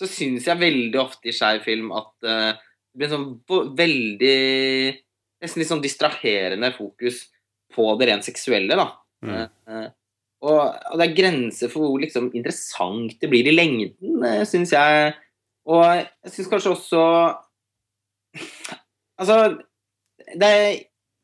så 0.00 0.08
syns 0.08 0.48
jeg 0.48 0.56
veldig 0.62 1.02
ofte 1.02 1.28
i 1.28 1.34
skeiv 1.36 1.60
film 1.66 1.92
at, 1.92 2.14
uh, 2.24 2.56
det 2.56 2.96
blir 2.96 3.10
en 3.10 3.12
sånn 3.12 3.74
veldig 3.76 4.38
Nesten 5.40 5.62
litt 5.62 5.70
sånn 5.70 5.84
distraherende 5.84 6.72
fokus 6.76 7.24
på 7.74 7.86
det 8.00 8.10
rent 8.10 8.26
seksuelle, 8.26 8.76
da. 8.76 8.86
Mm. 9.24 9.34
Uh, 9.68 9.88
og, 10.40 10.60
og, 10.60 10.94
det 11.00 11.06
er 11.06 11.16
grenser 11.16 11.72
for 11.72 11.84
hvor 11.84 12.00
liksom, 12.02 12.30
interessant 12.36 13.16
det 13.20 13.28
blir 13.32 13.48
i 13.48 13.54
lengden, 13.54 14.20
uh, 14.24 14.42
syns 14.48 14.74
jeg. 14.74 15.14
Og 15.70 15.82
jeg 15.84 16.34
syns 16.34 16.50
kanskje 16.50 16.74
også 16.74 17.02
Altså, 19.20 19.34
det 20.38 20.48
er 20.48 20.68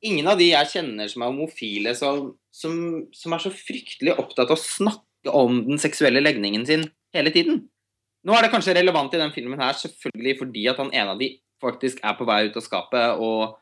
ingen 0.05 0.27
av 0.29 0.37
de 0.41 0.51
jeg 0.51 0.69
kjenner 0.75 1.09
som 1.09 1.23
er 1.23 1.31
homofile, 1.31 1.95
som, 1.97 2.35
som, 2.53 2.75
som 3.15 3.33
er 3.33 3.41
så 3.41 3.53
fryktelig 3.55 4.17
opptatt 4.19 4.51
av 4.51 4.59
å 4.59 4.61
snakke 4.61 5.33
om 5.33 5.63
den 5.69 5.81
seksuelle 5.81 6.21
legningen 6.21 6.67
sin 6.69 6.85
hele 7.17 7.33
tiden. 7.33 7.63
Nå 8.27 8.35
er 8.35 8.45
det 8.45 8.53
kanskje 8.53 8.75
relevant 8.77 9.15
i 9.15 9.21
den 9.23 9.33
filmen 9.33 9.63
her, 9.63 9.79
selvfølgelig 9.79 10.35
fordi 10.43 10.67
at 10.69 10.83
han 10.83 10.93
ene 10.93 11.15
av 11.15 11.23
de 11.23 11.31
faktisk 11.63 12.03
er 12.05 12.17
på 12.19 12.27
vei 12.29 12.43
ut 12.51 12.59
av 12.59 12.65
skapet 12.65 13.23
og, 13.23 13.57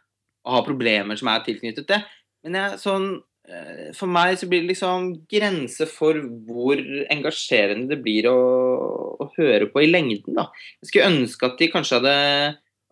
og 0.44 0.58
har 0.58 0.66
problemer 0.66 1.18
som 1.18 1.30
er 1.32 1.44
tilknyttet 1.46 1.88
det. 1.88 2.00
Men 2.44 2.58
jeg, 2.60 2.80
sånn, 2.82 3.06
eh, 3.48 3.86
for 3.96 4.10
meg 4.12 4.36
så 4.40 4.48
blir 4.50 4.64
det 4.64 4.74
liksom 4.74 5.08
grense 5.30 5.88
for 5.90 6.20
hvor 6.48 6.80
engasjerende 7.12 7.94
det 7.94 8.02
blir 8.04 8.28
å, 8.30 8.36
å, 9.24 9.30
høre 9.38 9.70
på 9.72 9.84
i 9.84 9.90
lengden. 9.90 10.36
da. 10.36 10.50
Jeg 10.82 10.90
skulle 10.90 11.10
ønske 11.12 11.48
at 11.48 11.58
de 11.60 11.70
kanskje 11.72 12.00
hadde 12.00 12.18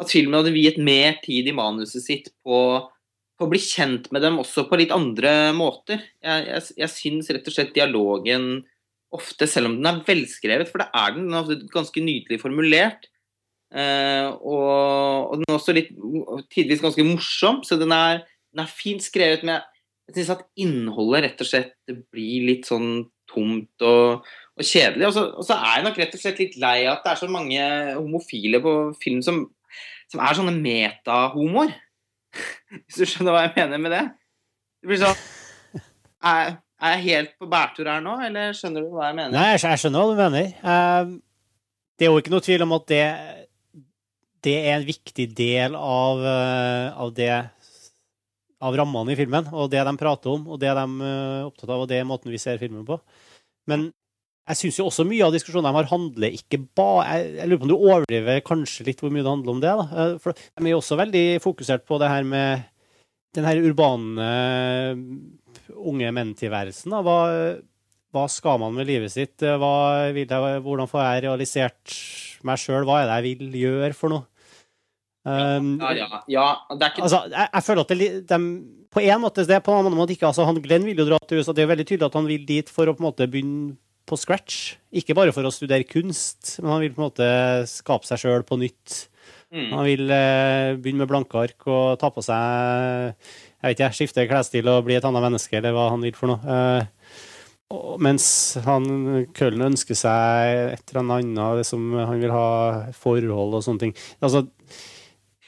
at 0.02 0.10
filmen 0.10 0.40
hadde 0.40 0.54
viet 0.54 0.80
mer 0.82 1.20
tid 1.22 1.46
i 1.48 1.54
manuset 1.54 2.02
sitt 2.02 2.32
på 2.42 2.58
å 3.42 3.48
bli 3.50 3.58
kjent 3.58 4.08
med 4.14 4.22
dem 4.22 4.38
også 4.38 4.68
på 4.70 4.78
litt 4.78 4.92
andre 4.94 5.52
måter. 5.56 6.02
Jeg, 6.22 6.46
jeg, 6.48 6.76
jeg 6.78 6.94
syns 6.94 7.30
rett 7.34 7.48
og 7.48 7.54
slett 7.54 7.74
dialogen 7.74 8.62
ofte, 9.12 9.48
selv 9.50 9.68
om 9.68 9.76
den 9.76 9.88
er 9.90 10.04
velskrevet, 10.06 10.70
for 10.70 10.82
det 10.82 10.88
er 10.96 11.16
den, 11.16 11.28
den 11.28 11.56
er 11.58 11.64
ganske 11.74 12.04
nydelig 12.04 12.38
formulert, 12.40 13.10
eh, 13.74 14.28
og, 14.28 15.32
og, 15.32 15.34
den 15.40 15.48
er 15.48 15.58
også 15.58 15.74
litt 15.76 15.90
tidvis 16.52 16.82
ganske 16.84 17.06
morsom, 17.06 17.62
så 17.66 17.78
den 17.80 17.94
er, 17.96 18.22
den 18.52 18.64
er 18.64 18.70
fint 18.70 19.04
skrevet, 19.04 19.44
men 19.46 19.60
jeg 20.08 20.18
syns 20.18 20.32
at 20.36 20.46
innholdet 20.60 21.26
rett 21.26 21.44
og 21.44 21.48
slett 21.48 21.76
blir 22.12 22.48
litt 22.50 22.68
sånn 22.68 23.04
tomt 23.30 23.84
og, 23.86 24.26
og 24.58 24.66
kjedelig. 24.66 25.08
Og 25.08 25.14
så, 25.16 25.26
og 25.30 25.46
så, 25.46 25.56
er 25.56 25.78
jeg 25.78 25.86
nok 25.86 26.00
rett 26.02 26.16
og 26.16 26.22
slett 26.22 26.42
litt 26.42 26.58
lei 26.60 26.76
at 26.90 27.04
det 27.04 27.14
er 27.14 27.20
så 27.22 27.28
mange 27.32 27.68
homofile 27.96 28.60
på 28.64 28.74
film 29.02 29.22
som, 29.24 29.44
som 30.12 30.24
er 30.24 30.36
sånne 30.36 30.56
metahomoer. 30.58 31.72
Hvis 32.84 32.98
du 32.98 33.06
skjønner 33.06 33.36
hva 33.36 33.46
jeg 33.46 33.54
mener 33.56 33.80
med 33.80 33.94
det? 33.94 34.04
Det 34.82 34.90
blir 34.90 35.00
sånn 35.04 35.22
er, 36.22 36.56
er, 36.82 36.96
jeg 36.96 37.04
helt 37.06 37.34
på 37.40 37.48
bærtur 37.50 37.88
her 37.90 38.02
nå, 38.04 38.16
eller 38.26 38.54
skjønner 38.56 38.84
du 38.84 38.92
hva 38.94 39.10
jeg 39.10 39.18
mener? 39.18 39.34
Nei, 39.34 39.54
jeg 39.54 39.80
skjønner 39.82 40.02
hva 40.02 40.12
du 40.12 40.20
mener. 40.20 40.52
Uh, 40.62 41.14
det 41.98 42.06
er 42.06 42.12
jo 42.12 42.22
ikke 42.22 42.34
noe 42.34 42.44
tvil 42.44 42.64
om 42.66 42.74
at 42.76 42.86
det, 42.90 43.02
det 44.42 44.56
er 44.60 44.76
en 44.76 44.86
viktig 44.86 45.28
del 45.38 45.76
av, 45.78 46.22
uh, 46.22 46.88
av 47.04 47.12
det 47.16 47.32
av 48.62 48.76
rammene 48.78 49.14
i 49.14 49.18
filmen, 49.18 49.48
og 49.50 49.70
det 49.72 49.82
de 49.86 49.94
prater 49.98 50.30
om, 50.30 50.46
og 50.54 50.60
det 50.62 50.70
de 50.70 50.84
er 50.84 51.42
uh, 51.42 51.48
opptatt 51.48 51.70
av, 51.70 51.82
og 51.82 51.90
det 51.90 51.98
er 51.98 52.08
måten 52.08 52.32
vi 52.32 52.40
ser 52.42 52.60
filmen 52.62 52.86
på. 52.86 52.98
Men 53.70 53.90
jeg 54.50 54.58
syns 54.58 54.78
jo 54.80 54.88
også 54.88 55.06
mye 55.06 55.22
av 55.22 55.34
diskusjonen 55.34 55.68
de 55.68 55.76
har, 55.76 55.88
handler 55.90 56.34
ikke 56.34 56.58
bare 56.76 57.04
jeg, 57.06 57.34
jeg, 57.38 57.48
lurer 57.48 57.60
på 57.60 57.66
om 57.66 57.70
du 57.70 57.76
overdriver 57.76 58.40
kanskje 58.46 58.86
litt 58.88 59.02
hvor 59.02 59.12
mye 59.14 59.22
det 59.22 59.30
handler 59.30 59.54
om 59.54 59.60
det. 59.62 59.74
da. 59.78 59.84
Eh, 60.02 60.14
for 60.22 60.34
De 60.34 60.64
er 60.66 60.72
jo 60.72 60.80
også 60.80 60.98
veldig 60.98 61.26
fokusert 61.44 61.84
på 61.86 61.98
det 62.02 62.10
her 62.10 62.26
med 62.26 62.64
den 63.36 63.46
her 63.46 63.62
urbane 63.62 64.26
unge 65.72 66.10
menn-tilværelsen. 66.12 66.96
Hva, 67.06 67.18
hva, 68.12 68.24
skal 68.28 68.58
man 68.60 68.74
med 68.76 68.90
livet 68.90 69.14
sitt? 69.14 69.38
Hva 69.40 70.10
jeg, 70.10 70.26
hvordan 70.66 70.90
får 70.90 71.04
jeg 71.06 71.24
realisert 71.28 71.96
meg 72.44 72.60
sjøl? 72.60 72.82
Hva 72.88 72.98
er 73.00 73.08
det 73.08 73.20
jeg 73.20 73.38
vil 73.38 73.56
gjøre 73.62 73.94
for 73.96 74.12
noe? 74.12 74.31
Um, 75.22 75.76
ja, 75.78 75.92
ja, 75.94 76.22
ja. 76.26 76.46
Det 76.72 76.82
er 76.82 76.90
ikke 76.90 77.04
altså, 77.06 77.20
jeg, 77.30 77.46
jeg, 77.46 77.64
føler 77.68 77.84
at 77.84 77.92
det, 77.92 78.08
de, 78.26 78.40
på 78.90 79.04
en 79.04 79.22
måte 79.22 79.44
det, 79.46 79.60
på 79.62 79.74
en 79.74 79.84
annen 79.84 79.98
måte 79.98 80.16
ikke. 80.16 80.26
Altså, 80.30 80.46
han, 80.48 80.58
Glenn 80.64 80.88
vil 80.88 81.04
jo 81.04 81.08
dra 81.12 81.20
til 81.22 81.42
USA. 81.42 81.54
Det 81.54 81.64
er 81.64 81.70
veldig 81.70 81.86
tydelig 81.88 82.08
at 82.08 82.18
han 82.18 82.28
vil 82.30 82.44
dit 82.48 82.72
for 82.72 82.90
å 82.90 82.96
på 82.96 83.04
en 83.04 83.08
måte 83.10 83.30
begynne 83.30 83.76
på 84.08 84.18
scratch. 84.18 84.74
Ikke 84.90 85.14
bare 85.16 85.34
for 85.34 85.46
å 85.46 85.54
studere 85.54 85.86
kunst, 85.86 86.56
men 86.60 86.74
han 86.74 86.82
vil 86.82 86.94
på 86.96 87.02
en 87.02 87.08
måte 87.08 87.32
skape 87.70 88.08
seg 88.08 88.24
sjøl 88.24 88.46
på 88.48 88.58
nytt. 88.60 89.06
Mm. 89.52 89.68
Han 89.76 89.86
vil 89.86 90.10
eh, 90.10 90.74
begynne 90.80 91.04
med 91.04 91.10
blanke 91.10 91.38
ark 91.38 91.66
og 91.68 91.98
ta 92.00 92.08
på 92.10 92.24
seg 92.24 93.12
jeg 93.62 93.68
vet 93.68 93.78
ikke, 93.78 93.94
skifte 93.94 94.24
klesstil 94.26 94.70
og 94.72 94.86
bli 94.88 94.96
et 94.96 95.04
annet 95.06 95.22
menneske, 95.22 95.54
eller 95.54 95.74
hva 95.76 95.92
han 95.92 96.02
vil 96.02 96.16
for 96.18 96.32
noe. 96.32 96.40
Eh, 96.42 97.20
og, 97.72 98.00
mens 98.02 98.26
han 98.66 98.86
Køllen 99.36 99.68
ønsker 99.70 99.96
seg 99.96 100.72
et 100.74 100.90
eller 100.90 101.14
annet, 101.20 101.68
som 101.68 101.84
han 101.94 102.18
vil 102.20 102.34
ha 102.34 102.48
forhold 102.96 103.54
og 103.54 103.62
sånne 103.64 103.84
ting. 103.84 103.94
Altså, 104.20 104.44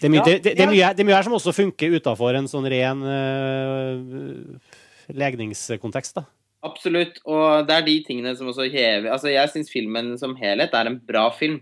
det 0.00 0.08
er, 0.08 0.10
mye, 0.10 0.22
ja, 0.22 0.24
det, 0.26 0.38
det, 0.42 0.54
det, 0.58 0.64
er 0.64 0.70
mye, 0.72 0.88
det 0.94 1.04
er 1.04 1.06
mye 1.06 1.18
her 1.18 1.26
som 1.26 1.36
også 1.36 1.54
funker 1.54 1.92
utafor 1.94 2.34
en 2.34 2.48
sånn 2.50 2.66
ren 2.70 3.04
uh, 3.06 4.80
legningskontekst. 5.14 6.18
da. 6.18 6.24
Absolutt. 6.64 7.20
Og 7.28 7.68
det 7.68 7.76
er 7.76 7.86
de 7.86 7.94
tingene 8.06 8.32
som 8.38 8.48
også 8.50 8.66
hever 8.72 9.12
Altså, 9.12 9.30
jeg 9.32 9.52
syns 9.52 9.72
filmen 9.72 10.14
som 10.20 10.36
helhet 10.38 10.74
er 10.74 10.90
en 10.90 10.98
bra 10.98 11.28
film. 11.36 11.60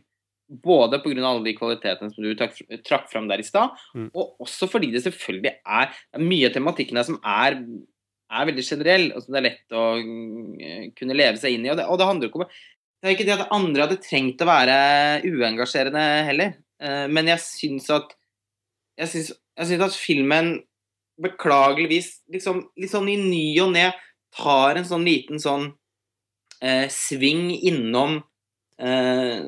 Både 0.52 1.00
pga. 1.00 1.22
alle 1.24 1.46
de 1.46 1.54
kvalitetene 1.56 2.12
som 2.12 2.24
du 2.24 2.34
trakk, 2.36 2.58
trakk 2.84 3.06
fram 3.08 3.28
der 3.30 3.40
i 3.40 3.46
stad, 3.46 3.72
mm. 3.96 4.10
og 4.12 4.42
også 4.44 4.66
fordi 4.68 4.90
det 4.92 5.00
selvfølgelig 5.00 5.54
er, 5.64 5.94
mye 6.20 6.50
av 6.50 6.52
tematikken 6.52 7.00
her 7.00 7.06
som 7.08 7.16
er, 7.24 7.56
er 8.28 8.48
veldig 8.50 8.64
generell. 8.66 9.06
som 9.16 9.32
det 9.32 9.40
er 9.40 9.46
lett 9.46 9.76
å 9.76 9.86
uh, 9.96 10.82
kunne 10.98 11.16
leve 11.16 11.40
seg 11.40 11.56
inn 11.56 11.64
i. 11.64 11.72
Og 11.72 11.80
det, 11.80 11.86
og 11.88 12.00
det 12.00 12.08
handler 12.10 12.28
ikke 12.28 12.42
om 12.42 12.48
Det 12.48 13.08
er 13.08 13.16
ikke 13.16 13.28
det 13.30 13.38
at 13.38 13.54
andre 13.56 13.86
hadde 13.86 14.02
trengt 14.04 14.44
å 14.44 14.50
være 14.50 14.76
uengasjerende 15.24 16.04
heller, 16.28 16.58
uh, 16.84 17.06
men 17.08 17.32
jeg 17.32 17.44
syns 17.46 17.88
at 17.96 18.12
jeg 19.00 19.08
syns, 19.12 19.32
at 19.56 19.96
filmen 19.96 20.56
beklageligvis 21.22 22.14
liksom, 22.32 22.66
litt 22.80 22.92
sånn 22.92 23.10
i 23.12 23.18
ny 23.20 23.46
og 23.62 23.72
ne 23.74 23.90
tar 24.34 24.78
en 24.80 24.88
sånn 24.88 25.04
liten 25.06 25.40
sånn 25.42 25.70
eh, 26.64 26.88
sving 26.92 27.50
innom 27.52 28.20
eh, 28.80 29.40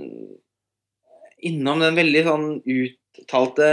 Innom 1.44 1.82
den 1.82 1.96
veldig 1.98 2.20
sånn 2.24 2.44
uttalte 2.64 3.66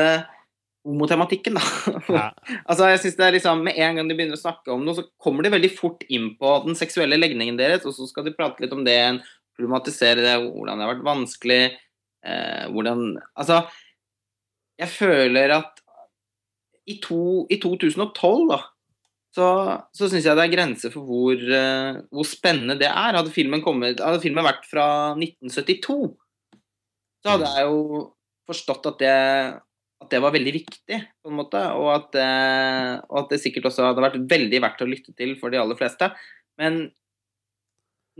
homotematikken, 0.83 1.55
da. 1.55 1.61
Ja. 2.09 2.23
altså, 2.69 2.89
jeg 2.89 3.01
synes 3.03 3.17
det 3.19 3.27
er 3.27 3.35
liksom, 3.37 3.61
Med 3.67 3.77
en 3.79 3.99
gang 3.99 4.09
de 4.09 4.17
begynner 4.17 4.35
å 4.39 4.41
snakke 4.41 4.73
om 4.73 4.83
noe, 4.85 4.97
så 4.97 5.05
kommer 5.21 5.45
de 5.45 5.53
veldig 5.53 5.69
fort 5.77 6.03
inn 6.09 6.33
på 6.39 6.55
den 6.65 6.75
seksuelle 6.79 7.19
legningen 7.19 7.59
deres, 7.59 7.85
og 7.85 7.95
så 7.95 8.07
skal 8.09 8.27
de 8.27 8.35
prate 8.35 8.63
litt 8.63 8.73
om 8.75 8.83
det, 8.87 8.97
problematisere 9.55 10.23
det, 10.25 10.35
hvordan 10.41 10.79
det 10.79 10.87
har 10.87 10.93
vært 10.95 11.07
vanskelig, 11.07 11.61
eh, 12.25 12.65
hvordan 12.73 13.05
Altså, 13.35 13.61
jeg 14.79 14.89
føler 14.93 15.55
at 15.57 15.81
i, 16.89 16.97
to, 17.03 17.45
i 17.51 17.57
2012, 17.61 18.47
da, 18.49 18.59
så, 19.31 19.47
så 19.95 20.09
syns 20.11 20.25
jeg 20.27 20.35
det 20.35 20.43
er 20.43 20.53
grenser 20.53 20.91
for 20.93 21.07
hvor, 21.07 21.39
uh, 21.39 22.01
hvor, 22.11 22.27
spennende 22.27 22.75
det 22.79 22.89
er. 22.89 23.15
Hadde 23.15 23.33
filmen, 23.33 23.63
kommet, 23.63 24.01
hadde 24.03 24.23
filmen 24.23 24.45
vært 24.47 24.65
fra 24.67 24.85
1972, 25.15 25.99
så 27.21 27.35
hadde 27.35 27.51
jeg 27.55 27.69
jo 27.69 28.01
forstått 28.49 28.89
at 28.91 28.97
det, 28.99 29.13
at 30.01 30.09
det 30.11 30.19
var 30.23 30.33
veldig 30.35 30.53
viktig, 30.57 30.99
på 31.21 31.31
en 31.31 31.37
måte. 31.37 31.61
Og 31.79 31.91
at, 31.93 32.17
uh, 32.19 32.97
og 33.07 33.21
at, 33.23 33.31
det 33.31 33.41
sikkert 33.43 33.69
også 33.71 33.87
hadde 33.87 34.03
vært 34.03 34.19
veldig 34.33 34.63
verdt 34.65 34.83
å 34.83 34.89
lytte 34.89 35.15
til 35.15 35.37
for 35.39 35.53
de 35.53 35.61
aller 35.61 35.79
fleste. 35.79 36.11
Men 36.59 36.83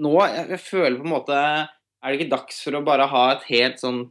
nå 0.02 0.16
jeg, 0.22 0.48
jeg 0.56 0.64
føler 0.64 0.96
på 1.02 1.04
en 1.04 1.12
måte 1.12 1.36
Er 1.36 2.14
det 2.14 2.16
ikke 2.16 2.32
dags 2.32 2.62
for 2.64 2.78
å 2.78 2.80
bare 2.86 3.10
ha 3.12 3.24
et 3.34 3.44
helt 3.50 3.82
sånn 3.82 4.06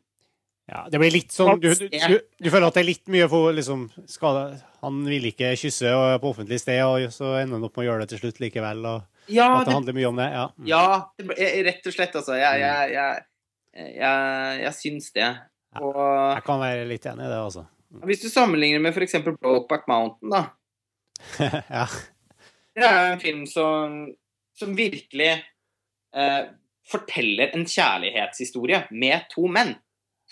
ja, 0.70 0.84
det 0.90 1.00
blir 1.02 1.10
litt 1.10 1.32
sånn 1.34 1.58
Du, 1.58 1.68
du, 1.74 1.86
du, 1.90 2.16
du 2.22 2.48
føler 2.48 2.68
at 2.68 2.76
det 2.76 2.82
er 2.84 2.88
litt 2.92 3.10
mye 3.10 3.26
for 3.30 3.50
liksom 3.56 3.88
skade. 4.08 4.44
Han 4.84 5.00
vil 5.08 5.26
ikke 5.32 5.50
kysse 5.58 5.90
på 6.22 6.30
offentlig 6.30 6.60
sted, 6.62 6.78
og 6.86 7.10
så 7.14 7.32
ender 7.40 7.58
han 7.58 7.66
opp 7.66 7.74
med 7.74 7.84
å 7.84 7.88
gjøre 7.88 8.04
det 8.04 8.12
til 8.12 8.22
slutt 8.22 8.38
likevel. 8.44 8.84
Og 8.86 9.32
ja, 9.34 9.48
at 9.48 9.64
det, 9.64 9.70
det 9.70 9.76
handler 9.80 9.98
mye 9.98 10.12
om 10.12 10.20
det. 10.20 10.28
Ja, 10.36 10.44
mm. 10.54 10.68
ja 10.70 10.84
det, 11.18 11.50
rett 11.66 11.90
og 11.90 11.96
slett, 11.96 12.14
altså. 12.22 12.38
Jeg, 12.38 12.62
jeg, 12.62 12.94
jeg, 12.94 13.26
jeg, 13.96 14.62
jeg 14.62 14.74
syns 14.78 15.10
det. 15.18 15.32
Og, 15.80 16.00
jeg 16.36 16.46
kan 16.46 16.62
være 16.62 16.86
litt 16.90 17.10
enig 17.10 17.26
i 17.26 17.32
det, 17.32 17.42
altså. 17.42 17.66
Hvis 18.06 18.22
du 18.22 18.30
sammenligner 18.30 18.82
med 18.82 18.94
f.eks. 18.94 19.18
Brokeback 19.26 19.90
Mountain, 19.90 20.30
da. 20.30 20.44
ja. 21.80 21.84
Det 22.78 22.86
er 22.86 23.10
en 23.10 23.22
film 23.22 23.44
som, 23.50 24.04
som 24.56 24.78
virkelig 24.78 25.32
eh, 25.34 26.42
forteller 26.90 27.54
en 27.58 27.66
kjærlighetshistorie 27.66 28.84
med 28.94 29.26
to 29.34 29.50
menn. 29.50 29.74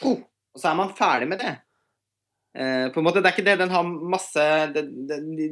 Og 0.07 0.61
så 0.61 0.71
er 0.71 0.79
man 0.79 0.95
ferdig 0.97 1.29
med 1.31 1.43
det. 1.43 1.55
Uh, 2.59 2.89
på 2.93 3.01
en 3.01 3.07
måte, 3.07 3.23
Det 3.23 3.31
er 3.31 3.37
ikke 3.37 3.47
det. 3.47 3.59
Den 3.61 3.75
har 3.75 3.87
masse 3.87 4.45
det, 4.75 4.87
det, 5.09 5.21
de, 5.39 5.49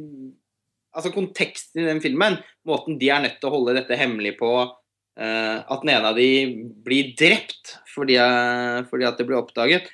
Altså 0.96 1.12
konteksten 1.12 1.82
i 1.82 1.86
den 1.90 2.00
filmen, 2.00 2.38
måten 2.64 2.96
de 2.96 3.10
er 3.12 3.20
nødt 3.20 3.36
til 3.40 3.50
å 3.50 3.56
holde 3.58 3.74
dette 3.76 3.98
hemmelig 4.00 4.38
på, 4.38 4.52
uh, 4.64 5.58
at 5.60 5.82
den 5.82 5.92
ene 5.92 6.08
av 6.08 6.16
de 6.16 6.30
blir 6.86 7.10
drept 7.20 7.74
fordi, 7.92 8.16
fordi 8.88 9.04
at 9.04 9.20
det 9.20 9.26
blir 9.28 9.36
oppdaget, 9.42 9.90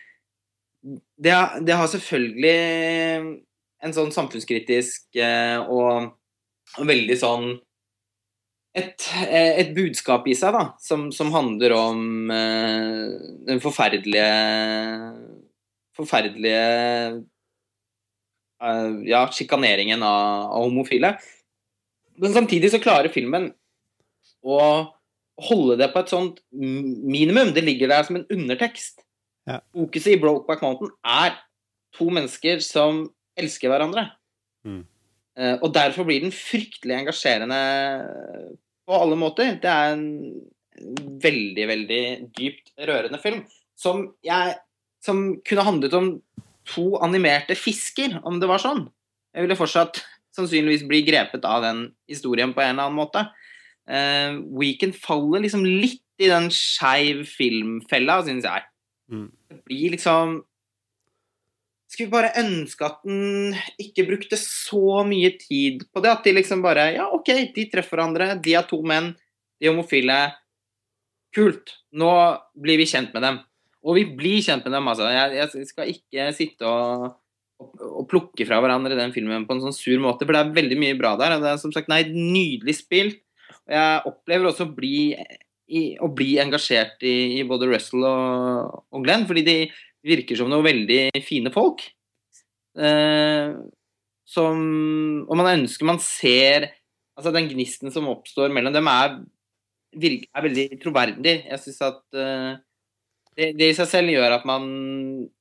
det, 0.82 1.34
det, 1.66 1.74
har 1.74 1.90
selvfølgelig 1.90 2.54
en 3.82 3.94
sånn 3.94 4.14
samfunnskritisk 4.14 5.18
uh, 5.18 5.66
og, 5.66 6.14
og 6.78 6.88
veldig 6.88 7.18
sånn 7.18 7.50
et, 8.72 9.04
eh, 9.20 9.58
et, 9.60 9.74
budskap 9.76 10.26
i 10.28 10.34
seg 10.36 10.54
da, 10.56 10.62
som, 10.80 11.10
som 11.12 11.32
handler 11.34 11.74
om 11.76 12.30
eh, 12.32 13.10
den 13.48 13.60
forferdelige 13.60 14.28
forferdelige 15.98 16.62
eh, 18.62 18.88
Ja, 19.10 19.26
sjikaneringen 19.34 20.02
av, 20.06 20.48
av, 20.54 20.64
homofile. 20.68 21.16
Men 22.22 22.32
samtidig 22.32 22.70
så 22.72 22.80
klarer 22.80 23.12
filmen 23.12 23.50
å 24.42 24.58
holde 25.42 25.76
det 25.80 25.90
på 25.92 26.02
et 26.02 26.12
sånt 26.12 26.38
minimum. 26.52 27.50
Det 27.52 27.64
ligger 27.64 27.90
der 27.90 28.06
som 28.06 28.20
en 28.20 28.28
undertekst. 28.30 29.02
Ja. 29.48 29.58
Fokuset 29.74 30.14
i 30.14 30.20
Brokeback 30.22 30.62
Mountain 30.62 30.92
er 31.02 31.34
to 31.96 32.06
mennesker 32.14 32.62
som 32.64 33.08
elsker 33.38 33.72
hverandre. 33.72 34.06
Mm. 34.62 34.84
Uh, 35.32 35.56
og 35.64 35.72
derfor 35.74 36.04
blir 36.06 36.22
den 36.22 36.34
fryktelig 36.34 36.98
engasjerende 37.00 37.58
på 38.88 38.98
alle 38.98 39.18
måter. 39.18 39.56
Det 39.62 39.70
er 39.70 39.94
en 39.94 40.06
veldig, 41.22 41.66
veldig 41.68 42.04
dypt 42.38 42.72
rørende 42.88 43.20
film 43.22 43.42
som 43.78 44.06
jeg 44.24 44.58
Som 45.02 45.40
kunne 45.42 45.64
handlet 45.66 45.94
om 45.98 46.08
to 46.70 46.92
animerte 47.02 47.56
fisker, 47.58 48.20
om 48.22 48.36
det 48.38 48.46
var 48.46 48.60
sånn. 48.62 48.84
Jeg 49.34 49.42
ville 49.42 49.56
fortsatt 49.58 49.98
sannsynligvis 50.30 50.84
bli 50.86 51.00
grepet 51.02 51.42
av 51.42 51.64
den 51.64 51.80
historien 52.06 52.52
på 52.54 52.62
en 52.62 52.76
eller 52.76 52.86
annen 52.86 53.00
måte. 53.00 53.24
Uh, 53.90 54.38
Weekend 54.54 54.94
faller 54.94 55.42
liksom 55.42 55.64
litt 55.66 56.04
i 56.22 56.30
den 56.30 56.46
skeiv 56.54 57.24
filmfella, 57.26 58.20
syns 58.22 58.46
jeg. 58.46 58.62
Mm. 59.10 59.26
Det 59.50 59.58
blir 59.66 59.96
liksom 59.96 60.38
skulle 61.92 62.12
bare 62.12 62.32
ønske 62.40 62.86
at 62.86 63.02
den 63.04 63.56
ikke 63.80 64.06
brukte 64.08 64.38
så 64.40 65.02
mye 65.08 65.34
tid 65.40 65.84
på 65.92 66.02
det. 66.04 66.12
At 66.12 66.26
de 66.26 66.36
liksom 66.38 66.64
bare 66.64 66.92
Ja, 66.96 67.08
OK, 67.12 67.32
de 67.54 67.68
treffer 67.72 67.98
hverandre. 67.98 68.32
De 68.42 68.56
er 68.56 68.68
to 68.68 68.80
menn. 68.86 69.12
De 69.60 69.68
er 69.68 69.74
homofile. 69.74 70.18
Kult. 71.36 71.74
Nå 71.96 72.12
blir 72.58 72.80
vi 72.80 72.88
kjent 72.88 73.12
med 73.16 73.24
dem. 73.26 73.40
Og 73.82 73.98
vi 73.98 74.06
blir 74.06 74.42
kjent 74.44 74.64
med 74.66 74.76
dem, 74.76 74.88
altså. 74.88 75.10
Jeg, 75.10 75.36
jeg 75.40 75.68
skal 75.68 75.90
ikke 75.90 76.26
sitte 76.36 76.68
og, 76.68 77.06
og, 77.60 77.70
og, 77.88 78.02
plukke 78.10 78.46
fra 78.46 78.60
hverandre 78.62 78.98
den 78.98 79.14
filmen 79.14 79.46
på 79.48 79.56
en 79.56 79.64
sånn 79.64 79.76
sur 79.76 79.98
måte, 80.02 80.26
for 80.26 80.36
det 80.36 80.42
er 80.42 80.56
veldig 80.58 80.78
mye 80.78 80.98
bra 80.98 81.16
der. 81.20 81.38
Det 81.42 81.50
er 81.50 81.62
som 81.62 81.74
sagt 81.74 81.90
nei, 81.90 82.04
nydelig 82.08 82.78
spilt. 82.78 83.22
Og 83.66 83.74
jeg 83.74 84.04
opplever 84.10 84.50
også 84.50 84.68
å 84.68 84.74
bli, 84.76 85.12
i, 85.72 85.82
å 86.02 86.10
bli 86.14 86.36
engasjert 86.42 87.02
i, 87.06 87.40
i, 87.40 87.42
både 87.48 87.68
Russell 87.72 88.06
og, 88.06 88.78
og 88.94 89.04
Glenn, 89.04 89.26
fordi 89.28 89.44
de 89.46 89.56
virker 90.06 90.38
som 90.38 90.50
noen 90.50 90.66
veldig 90.66 91.22
fine 91.26 91.52
folk. 91.54 91.84
Eh, 92.78 93.54
som 94.32 94.60
Og 95.28 95.36
man 95.36 95.50
ønsker 95.58 95.84
man 95.84 95.98
ser 96.00 96.70
Altså, 97.12 97.28
den 97.34 97.50
gnisten 97.50 97.92
som 97.92 98.06
oppstår 98.08 98.48
mellom 98.48 98.72
dem, 98.72 98.86
er, 98.88 99.18
er 99.92 100.44
veldig 100.46 100.78
troverdig. 100.80 101.34
Jeg 101.44 101.60
syns 101.60 101.82
at 101.84 102.16
eh, 102.16 102.54
det, 103.36 103.50
det, 103.58 103.68
i 103.68 103.74
seg 103.76 103.90
selv 103.90 104.14
gjør 104.14 104.38
at 104.38 104.46
man, 104.48 104.64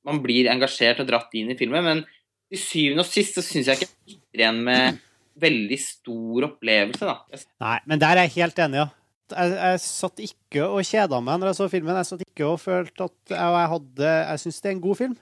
man, 0.04 0.20
blir 0.20 0.50
engasjert 0.52 1.00
og 1.00 1.08
dratt 1.08 1.32
inn 1.40 1.54
i 1.54 1.56
filmen. 1.56 1.88
Men 1.88 2.04
til 2.52 2.60
syvende 2.60 3.06
og 3.06 3.08
sist 3.08 3.40
så 3.40 3.46
syns 3.46 3.72
jeg 3.72 3.80
ikke 3.80 3.88
jeg 3.88 4.18
sitter 4.18 4.44
igjen 4.44 4.60
med 4.68 5.00
veldig 5.40 5.80
stor 5.80 6.48
opplevelse, 6.50 7.08
da. 7.08 7.40
Nei, 7.64 7.78
men 7.88 8.04
der 8.04 8.20
er 8.20 8.28
jeg 8.28 8.36
helt 8.42 8.60
enig, 8.66 8.82
ja 8.84 8.90
jeg, 9.30 9.52
jeg, 9.56 9.82
satt 9.84 10.22
ikke 10.24 10.64
og 10.66 10.86
kjeda 10.86 11.20
meg 11.24 11.40
når 11.40 11.52
jeg 11.52 11.58
så 11.60 11.68
filmen. 11.72 11.98
Jeg 12.00 12.08
satt 12.08 12.24
ikke 12.24 12.48
og 12.48 12.60
følte 12.62 13.06
at 13.08 13.34
jeg, 13.34 13.52
jeg 13.56 13.70
hadde 13.74 14.10
Jeg 14.16 14.42
syns 14.42 14.60
det 14.60 14.70
er 14.70 14.76
en 14.76 14.84
god 14.86 14.98
film. 14.98 15.14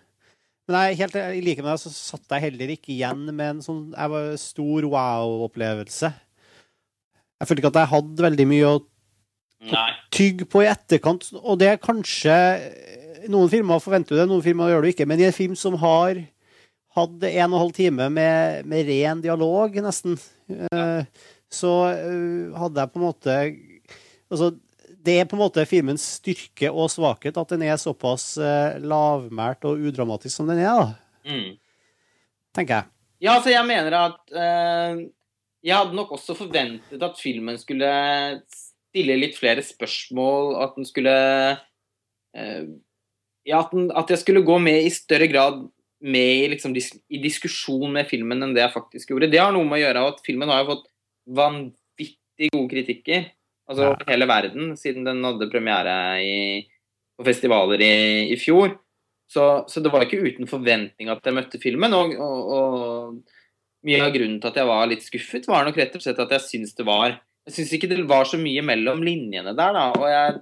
Men 0.68 0.78
jeg, 0.86 0.98
helt, 1.00 1.18
i 1.18 1.42
like 1.44 1.64
med 1.64 1.72
deg 1.72 1.82
så 1.82 1.92
satt 1.94 2.36
jeg 2.36 2.46
heller 2.46 2.74
ikke 2.76 2.92
igjen 2.94 3.24
med 3.30 3.46
en 3.46 3.62
sånn 3.64 3.84
jeg 3.90 4.12
var 4.12 4.28
stor 4.38 4.86
wow-opplevelse. 4.92 6.12
Jeg 7.40 7.48
følte 7.48 7.64
ikke 7.64 7.72
at 7.72 7.80
jeg 7.80 7.92
hadde 7.94 8.26
veldig 8.26 8.46
mye 8.50 8.68
å, 8.68 8.80
å 8.80 9.84
tygge 10.14 10.46
på 10.50 10.62
i 10.62 10.70
etterkant. 10.70 11.30
Og 11.40 11.60
det 11.60 11.74
er 11.74 11.82
kanskje 11.82 12.36
Noen 13.30 13.50
filmer 13.52 13.82
forventer 13.84 14.16
du 14.16 14.20
det, 14.22 14.30
noen 14.30 14.40
filmer 14.40 14.70
gjør 14.70 14.86
du 14.86 14.90
ikke. 14.94 15.04
Men 15.04 15.20
i 15.20 15.26
en 15.26 15.34
film 15.36 15.56
som 15.58 15.74
har 15.82 16.22
hatt 16.96 17.26
en 17.26 17.26
og 17.26 17.34
en 17.44 17.58
halv 17.58 17.74
time 17.76 18.06
med, 18.10 18.64
med 18.70 18.88
ren 18.88 19.20
dialog, 19.20 19.76
nesten, 19.84 20.16
ja. 20.48 20.70
Eh, 20.72 21.26
så 21.50 21.70
eh, 21.90 22.56
hadde 22.56 22.80
jeg 22.80 22.92
på 22.92 23.00
en 23.00 23.04
måte 23.04 23.36
altså, 24.30 24.52
det 25.04 25.16
er 25.16 25.28
på 25.28 25.36
en 25.36 25.44
måte 25.44 25.64
filmens 25.68 26.04
styrke 26.18 26.70
og 26.70 26.90
svakhet 26.92 27.38
at 27.40 27.54
den 27.54 27.64
er 27.66 27.78
såpass 27.80 28.34
uh, 28.40 28.76
lavmælt 28.82 29.64
og 29.68 29.80
udramatisk 29.88 30.34
som 30.36 30.50
den 30.50 30.60
er, 30.62 30.80
da. 30.80 31.30
Mm. 31.30 31.56
Tenker 32.56 32.80
jeg. 32.80 32.90
Ja, 33.20 33.36
altså 33.36 33.52
jeg 33.52 33.66
mener 33.68 33.94
at 33.98 34.20
uh, 34.32 35.00
Jeg 35.60 35.76
hadde 35.76 35.96
nok 35.96 36.14
også 36.16 36.34
forventet 36.38 37.02
at 37.04 37.18
filmen 37.20 37.58
skulle 37.60 37.90
stille 38.48 39.18
litt 39.20 39.36
flere 39.38 39.62
spørsmål, 39.64 40.54
at 40.64 40.78
den 40.78 40.88
skulle 40.88 41.16
uh, 42.36 42.64
Ja, 43.46 43.60
at, 43.62 43.72
den, 43.72 43.90
at, 43.96 44.10
jeg 44.10 44.20
skulle 44.20 44.44
gå 44.44 44.58
med 44.60 44.84
i 44.84 44.92
større 44.92 45.28
grad 45.30 45.62
med 46.00 46.50
liksom, 46.54 46.72
dis 46.76 46.90
i 47.12 47.20
diskusjon 47.20 47.92
med 47.92 48.08
filmen 48.08 48.40
enn 48.42 48.54
det 48.56 48.64
jeg 48.64 48.72
faktisk 48.72 49.12
gjorde. 49.12 49.28
Det 49.32 49.40
har 49.40 49.52
noe 49.52 49.68
med 49.68 49.80
å 49.80 49.84
gjøre 49.84 50.04
at 50.12 50.20
filmen 50.24 50.52
har 50.52 50.68
fått 50.68 50.86
vanvittig 51.36 52.48
gode 52.52 52.68
kritikker. 52.72 53.28
Altså 53.70 53.92
ja. 53.92 53.96
hele 54.10 54.26
verden, 54.26 54.74
siden 54.78 55.06
den 55.06 55.22
hadde 55.24 55.50
premiere 55.50 55.96
i, 56.26 56.38
på 57.18 57.26
festivaler 57.26 57.82
i, 57.86 57.94
i 58.34 58.38
fjor. 58.40 58.74
Så, 59.30 59.64
så, 59.70 59.78
det 59.78 59.92
var 59.94 60.02
ikke 60.02 60.18
uten 60.18 60.48
forventning 60.50 61.10
at 61.12 61.22
jeg 61.22 61.36
møtte 61.36 61.60
filmen. 61.62 61.94
Og, 61.94 62.16
og, 62.18 62.54
og, 62.56 63.42
mye 63.86 64.00
av 64.04 64.12
grunnen 64.12 64.40
til 64.42 64.50
at 64.50 64.58
jeg 64.60 64.68
var 64.68 64.88
litt 64.90 65.04
skuffet, 65.06 65.46
var 65.48 65.64
nok 65.64 65.78
rett 65.80 65.94
og 65.96 66.02
slett 66.04 66.18
at 66.20 66.32
jeg 66.34 66.44
syns 66.44 66.74
det 66.76 66.84
var 66.84 67.14
Jeg 67.48 67.54
syns 67.54 67.70
ikke 67.72 67.88
det 67.88 68.02
var 68.10 68.26
så 68.28 68.36
mye 68.36 68.60
mellom 68.60 69.00
linjene 69.06 69.54
der, 69.56 69.72
da. 69.72 69.84
Og, 69.94 70.04
jeg, 70.10 70.34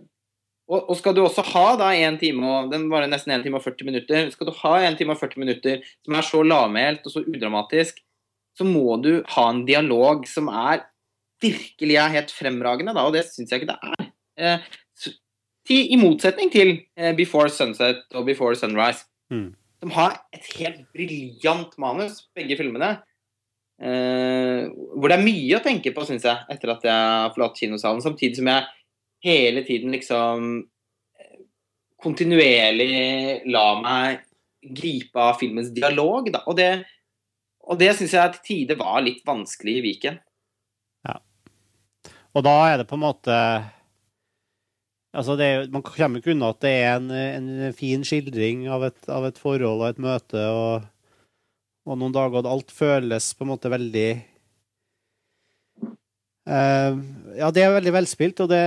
og, 0.72 0.90
skal 0.98 1.14
du 1.14 1.20
også 1.22 1.44
ha 1.52 1.66
da 1.78 1.92
en 1.94 2.18
time 2.18 2.48
og 2.48 2.72
Den 2.72 2.88
varer 2.90 3.12
nesten 3.12 3.36
1 3.36 3.44
time 3.46 3.60
og 3.60 3.66
40 3.68 3.86
minutter. 3.86 4.32
Skal 4.34 4.48
du 4.48 4.56
ha 4.64 4.74
1 4.88 4.98
time 4.98 5.14
og 5.14 5.20
40 5.20 5.44
minutter 5.44 5.84
som 5.92 6.16
er 6.18 6.26
så 6.26 6.42
lavmælt 6.42 7.06
og 7.06 7.14
så 7.14 7.22
udramatisk, 7.28 8.00
så 8.58 8.66
må 8.66 8.96
du 9.04 9.12
ha 9.36 9.44
en 9.52 9.62
dialog 9.68 10.26
som 10.26 10.48
er 10.50 10.82
virkelig 11.42 11.96
er 11.98 12.14
helt 12.14 12.34
fremragende, 12.34 12.94
da, 12.96 13.06
og 13.06 13.14
det 13.16 13.26
syns 13.28 13.52
jeg 13.52 13.62
ikke 13.62 13.72
det 13.72 13.92
er. 13.92 14.10
Eh, 14.38 14.68
I 15.74 15.98
motsetning 16.00 16.50
til 16.52 16.74
eh, 16.96 17.14
Before 17.16 17.50
Sunset 17.52 18.06
og 18.14 18.26
Before 18.28 18.56
Sunrise, 18.56 19.06
mm. 19.30 19.48
De 19.78 19.86
har 19.94 20.16
et 20.34 20.46
helt 20.58 20.80
briljant 20.90 21.76
manus, 21.78 22.24
begge 22.34 22.56
filmene. 22.58 22.96
Eh, 23.78 24.64
hvor 24.66 25.06
det 25.06 25.14
er 25.14 25.22
mye 25.22 25.54
å 25.54 25.62
tenke 25.62 25.92
på, 25.94 26.02
syns 26.02 26.26
jeg, 26.26 26.46
etter 26.50 26.72
at 26.72 26.86
jeg 26.88 27.04
har 27.12 27.30
forlatt 27.36 27.60
kinosalen. 27.60 28.02
Samtidig 28.02 28.40
som 28.40 28.50
jeg 28.50 28.66
hele 29.22 29.62
tiden 29.66 29.94
liksom 29.94 30.48
kontinuerlig 32.02 33.44
la 33.50 33.66
meg 33.78 34.24
gripe 34.62 35.22
av 35.22 35.38
filmens 35.38 35.70
dialog. 35.74 36.30
Da. 36.34 36.42
Og 36.50 36.58
det, 36.58 36.70
og 37.66 37.78
det 37.80 37.92
syns 37.98 38.14
jeg 38.16 38.34
til 38.34 38.46
tider 38.50 38.80
var 38.80 39.02
litt 39.04 39.22
vanskelig 39.26 39.78
i 39.78 39.84
Viken. 39.86 40.18
Og 42.36 42.44
da 42.44 42.54
er 42.68 42.80
det 42.80 42.88
på 42.90 42.98
en 42.98 43.04
måte 43.06 43.36
Altså, 45.16 45.38
er, 45.40 45.64
man 45.72 45.82
kommer 45.82 46.20
ikke 46.20 46.34
unna 46.34 46.50
at 46.52 46.60
det 46.62 46.70
er 46.82 46.98
en, 46.98 47.08
en 47.10 47.76
fin 47.76 48.02
skildring 48.04 48.66
av 48.70 48.84
et, 48.90 48.98
av 49.08 49.24
et, 49.24 49.38
forhold 49.40 49.80
og 49.80 49.86
et 49.88 50.00
møte, 50.04 50.42
og, 50.52 50.84
og 51.88 51.96
noen 51.96 52.12
dager 52.12 52.42
og 52.42 52.50
alt 52.52 52.74
føles 52.76 53.30
på 53.34 53.46
en 53.46 53.50
måte 53.54 53.72
veldig 53.72 54.08
uh, 56.44 56.98
Ja, 57.40 57.48
det 57.56 57.64
er 57.64 57.72
veldig 57.78 57.94
velspilt, 57.96 58.44
og 58.44 58.52
det 58.52 58.60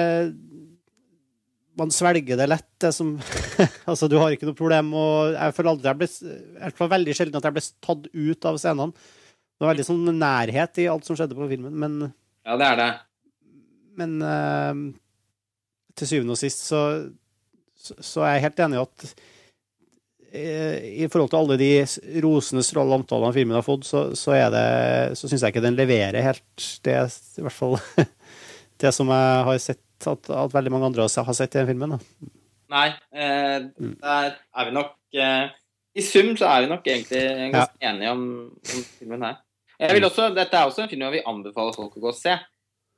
Man 1.78 1.94
svelger 1.94 2.42
det 2.42 2.50
lett, 2.50 2.68
det 2.82 2.92
som 2.98 3.14
Altså, 3.92 4.10
du 4.10 4.18
har 4.18 4.34
ikke 4.34 4.50
noe 4.50 4.58
problem 4.58 4.92
og 4.98 5.38
Jeg 5.38 5.56
føler 5.56 5.76
aldri 5.76 5.92
jeg 5.92 6.02
ble 6.02 6.10
Det 6.10 6.74
føler 6.82 6.94
veldig 6.98 7.18
sjelden 7.22 7.40
at 7.40 7.48
jeg 7.48 7.58
ble 7.60 7.66
tatt 7.86 8.10
ut 8.12 8.50
av 8.50 8.60
scenene. 8.66 9.08
Det 9.54 9.64
var 9.64 9.76
veldig 9.76 9.88
sånn 9.88 10.12
nærhet 10.18 10.82
i 10.82 10.90
alt 10.90 11.06
som 11.06 11.16
skjedde 11.16 11.38
på 11.38 11.54
filmen, 11.54 11.78
men 11.86 12.04
Ja, 12.50 12.58
det 12.58 12.74
er 12.74 12.82
det 12.82 12.92
men 14.00 14.18
uh, 14.24 14.74
til 15.98 16.10
syvende 16.10 16.38
og 16.38 16.40
sist 16.40 16.64
så, 16.70 16.82
så, 17.76 17.98
så, 17.98 18.24
er 18.26 18.38
jeg 18.38 18.46
helt 18.48 18.64
enig 18.66 18.80
i 18.80 18.82
at 18.86 19.06
uh, 20.36 20.78
i 21.06 21.10
forhold 21.12 21.34
til 21.34 21.42
alle 21.42 21.60
de 21.60 21.72
rosende 22.24 22.66
strålende 22.66 23.02
omtalene 23.02 23.36
filmen 23.36 23.60
har 23.60 23.68
fått, 23.68 23.88
så, 23.90 24.04
så, 24.16 24.38
så 24.38 25.28
syns 25.28 25.42
jeg 25.42 25.54
ikke 25.54 25.66
den 25.66 25.80
leverer 25.80 26.24
helt 26.24 26.68
det 26.86 26.98
i 27.38 27.46
hvert 27.46 27.58
fall 27.58 27.80
det 28.82 28.94
som 28.96 29.12
jeg 29.12 29.48
har 29.48 29.62
sett 29.62 30.08
at, 30.10 30.30
at 30.34 30.54
veldig 30.54 30.72
mange 30.74 30.88
andre 30.90 31.06
har 31.06 31.36
sett 31.38 31.56
i 31.56 31.60
den 31.60 31.70
filmen. 31.70 31.96
Da. 31.96 32.30
Nei, 32.72 32.88
eh, 33.12 33.58
mm. 33.68 33.96
der 34.00 34.38
er 34.40 34.68
vi 34.68 34.76
nok 34.76 34.94
eh, 35.14 35.52
I 35.98 36.04
sum 36.06 36.34
så 36.40 36.48
er 36.48 36.64
vi 36.64 36.72
nok 36.72 36.88
egentlig 36.88 37.24
ganske 37.52 37.82
ja. 37.82 37.90
enige 37.92 38.14
om, 38.16 38.24
om 38.56 38.86
filmen 39.00 39.26
her. 39.28 39.42
Jeg 39.82 39.98
vil 39.98 40.06
mm. 40.06 40.08
også, 40.12 40.30
dette 40.38 40.58
er 40.58 40.70
også 40.70 40.84
en 40.84 40.92
film 40.92 41.04
jeg 41.08 41.18
vil 41.18 41.30
anbefale 41.34 41.76
folk 41.76 41.98
å 41.98 42.04
gå 42.04 42.12
og 42.14 42.18
se. 42.18 42.38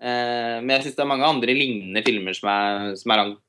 Eh, 0.03 0.57
men 0.59 0.73
jeg 0.75 0.87
syns 0.87 0.97
det 0.97 1.03
er 1.05 1.11
mange 1.13 1.27
andre 1.27 1.55
lignende 1.55 2.03
filmer 2.03 2.35
som 2.35 2.49
er, 2.51 2.87
som 2.99 3.13
er 3.13 3.21
langt 3.21 3.39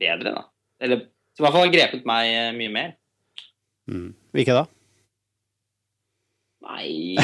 bedre. 0.00 0.32
da. 0.38 0.44
Eller 0.80 1.02
som 1.36 1.44
i 1.44 1.46
hvert 1.46 1.56
fall 1.56 1.66
har 1.66 1.74
grepet 1.74 2.08
meg 2.08 2.30
eh, 2.32 2.52
mye 2.56 2.72
mer. 2.72 2.94
Mm. 3.90 4.08
Hvilke 4.36 4.54
da? 4.54 4.64
Nei 6.60 7.16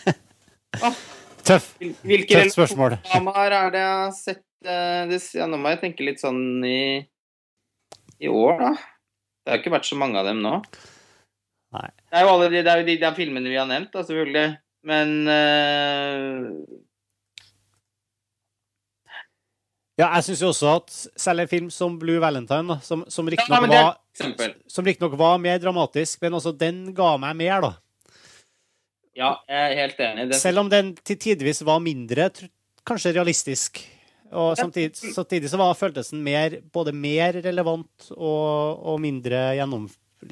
ah. 0.86 1.00
Tøff. 1.46 1.72
Hvilke 1.78 2.34
Tøff 2.34 2.54
spørsmål. 2.56 2.98
Hvilke 3.06 3.44
er 3.46 3.72
det 3.72 3.82
jeg 3.82 3.96
har 4.02 4.14
sett 4.16 4.44
uh, 4.66 5.02
det, 5.10 5.20
ja, 5.36 5.46
Nå 5.48 5.60
må 5.60 5.72
jeg 5.72 5.80
tenke 5.84 6.06
litt 6.06 6.22
sånn 6.22 6.64
i, 6.66 7.00
i 8.20 8.30
år, 8.30 8.56
da. 8.60 8.72
Det 9.40 9.52
har 9.52 9.62
ikke 9.62 9.72
vært 9.76 9.88
så 9.88 9.96
mange 10.00 10.20
av 10.20 10.28
dem 10.28 10.42
nå. 10.44 10.58
Nei. 11.76 11.88
Det 12.10 12.18
er 12.18 12.26
jo 12.26 12.34
alle 12.34 12.50
de, 12.52 12.60
det 12.66 12.72
er 12.72 12.82
jo 12.82 12.88
de, 12.88 12.96
de 13.00 13.12
filmene 13.16 13.52
vi 13.52 13.58
har 13.60 13.68
nevnt, 13.70 13.92
da, 13.94 14.04
selvfølgelig. 14.04 14.46
Men 14.90 15.16
uh... 15.30 16.80
Ja, 20.00 20.08
jeg 20.16 20.30
syns 20.30 20.40
jo 20.40 20.50
også 20.54 20.72
at 20.78 20.96
selv 21.20 21.44
en 21.44 21.50
film 21.50 21.68
som 21.74 21.98
Blue 22.00 22.20
Valentine, 22.22 22.64
da, 22.72 22.78
som, 22.84 23.04
som 23.12 23.28
riktignok 23.28 23.68
ja, 23.68 23.84
var, 23.84 24.56
som 24.70 24.86
riktignok 24.86 25.16
var 25.20 25.40
mer 25.42 25.60
dramatisk, 25.60 26.20
men 26.24 26.38
også 26.38 26.54
den 26.56 26.86
ga 26.96 27.12
meg 27.20 27.36
mer, 27.36 27.66
da. 27.66 27.72
Ja, 29.18 29.34
jeg 29.50 29.60
er 29.60 29.78
helt 29.82 30.02
enig. 30.06 30.28
Det... 30.30 30.40
Selv 30.40 30.62
om 30.62 30.70
den 30.72 30.94
til 31.04 31.18
tidvis 31.20 31.60
var 31.66 31.82
mindre 31.84 32.30
kanskje 32.88 33.12
realistisk. 33.18 33.82
Og 34.30 34.54
samtidig, 34.56 34.94
samtidig 34.94 35.50
så 35.50 35.58
var, 35.58 35.74
føltes 35.74 36.12
den 36.14 36.22
mer, 36.24 36.60
både 36.72 36.94
mer 36.94 37.40
relevant 37.42 38.12
og, 38.14 38.78
og 38.92 39.00
mindre 39.02 39.50
gjennom, 39.58 39.88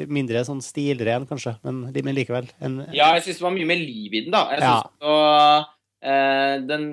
mindre 0.06 0.44
sånn 0.46 0.62
stilren, 0.62 1.26
kanskje, 1.28 1.56
men, 1.66 1.88
men 1.92 2.16
likevel. 2.16 2.46
En, 2.62 2.84
ja, 2.94 3.10
jeg 3.18 3.26
syns 3.26 3.42
det 3.42 3.48
var 3.48 3.56
mye 3.56 3.68
mer 3.68 3.82
liv 3.82 4.14
i 4.14 4.22
den, 4.22 4.32
da. 4.32 4.44
Jeg 4.54 4.62
synes, 4.62 4.86
ja. 5.02 5.10
og, 5.10 5.74
eh, 6.03 6.55
den, 6.68 6.84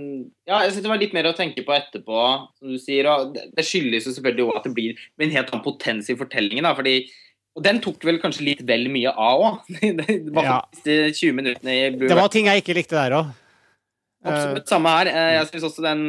ja, 0.47 0.61
jeg 0.63 0.73
syns 0.73 0.85
det 0.85 0.91
var 0.91 1.01
litt 1.01 1.15
mer 1.17 1.29
å 1.29 1.35
tenke 1.37 1.65
på 1.65 1.75
etterpå, 1.75 2.23
som 2.59 2.73
du 2.73 2.79
sier. 2.81 3.09
Og 3.11 3.35
det, 3.35 3.49
det 3.57 3.67
skyldes 3.67 4.09
jo 4.09 4.15
selvfølgelig 4.15 4.47
òg 4.47 4.59
at 4.59 4.67
det 4.69 4.73
blir 4.77 5.05
en 5.21 5.37
helt 5.37 5.53
annen 5.53 5.65
potens 5.65 6.11
i 6.11 6.17
fortellingen. 6.19 6.67
da, 6.67 6.75
fordi 6.77 6.99
og 7.55 7.63
den 7.63 7.77
tok 7.79 8.03
vel 8.03 8.17
kanskje 8.19 8.43
litt 8.49 8.61
vel 8.67 8.89
mye 8.91 9.11
av 9.11 9.41
òg. 9.45 9.73
Det 9.95 10.33
var 10.35 10.47
ja. 10.47 10.57
de 10.83 10.97
20 11.15 11.35
minuttene 11.37 11.75
i 11.75 11.87
Blue 11.95 12.11
Det 12.11 12.17
var 12.19 12.27
ting 12.33 12.49
jeg 12.51 12.63
ikke 12.63 12.75
likte 12.75 12.97
der 12.97 13.15
òg. 13.15 13.31
Absolutt. 14.25 14.67
Samme 14.67 14.91
her. 14.97 15.11
Eh, 15.11 15.31
jeg 15.37 15.49
syns 15.53 15.67
også 15.69 15.85
den 15.85 16.03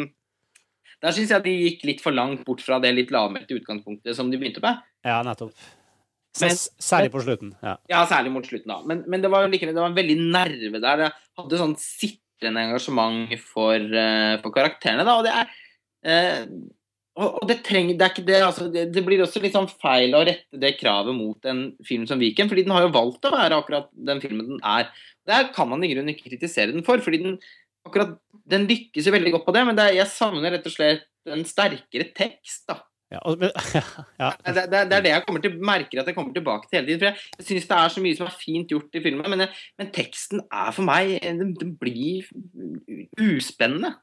Der 1.05 1.15
syns 1.15 1.31
jeg 1.31 1.45
de 1.45 1.55
gikk 1.55 1.87
litt 1.87 2.03
for 2.03 2.17
langt 2.17 2.43
bort 2.47 2.65
fra 2.65 2.81
det 2.83 2.91
litt 2.97 3.13
lavmælte 3.15 3.61
utgangspunktet 3.61 4.17
som 4.19 4.33
de 4.33 4.41
begynte 4.41 4.65
med. 4.65 4.83
Ja, 5.07 5.21
nettopp. 5.27 5.55
Men, 6.41 6.53
særlig 6.83 7.13
på 7.15 7.23
slutten. 7.25 7.55
Ja. 7.65 7.77
ja, 7.89 8.03
særlig 8.09 8.33
mot 8.35 8.47
slutten, 8.49 8.73
da. 8.73 8.81
Men, 8.89 9.05
men 9.09 9.23
det 9.23 9.31
var 9.33 9.47
like, 9.49 9.69
det 9.69 9.77
var 9.77 9.93
en 9.93 9.97
veldig 9.97 10.17
nerve 10.35 10.81
der. 10.83 11.05
Jeg 11.07 11.41
hadde 11.41 11.61
sånn 11.61 11.77
sitrende 12.37 12.65
engasjement 12.69 13.33
for, 13.41 13.81
uh, 13.81 14.37
for 14.43 14.55
karakterene, 14.55 15.07
da. 15.07 15.17
Og 15.17 15.27
det 15.27 15.35
er 15.35 15.55
uh, 16.07 16.57
og 17.17 17.47
det, 17.49 17.63
trenger, 17.65 17.97
det, 17.97 18.11
det, 18.29 18.41
altså, 18.45 18.67
det, 18.69 18.91
det, 18.93 19.03
blir 19.07 19.23
også 19.25 19.41
litt 19.41 19.55
sånn 19.57 19.71
feil 19.81 20.13
å 20.13 20.21
rette 20.27 20.59
det 20.61 20.75
kravet 20.77 21.17
mot 21.17 21.49
en 21.49 21.63
film 21.87 22.05
som 22.09 22.21
Viken, 22.21 22.51
fordi 22.51 22.67
den 22.67 22.75
har 22.77 22.85
jo 22.85 22.93
valgt 22.93 23.25
å 23.25 23.33
være 23.33 23.57
akkurat 23.57 23.89
den 24.09 24.21
filmen 24.21 24.51
den 24.51 24.61
er. 24.61 24.91
Det 25.25 25.39
kan 25.57 25.71
man 25.71 25.85
i 25.85 25.89
grunnen 25.95 26.13
ikke 26.13 26.29
kritisere 26.29 26.75
den 26.75 26.85
for, 26.85 27.01
fordi 27.01 27.23
den, 27.23 27.39
akkurat, 27.89 28.19
den 28.45 28.69
lykkes 28.69 29.09
jo 29.09 29.15
veldig 29.17 29.33
godt 29.33 29.49
på 29.49 29.57
det, 29.57 29.65
men 29.65 29.81
jeg 29.97 30.13
savner 30.13 30.53
rett 30.59 30.69
og 30.69 30.77
slett 30.77 31.09
en 31.33 31.47
sterkere 31.49 32.11
tekst. 32.13 32.67
da. 32.69 32.83
Ja, 33.11 33.21
men, 33.39 33.51
ja. 34.23 34.33
Det, 34.47 34.55
det, 34.55 34.81
det, 34.91 34.97
er 34.97 35.05
det 35.05 35.13
jeg 35.13 35.25
kommer 35.27 35.43
til, 35.43 35.59
merker 35.63 36.01
at 36.03 36.09
jeg 36.11 36.17
kommer 36.17 36.35
tilbake 36.35 36.67
til 36.67 36.81
hele 36.81 36.87
tiden. 36.89 37.01
for 37.01 37.07
Jeg, 37.07 37.17
jeg 37.39 37.47
syns 37.47 37.69
det 37.69 37.77
er 37.77 37.93
så 37.95 38.03
mye 38.03 38.19
som 38.19 38.27
er 38.27 38.41
fint 38.41 38.73
gjort 38.75 38.99
i 38.99 39.03
filmen, 39.05 39.31
men, 39.31 39.47
men 39.79 39.93
teksten 39.95 40.43
er 40.51 40.73
for 40.75 40.87
meg 40.89 41.15
Den, 41.23 41.55
den 41.61 41.77
blir 41.79 42.27
uspennende. 43.23 43.95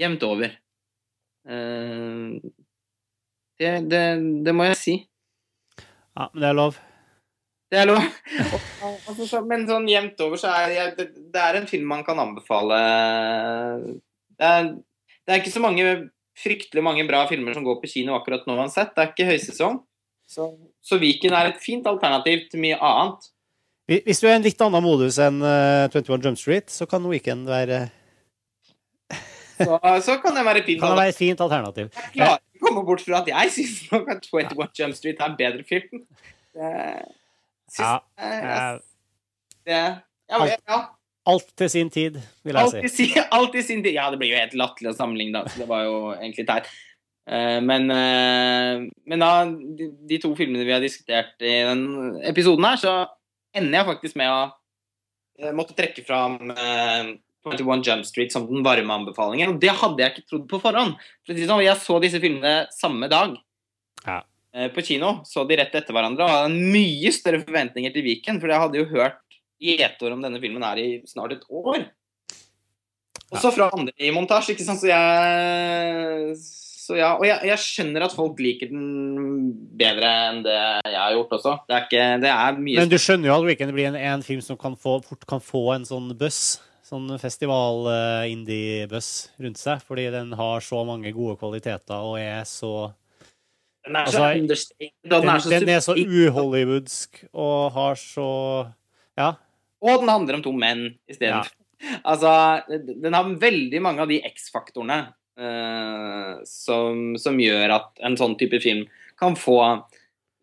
Jevnt 0.00 0.26
over. 0.26 0.58
Uh, 1.46 2.40
det, 3.60 3.72
det, 4.46 4.54
må 4.54 4.66
jeg 4.70 4.78
si. 4.80 4.94
Ja, 6.16 6.26
men 6.32 6.42
det 6.42 6.48
er 6.48 6.56
lov. 6.56 6.78
Det 7.70 7.78
er 7.78 7.86
lov. 7.86 8.02
altså, 9.08 9.42
men 9.46 9.66
sånn 9.68 9.86
jevnt 9.88 10.22
over 10.24 10.40
så 10.40 10.50
er 10.64 10.94
det, 10.96 11.12
det 11.30 11.42
er 11.42 11.60
en 11.60 11.68
film 11.70 11.92
man 11.92 12.02
kan 12.06 12.18
anbefale. 12.18 12.78
Det 14.34 14.48
er, 14.48 14.72
det 14.74 15.34
er, 15.34 15.38
ikke 15.38 15.54
så 15.54 15.62
mange 15.62 15.84
fryktelig 16.40 16.82
mange 16.84 17.04
bra 17.08 17.22
filmer 17.30 17.56
som 17.56 17.66
går 17.66 17.78
på 17.82 17.90
kino 17.90 18.16
akkurat 18.16 18.46
nå 18.48 18.56
uansett. 18.58 18.94
Det 18.96 19.04
er 19.04 19.12
ikke 19.12 19.28
høysesong. 19.30 19.80
Så, 20.30 20.46
så 20.84 20.98
Viken 21.02 21.34
er 21.34 21.50
et 21.50 21.62
fint 21.62 21.86
alternativ 21.90 22.46
til 22.52 22.62
mye 22.62 22.78
annet. 22.78 23.30
Hvis 23.90 24.20
du 24.22 24.28
er 24.28 24.36
i 24.36 24.38
en 24.38 24.44
litt 24.44 24.60
annen 24.62 24.84
modus 24.84 25.16
enn 25.18 25.40
uh, 25.42 25.88
eh, 25.88 25.96
21 25.96 26.22
Jump 26.22 26.38
Street, 26.38 26.68
så 26.70 26.86
kan 26.86 27.08
Weekend 27.10 27.48
være 27.50 27.88
så, 29.66 29.80
så, 30.06 30.14
kan 30.22 30.36
det 30.36 30.44
være 30.46 30.62
fint. 30.62 30.78
Kan 30.78 30.94
det 30.94 31.00
være 31.00 31.14
et 31.16 31.18
fint 31.18 31.42
alternativ. 31.42 31.88
Jeg 31.90 32.12
klarer 32.14 32.38
ikke 32.38 32.62
å 32.62 32.68
komme 32.68 32.84
bort 32.86 33.02
fra 33.02 33.24
at 33.24 33.32
jeg 33.32 33.56
syns 33.56 33.74
21 33.90 34.70
Jump 34.78 35.00
Street 35.00 35.18
er 35.18 35.32
en 35.32 35.36
bedre 35.40 35.66
film. 35.66 36.06
Det, 36.54 36.70
ja. 37.80 37.90
Jeg, 38.22 38.80
det, 39.66 39.82
ja, 40.30 40.46
ja. 40.54 40.80
Alt 41.30 41.50
til 41.58 41.70
sin 41.72 41.90
tid, 41.92 42.18
vil 42.46 42.56
jeg 42.56 42.68
alt 42.68 42.92
si. 42.94 43.08
alt 43.38 43.52
til 43.54 43.66
sin 43.66 43.82
tid. 43.84 43.94
Ja, 43.96 44.08
det 44.12 44.20
blir 44.20 44.32
jo 44.32 44.40
helt 44.40 44.56
latterlig 44.58 44.92
å 44.92 44.98
sammenligne, 44.98 45.40
da. 45.40 45.50
Så 45.52 45.62
det 45.62 45.68
var 45.70 45.84
jo 45.86 45.96
egentlig 46.16 46.46
teit. 46.48 46.70
Uh, 47.30 47.60
men, 47.62 47.86
uh, 47.92 48.86
men, 49.06 49.22
da, 49.22 49.32
de, 49.48 50.20
to 50.22 50.32
filmene 50.38 50.66
vi 50.66 50.74
har 50.74 50.82
diskutert 50.82 51.36
i 51.44 51.60
den 51.68 51.84
episoden 52.26 52.66
her, 52.66 52.80
så 52.80 52.94
ender 53.54 53.78
jeg 53.78 53.90
faktisk 53.92 54.18
med 54.18 54.32
å 54.32 54.40
uh, 54.50 55.52
måtte 55.56 55.76
trekke 55.78 56.02
fram 56.06 56.40
21 57.46 57.84
Jump 57.86 58.08
Street 58.08 58.34
som 58.34 58.48
den 58.48 58.64
varme 58.66 58.96
anbefalingen. 58.96 59.54
Og 59.54 59.62
det 59.62 59.72
hadde 59.82 60.02
jeg 60.02 60.14
ikke 60.14 60.26
trodd 60.32 60.48
på 60.50 60.60
forhånd. 60.64 60.98
For 61.26 61.38
sånn, 61.38 61.64
jeg 61.64 61.78
så 61.80 62.00
disse 62.02 62.20
filmene 62.22 62.66
samme 62.74 63.08
dag. 63.12 63.38
Ja. 64.04 64.20
Eh, 64.52 64.68
på 64.74 64.82
kino. 64.82 65.20
Så 65.24 65.44
de 65.46 65.60
rett 65.60 65.74
etter 65.78 65.94
hverandre 65.94 66.26
og 66.26 66.32
hadde 66.32 66.70
mye 66.74 67.12
større 67.14 67.42
forventninger 67.44 67.94
til 67.94 68.06
Viken. 68.06 68.40
For 68.42 68.50
jeg 68.50 68.62
hadde 68.64 68.80
jo 68.80 68.88
hørt 68.90 69.29
gjetord 69.60 70.16
om 70.16 70.24
denne 70.24 70.40
filmen 70.42 70.64
er 70.66 70.80
i 70.82 70.88
snart 71.08 71.36
et 71.36 71.44
år. 71.48 71.84
Og 73.30 73.38
så 73.38 73.52
fra 73.54 73.68
andre 73.76 73.94
i 74.02 74.10
montasje, 74.14 74.56
ikke 74.56 74.66
sant. 74.66 74.82
Så 74.82 74.90
jeg 74.90 76.34
så 76.90 76.96
ja, 76.98 77.10
Og 77.18 77.26
jeg, 77.26 77.38
jeg, 77.46 77.62
skjønner 77.62 78.06
at 78.06 78.14
folk 78.16 78.40
liker 78.42 78.70
den 78.72 79.52
bedre 79.78 80.08
enn 80.30 80.40
det 80.46 80.56
jeg 80.56 80.98
har 80.98 81.14
gjort 81.14 81.36
også. 81.38 81.52
Det 81.68 81.76
er, 81.76 81.84
ikke, 81.86 82.06
det 82.24 82.32
er 82.32 82.58
mye 82.58 82.82
Men 82.82 82.90
du 82.90 82.98
skjønner 82.98 83.30
jo 83.30 83.36
at 83.36 83.46
Weekend 83.46 83.74
blir 83.76 83.90
en, 83.92 84.00
en 84.00 84.26
film 84.26 84.42
som 84.44 84.58
kan 84.60 84.74
få, 84.74 84.98
fort 85.06 85.26
kan 85.30 85.44
få 85.44 85.62
en 85.76 85.86
sånn 85.86 86.10
buss? 86.18 86.58
Sånn 86.90 87.06
festival-indie-buss 87.22 89.10
rundt 89.38 89.60
seg, 89.60 89.84
fordi 89.86 90.08
den 90.10 90.32
har 90.34 90.64
så 90.66 90.80
mange 90.88 91.12
gode 91.14 91.36
kvaliteter 91.38 92.02
og 92.02 92.16
er 92.18 92.42
så 92.50 92.90
den 93.86 93.94
er 93.96 94.10
så 94.10 94.24
altså. 94.26 94.72
Den, 95.06 95.12
den, 95.12 95.70
er 95.70 95.78
så, 95.80 95.94
så 95.94 95.94
uhollywoodsk 95.94 97.22
og 97.30 97.70
har 97.76 97.94
så 98.00 98.32
Ja. 99.18 99.30
Og 99.80 100.02
den 100.02 100.12
handler 100.12 100.38
om 100.38 100.44
to 100.44 100.52
menn 100.56 100.92
isteden. 101.10 101.40
Ja. 101.40 101.46
Altså, 102.04 102.28
den 102.68 103.14
har 103.16 103.28
veldig 103.40 103.78
mange 103.80 104.02
av 104.04 104.10
de 104.10 104.18
X-faktorene 104.28 104.98
uh, 105.40 106.42
som, 106.44 107.14
som, 107.16 107.38
gjør 107.40 107.72
at 107.72 108.02
en 108.04 108.18
sånn 108.20 108.34
type 108.36 108.60
film 108.60 108.82
kan 109.16 109.32
få 109.32 109.56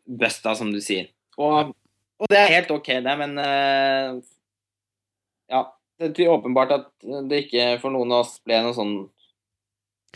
busta, 0.10 0.56
som 0.58 0.72
du 0.74 0.80
sier. 0.82 1.12
Og, 1.38 1.76
og, 2.18 2.26
det 2.34 2.40
er 2.42 2.56
helt 2.56 2.74
OK, 2.74 2.90
det, 3.06 3.14
men 3.22 3.38
uh, 3.38 4.18
Ja. 5.54 5.68
Det 5.98 6.26
er 6.26 6.30
åpenbart 6.30 6.74
at 6.74 6.90
det 7.30 7.44
ikke 7.48 7.64
for 7.82 7.94
noen 7.94 8.12
av 8.14 8.20
oss 8.26 8.36
ble 8.46 8.60
noe 8.62 8.74
sånn 8.78 8.92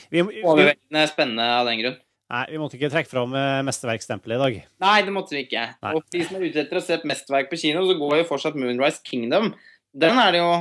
overveldende 0.09 1.05
spennende 1.09 1.47
av 1.55 1.69
den 1.69 1.79
grunn. 1.81 1.95
Nei, 2.31 2.45
vi 2.47 2.59
måtte 2.61 2.77
ikke 2.77 2.87
trekke 2.93 3.11
fram 3.11 3.33
eh, 3.35 3.61
mesterverkstempelet 3.67 4.37
i 4.37 4.41
dag. 4.41 4.59
Nei, 4.85 4.97
det 5.03 5.11
måtte 5.11 5.35
vi 5.35 5.41
ikke. 5.43 5.65
Nei. 5.83 5.95
Og 5.97 6.05
de 6.13 6.21
som 6.23 6.37
er 6.37 6.45
ute 6.47 6.61
etter 6.63 6.79
å 6.79 6.83
se 6.83 6.95
et 6.95 7.07
mesterverk 7.09 7.49
på 7.51 7.59
kino, 7.59 7.83
så 7.89 7.97
går 7.99 8.21
jo 8.21 8.27
fortsatt 8.29 8.55
Moonrise 8.59 9.03
Kingdom. 9.07 9.51
Den 9.91 10.21
er 10.21 10.31
det 10.31 10.39
jo 10.39 10.53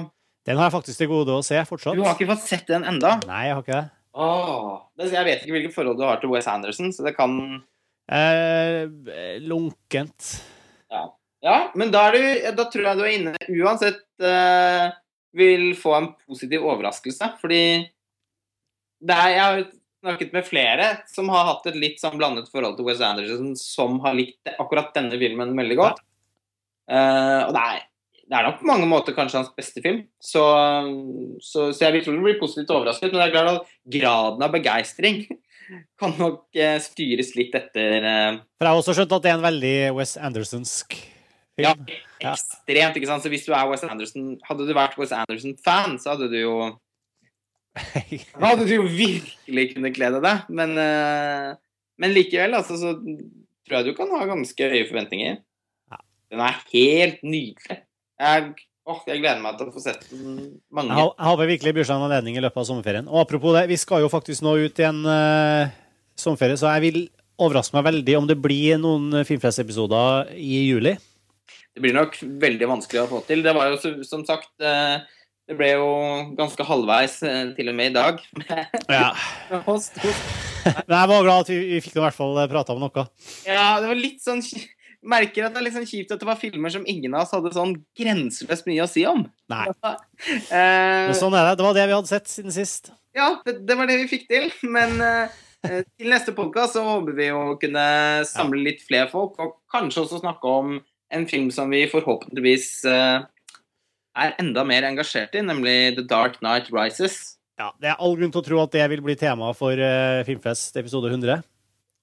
Den 0.49 0.59
har 0.59 0.67
jeg 0.67 0.75
faktisk 0.75 0.99
til 0.99 1.11
gode 1.13 1.37
å 1.37 1.45
se 1.47 1.61
fortsatt. 1.69 1.95
Du 1.95 2.03
har 2.03 2.17
ikke 2.17 2.33
fått 2.33 2.49
sett 2.49 2.67
den 2.67 2.87
enda? 2.89 3.21
Nei, 3.29 3.45
jeg 3.47 3.55
har 3.55 3.63
ikke 3.63 3.77
det. 3.77 3.87
Åh, 4.19 4.73
jeg 5.05 5.27
vet 5.29 5.45
ikke 5.45 5.55
hvilket 5.55 5.77
forhold 5.77 6.01
du 6.01 6.07
har 6.09 6.19
til 6.19 6.33
Wes 6.33 6.49
Anderson, 6.51 6.91
så 6.91 7.07
det 7.07 7.15
kan 7.15 7.37
eh, 8.11 8.91
Lunkent. 9.47 10.33
Ja. 10.91 11.05
ja. 11.47 11.59
men 11.79 11.95
da, 11.95 12.09
du, 12.11 12.19
da, 12.59 12.67
tror 12.67 12.89
jeg 12.89 12.99
du 12.99 13.05
er 13.05 13.15
inne 13.15 13.37
Uansett 13.61 14.03
eh, 14.19 14.89
vil 15.39 15.69
få 15.79 15.95
en 16.01 16.11
positiv 16.27 16.67
overraskelse, 16.67 17.37
fordi 17.39 17.63
det 19.07 19.15
er, 19.15 19.37
jeg 19.37 19.69
snakket 20.01 20.33
med 20.33 20.47
flere 20.49 20.89
som 21.11 21.29
har 21.33 21.47
hatt 21.51 21.69
et 21.71 21.79
litt 21.79 22.01
sånn 22.01 22.19
blandet 22.21 22.49
forhold 22.53 22.79
til 22.79 22.89
Wes 22.89 23.03
Anderson, 23.05 23.53
som 23.59 24.01
har 24.05 24.17
likt 24.17 24.51
akkurat 24.57 24.95
denne 24.97 25.21
filmen 25.21 25.55
veldig 25.59 25.79
godt. 25.81 26.03
Uh, 26.91 27.47
og 27.47 27.53
det 27.55 27.63
er, 27.63 27.85
det 28.25 28.39
er, 28.39 28.49
nok 28.49 28.59
på 28.63 28.71
mange 28.71 28.89
måter 28.91 29.15
kanskje 29.15 29.43
hans 29.43 29.53
beste 29.57 29.83
film, 29.85 30.03
så, 30.23 30.43
så, 31.45 31.69
så 31.71 31.87
jeg 31.87 31.99
vil 31.99 32.07
tro 32.07 32.17
det 32.17 32.25
blir 32.25 32.41
positivt 32.41 32.75
overrasket. 32.75 33.13
Men 33.13 33.21
det 33.21 33.29
er 33.29 33.37
klart 33.37 33.53
at 33.55 33.95
graden 34.01 34.47
av 34.47 34.57
begeistring 34.57 35.23
kan 36.01 36.17
nok 36.19 36.45
uh, 36.59 36.77
styres 36.83 37.35
litt 37.39 37.55
etter 37.55 38.03
uh, 38.03 38.43
For 38.59 38.67
jeg 38.67 38.73
har 38.73 38.83
også 38.83 38.97
skjønt 38.99 39.17
at 39.19 39.27
det 39.27 39.33
er 39.33 39.39
en 39.39 39.49
veldig 39.49 39.75
Wes 40.01 40.17
Andersonsk 40.19 40.97
film. 40.97 41.91
Ja, 42.21 42.33
ekstremt. 42.33 42.97
ikke 42.97 43.11
sant? 43.11 43.25
Så 43.25 43.33
hvis 43.33 43.47
du 43.47 43.53
er 43.53 43.69
Wes 43.71 43.85
Anderson 43.87 44.33
Hadde 44.49 44.67
du 44.67 44.73
vært 44.77 44.97
Wes 45.01 45.13
Anderson-fan, 45.15 45.99
så 46.01 46.15
hadde 46.15 46.31
du 46.33 46.39
jo 46.41 46.55
da 48.41 48.53
hadde 48.53 48.67
du 48.69 48.75
jo 48.75 48.87
virkelig 48.87 49.67
kunnet 49.75 49.95
kle 49.97 50.11
deg 50.17 50.25
det. 50.25 50.35
Men, 50.61 50.75
uh, 50.79 51.53
men 52.01 52.17
likevel, 52.17 52.57
altså, 52.59 52.79
så 52.81 52.95
tror 52.97 53.79
jeg 53.79 53.91
du 53.91 53.95
kan 53.99 54.11
ha 54.17 54.27
ganske 54.31 54.73
høye 54.73 54.89
forventninger. 54.89 55.39
Den 56.31 56.43
er 56.47 56.59
helt 56.73 57.23
nydelig. 57.27 57.81
Jeg, 58.21 58.51
åh, 58.87 58.99
jeg, 59.09 59.23
gleder 59.23 59.41
meg 59.43 59.57
til 59.59 59.71
å 59.71 59.75
få 59.75 59.83
sett 59.83 60.05
den 60.13 60.37
mange. 60.71 60.95
Jeg, 60.95 61.15
håper 61.27 61.51
virkelig 61.51 61.77
byr 61.79 61.89
seg 61.89 61.97
en 61.97 62.07
anledning 62.07 62.39
i 62.39 62.45
løpet 62.45 62.63
av 62.63 62.69
sommerferien. 62.69 63.09
Og 63.11 63.25
apropos 63.25 63.57
det, 63.57 63.65
vi 63.71 63.79
skal 63.81 64.05
jo 64.05 64.11
faktisk 64.13 64.45
nå 64.47 64.55
ut 64.63 64.83
i 64.83 64.87
en 64.87 65.01
uh, 65.09 65.73
sommerferie, 66.19 66.59
så 66.61 66.75
jeg 66.77 66.87
vil 66.87 67.01
overraske 67.41 67.75
meg 67.79 67.89
veldig 67.89 68.19
om 68.19 68.29
det 68.29 68.37
blir 68.39 68.79
noen 68.81 69.25
Filmfest-episoder 69.27 70.35
i 70.37 70.67
juli. 70.69 70.95
Det 71.75 71.83
blir 71.85 71.97
nok 71.97 72.19
veldig 72.43 72.69
vanskelig 72.69 73.05
å 73.05 73.09
få 73.11 73.23
til. 73.29 73.45
Det 73.47 73.55
var 73.57 73.71
jo 73.71 73.95
som 74.05 74.25
sagt 74.29 74.51
eh, 74.61 75.01
Det 75.51 75.57
ble 75.59 75.73
jo 75.73 75.87
ganske 76.39 76.63
halvveis 76.63 77.17
eh, 77.27 77.49
til 77.57 77.73
og 77.73 77.75
med 77.75 77.91
i 77.91 77.95
dag. 77.97 78.21
Ja. 79.01 79.09
Host, 79.67 79.97
host. 79.99 80.29
Men 80.87 80.95
jeg 80.95 81.09
var 81.11 81.25
glad 81.25 81.41
at 81.43 81.51
vi, 81.51 81.57
vi 81.73 81.81
fikk 81.83 81.97
i 81.99 82.05
hvert 82.05 82.15
fall 82.15 82.39
prata 82.53 82.77
om 82.77 82.85
noe. 82.85 83.05
Ja, 83.49 83.81
det 83.83 83.89
var 83.91 83.99
litt 83.99 84.23
sånn 84.23 84.45
Merker 85.01 85.47
at 85.47 85.55
det 85.55 85.63
er 85.63 85.65
litt 85.65 85.75
sånn 85.79 85.89
kjipt 85.89 86.11
at 86.13 86.21
det 86.21 86.29
var 86.29 86.37
filmer 86.37 86.71
som 86.71 86.83
ingen 86.85 87.15
av 87.17 87.23
oss 87.25 87.33
hadde 87.33 87.51
sånn 87.55 87.73
grenseløst 87.97 88.67
mye 88.69 88.85
å 88.85 88.89
si 88.91 89.07
om. 89.09 89.25
Nei. 89.51 89.67
Eh, 90.53 91.07
Men 91.09 91.17
sånn 91.17 91.33
er 91.35 91.47
det. 91.49 91.55
Det 91.57 91.65
var 91.65 91.75
det 91.79 91.87
vi 91.89 91.95
hadde 91.97 92.11
sett 92.11 92.29
siden 92.29 92.53
sist. 92.53 92.91
Ja, 93.17 93.31
det, 93.47 93.55
det 93.67 93.77
var 93.79 93.89
det 93.89 93.97
vi 94.03 94.11
fikk 94.11 94.27
til. 94.29 94.51
Men 94.69 95.01
eh, 95.03 95.39
eh, 95.65 95.81
til 95.97 96.13
neste 96.13 96.35
podkast 96.37 96.77
så 96.77 96.85
håper 96.85 97.17
vi 97.17 97.31
å 97.33 97.57
kunne 97.63 97.87
samle 98.29 98.61
litt 98.69 98.85
flere 98.85 99.09
folk, 99.11 99.41
og 99.41 99.57
kanskje 99.73 100.05
også 100.05 100.21
snakke 100.21 100.53
om 100.61 100.77
en 101.11 101.27
film 101.33 101.49
som 101.55 101.73
vi 101.73 101.87
forhåpentligvis 101.91 102.69
eh, 102.93 103.25
er 104.17 104.35
enda 104.43 104.65
mer 104.67 104.83
engasjert 104.89 105.35
i, 105.39 105.43
nemlig 105.47 105.97
The 105.97 106.05
Dark 106.09 106.41
Night 106.43 106.71
Rises. 106.75 107.37
Ja, 107.61 107.71
Det 107.81 107.91
er 107.93 107.97
all 108.01 108.17
grunn 108.17 108.33
til 108.33 108.41
å 108.41 108.45
tro 108.47 108.61
at 108.63 108.73
det 108.73 108.87
vil 108.91 109.03
bli 109.05 109.17
tema 109.21 109.53
for 109.55 109.73
eh, 109.77 110.23
Filmfest 110.25 110.77
episode 110.81 111.11
100. 111.13 111.43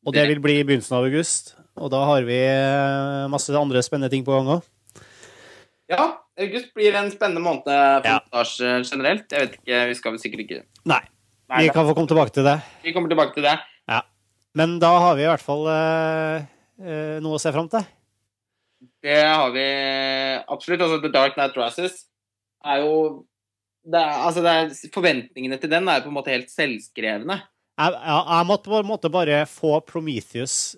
Og 0.05 0.13
det 0.13 0.27
vil 0.29 0.39
bli 0.39 0.59
i 0.59 0.63
begynnelsen 0.67 0.95
av 0.99 1.07
august. 1.07 1.55
Og 1.77 1.89
da 1.91 2.03
har 2.05 2.23
vi 2.27 2.37
eh, 2.37 3.25
masse 3.31 3.51
andre 3.57 3.81
spennende 3.85 4.11
ting 4.13 4.23
på 4.25 4.35
gang 4.35 4.57
òg. 4.57 4.67
Ja, 5.89 6.17
august 6.37 6.73
blir 6.75 6.95
en 6.99 7.09
spennende 7.11 7.41
måned 7.43 7.65
for 7.65 8.07
Ja. 8.07 8.19
montasje 8.21 8.83
generelt. 8.91 9.31
Jeg 9.31 9.39
vet 9.47 9.57
ikke, 9.59 9.87
Vi 9.87 9.95
skal 9.95 10.11
vel 10.13 10.19
sikkert 10.21 10.43
ikke 10.45 10.63
Nei. 10.85 11.01
Nei, 11.47 11.63
Vi 11.63 11.69
kan 11.71 11.87
få 11.87 11.95
komme 11.95 12.07
tilbake 12.11 12.33
til 12.35 12.43
det. 12.43 12.61
vi 12.83 12.91
kommer 12.93 13.07
tilbake 13.09 13.33
til 13.33 13.43
det. 13.43 13.57
Men 14.57 14.79
da 14.81 14.89
har 14.97 15.15
vi 15.15 15.21
i 15.21 15.27
hvert 15.29 15.43
fall 15.43 15.67
eh, 15.69 16.45
eh, 16.81 17.19
noe 17.21 17.37
å 17.37 17.41
se 17.41 17.51
fram 17.53 17.67
til. 17.69 17.83
Det 19.07 19.23
har 19.23 19.51
vi 19.55 19.65
absolutt. 20.51 20.83
Altså, 20.83 21.01
The 21.03 21.13
Dark 21.13 21.37
Night 21.39 21.55
Rises 21.55 22.01
er 22.65 22.83
jo 22.83 22.93
det 23.87 23.99
er, 24.01 24.17
altså 24.27 24.41
er, 24.43 24.73
Forventningene 24.91 25.59
til 25.61 25.71
den 25.71 25.87
er 25.87 26.03
på 26.03 26.11
en 26.11 26.17
måte 26.17 26.33
helt 26.33 26.51
selvskrevne. 26.51 27.39
Jeg, 27.77 27.93
jeg, 27.93 28.23
jeg 28.33 28.47
måtte 28.49 28.81
måte 28.83 29.13
bare 29.13 29.45
få 29.47 29.77
Prometheus 29.85 30.75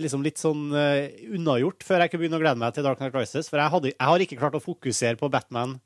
liksom 0.00 0.24
litt 0.24 0.40
sånn 0.40 0.72
uh, 0.74 1.06
unnagjort 1.36 1.84
før 1.86 2.02
jeg 2.02 2.10
kunne 2.10 2.24
begynne 2.24 2.38
å 2.40 2.42
glede 2.42 2.58
meg 2.58 2.74
til 2.74 2.82
Dark 2.86 2.98
Knight 2.98 3.14
Rises. 3.14 3.46
For 3.50 3.60
jeg, 3.60 3.70
hadde, 3.70 3.92
jeg 3.92 4.08
har 4.10 4.24
ikke 4.24 4.38
klart 4.40 4.56
å 4.58 4.62
fokusere 4.62 5.20
på 5.20 5.30
Batman 5.30 5.76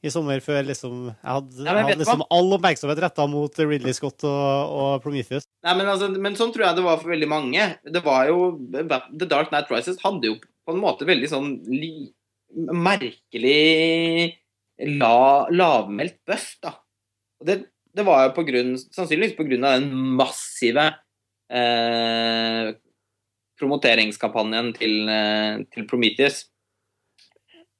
i 0.00 0.12
sommer 0.12 0.40
før 0.40 0.62
liksom 0.70 1.10
Jeg 1.10 1.28
hadde, 1.28 1.66
Nei, 1.66 1.74
hadde 1.76 1.98
liksom 2.00 2.24
all 2.32 2.56
oppmerksomhet 2.56 3.02
retta 3.04 3.26
mot 3.28 3.60
Ridley 3.60 3.96
Scott 3.96 4.24
og, 4.24 4.76
og 4.80 5.04
Prometheus. 5.04 5.44
Nei, 5.66 5.74
men, 5.76 5.90
altså, 5.92 6.08
men 6.16 6.38
sånn 6.38 6.54
tror 6.54 6.70
jeg 6.70 6.80
det 6.80 6.86
var 6.86 7.02
for 7.02 7.12
veldig 7.12 7.28
mange. 7.28 7.66
Det 7.84 8.04
var 8.06 8.30
jo 8.30 8.54
The 8.72 9.28
Dark 9.28 9.52
Night 9.52 9.68
Rises 9.72 10.00
hadde 10.00 10.32
jo 10.32 10.38
på 10.70 10.76
en 10.76 10.84
måte 10.84 11.08
veldig 11.08 11.30
sånn 11.30 11.50
li, 11.68 12.08
merkelig 12.70 14.30
la, 15.00 15.46
lavmælt 15.50 16.20
buzz, 16.28 16.54
da. 16.62 16.74
Og 17.40 17.48
det, 17.48 17.56
det 17.96 18.04
var 18.06 18.28
jo 18.28 18.36
på 18.36 18.46
grunn, 18.48 18.76
sannsynligvis 18.78 19.36
av 19.40 19.74
den 19.74 19.90
massive 20.18 20.86
eh, 21.50 22.70
promoteringskampanjen 23.60 24.72
til, 24.76 24.96
eh, 25.10 25.60
til 25.74 25.86
Prometheus. 25.90 26.44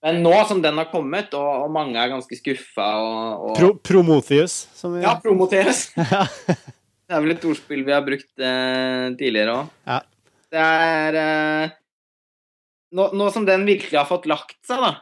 Men 0.01 0.23
nå 0.25 0.33
som 0.49 0.63
den 0.65 0.81
har 0.81 0.89
kommet, 0.89 1.35
og, 1.37 1.67
og 1.67 1.73
mange 1.75 2.01
er 2.01 2.13
ganske 2.13 2.39
skuffa 2.39 2.89
og, 3.05 3.51
og 3.51 3.59
Pro 3.59 3.75
Promotheus, 3.85 4.63
som 4.77 4.97
vi 4.97 5.05
Ja, 5.05 5.19
Promotheus. 5.21 5.91
Det 7.11 7.17
er 7.17 7.25
vel 7.25 7.35
et 7.35 7.45
ordspill 7.45 7.83
vi 7.83 7.91
har 7.91 8.05
brukt 8.07 8.29
eh, 8.39 9.07
tidligere 9.19 9.57
òg. 9.59 9.71
Ja. 9.91 9.97
Det 10.51 10.61
er 10.63 11.17
eh, 11.19 11.73
nå, 12.97 13.11
nå 13.17 13.31
som 13.35 13.47
den 13.47 13.67
virkelig 13.69 13.99
har 13.99 14.09
fått 14.09 14.29
lagt 14.31 14.59
seg, 14.67 14.83
da, 14.83 14.93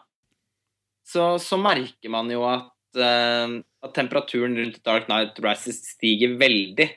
så, 1.08 1.34
så 1.40 1.58
merker 1.60 2.12
man 2.12 2.30
jo 2.32 2.42
at, 2.48 2.72
uh, 3.00 3.58
at 3.84 3.94
temperaturen 3.96 4.56
rundt 4.58 4.82
Dark 4.84 5.08
Night 5.10 5.38
Rises 5.44 5.80
stiger 5.94 6.36
veldig. 6.40 6.88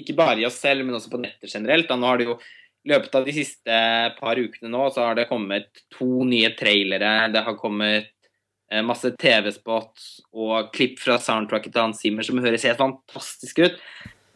Ikke 0.00 0.16
bare 0.18 0.40
i 0.42 0.46
oss 0.48 0.58
selv, 0.62 0.86
men 0.86 0.96
også 0.96 1.12
på 1.12 1.20
nettet 1.22 1.52
generelt. 1.52 1.88
Da. 1.90 1.98
Nå 1.98 2.08
har 2.08 2.18
det 2.18 2.30
jo 2.30 2.38
løpet 2.90 3.18
av 3.18 3.26
de 3.26 3.34
siste 3.36 3.82
par 4.16 4.40
ukene 4.40 4.70
nå, 4.72 4.86
så 4.94 5.10
har 5.10 5.18
det 5.18 5.28
kommet 5.30 5.84
to 5.92 6.24
nye 6.28 6.52
trailere. 6.58 7.28
Det 7.32 7.42
har 7.46 7.58
kommet 7.60 8.08
eh, 8.72 8.82
masse 8.86 9.12
TV-spots 9.20 10.08
og 10.32 10.72
klipp 10.74 10.98
fra 11.02 11.18
soundtracket 11.20 11.74
til 11.74 11.84
Hans 11.84 12.00
Zimmer 12.02 12.26
som 12.26 12.40
høres 12.40 12.64
helt 12.68 12.80
fantastisk 12.80 13.60
ut. 13.66 13.76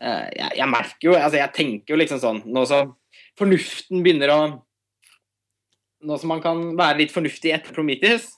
Eh, 0.03 0.29
jeg, 0.37 0.51
jeg 0.61 0.71
merker 0.71 1.09
jo 1.09 1.17
Altså, 1.17 1.39
jeg 1.41 1.55
tenker 1.57 1.95
jo 1.95 1.99
liksom 2.01 2.19
sånn 2.21 2.41
Nå 2.51 2.65
som 2.69 2.91
fornuften 3.39 4.03
begynner 4.05 4.33
å 4.35 4.39
Nå 6.05 6.19
som 6.21 6.33
man 6.35 6.43
kan 6.45 6.61
være 6.79 7.01
litt 7.03 7.15
fornuftig 7.15 7.55
etter 7.55 7.75
Prometheus 7.77 8.29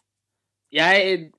Jeg 0.74 1.30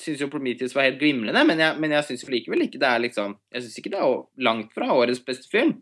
syns 0.00 0.22
jo 0.22 0.30
Prometheus 0.32 0.74
var 0.74 0.88
helt 0.88 1.00
glimrende, 1.00 1.44
men 1.46 1.60
jeg, 1.60 1.78
men 1.78 1.94
jeg 1.94 2.06
syns 2.08 2.24
likevel 2.30 2.66
ikke 2.66 2.80
det 2.82 2.88
er 2.88 3.04
liksom 3.04 3.36
Jeg 3.54 3.64
syns 3.64 3.80
ikke 3.80 3.92
det 3.94 4.00
er 4.02 4.22
langt 4.48 4.72
fra 4.74 4.90
årets 4.94 5.22
beste 5.24 5.50
film. 5.50 5.76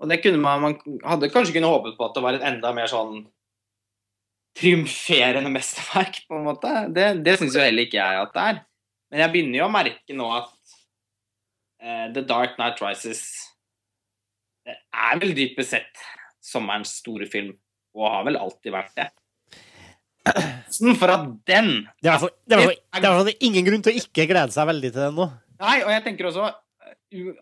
Og 0.00 0.10
det 0.10 0.20
kunne 0.22 0.40
man 0.42 0.62
Man 0.62 0.76
hadde 1.04 1.32
kanskje 1.32 1.56
kunnet 1.56 1.72
håpet 1.72 1.96
på 1.98 2.06
at 2.06 2.14
det 2.16 2.24
var 2.24 2.38
et 2.38 2.46
enda 2.46 2.72
mer 2.76 2.90
sånn 2.92 3.24
triumferende 4.56 5.50
mesterverk, 5.52 6.22
på 6.24 6.38
en 6.38 6.46
måte. 6.46 6.70
Det, 6.96 7.10
det 7.20 7.34
syns 7.36 7.58
jo 7.58 7.60
heller 7.60 7.84
ikke 7.84 7.98
jeg 7.98 8.20
at 8.22 8.30
det 8.32 8.44
er. 8.52 8.62
Men 9.10 9.20
jeg 9.20 9.32
begynner 9.34 9.58
jo 9.58 9.66
å 9.66 9.72
merke 9.74 10.16
nå 10.16 10.30
at 10.32 10.54
uh, 11.84 12.06
The 12.14 12.22
Dark 12.24 12.56
Night 12.60 12.80
Rises 12.80 13.26
det 14.66 14.74
er 14.74 15.20
vel 15.22 15.34
dypest 15.36 15.76
sett 15.76 16.00
sommerens 16.42 16.96
store 16.98 17.28
film, 17.30 17.52
og 17.96 18.10
har 18.12 18.26
vel 18.28 18.36
alltid 18.36 18.74
vært 18.74 18.92
det. 18.98 19.08
Sånn 20.74 20.96
for 20.98 21.12
at 21.14 21.26
den 21.46 21.68
Det 22.02 22.08
er 22.10 22.10
i 22.10 22.12
hvert 22.16 22.20
fall- 22.24 22.38
det 22.46 22.56
er 22.58 23.10
i 23.10 23.24
hvert 23.24 23.42
ingen 23.46 23.64
grunn 23.64 23.82
til 23.82 23.92
å 23.94 24.00
ikke 24.00 24.26
glede 24.28 24.52
seg 24.52 24.66
veldig 24.66 24.90
til 24.92 25.02
den 25.06 25.14
nå. 25.14 25.26
Nei, 25.60 25.76
og 25.82 25.90
jeg 25.94 26.04
tenker 26.04 26.26
også 26.30 26.54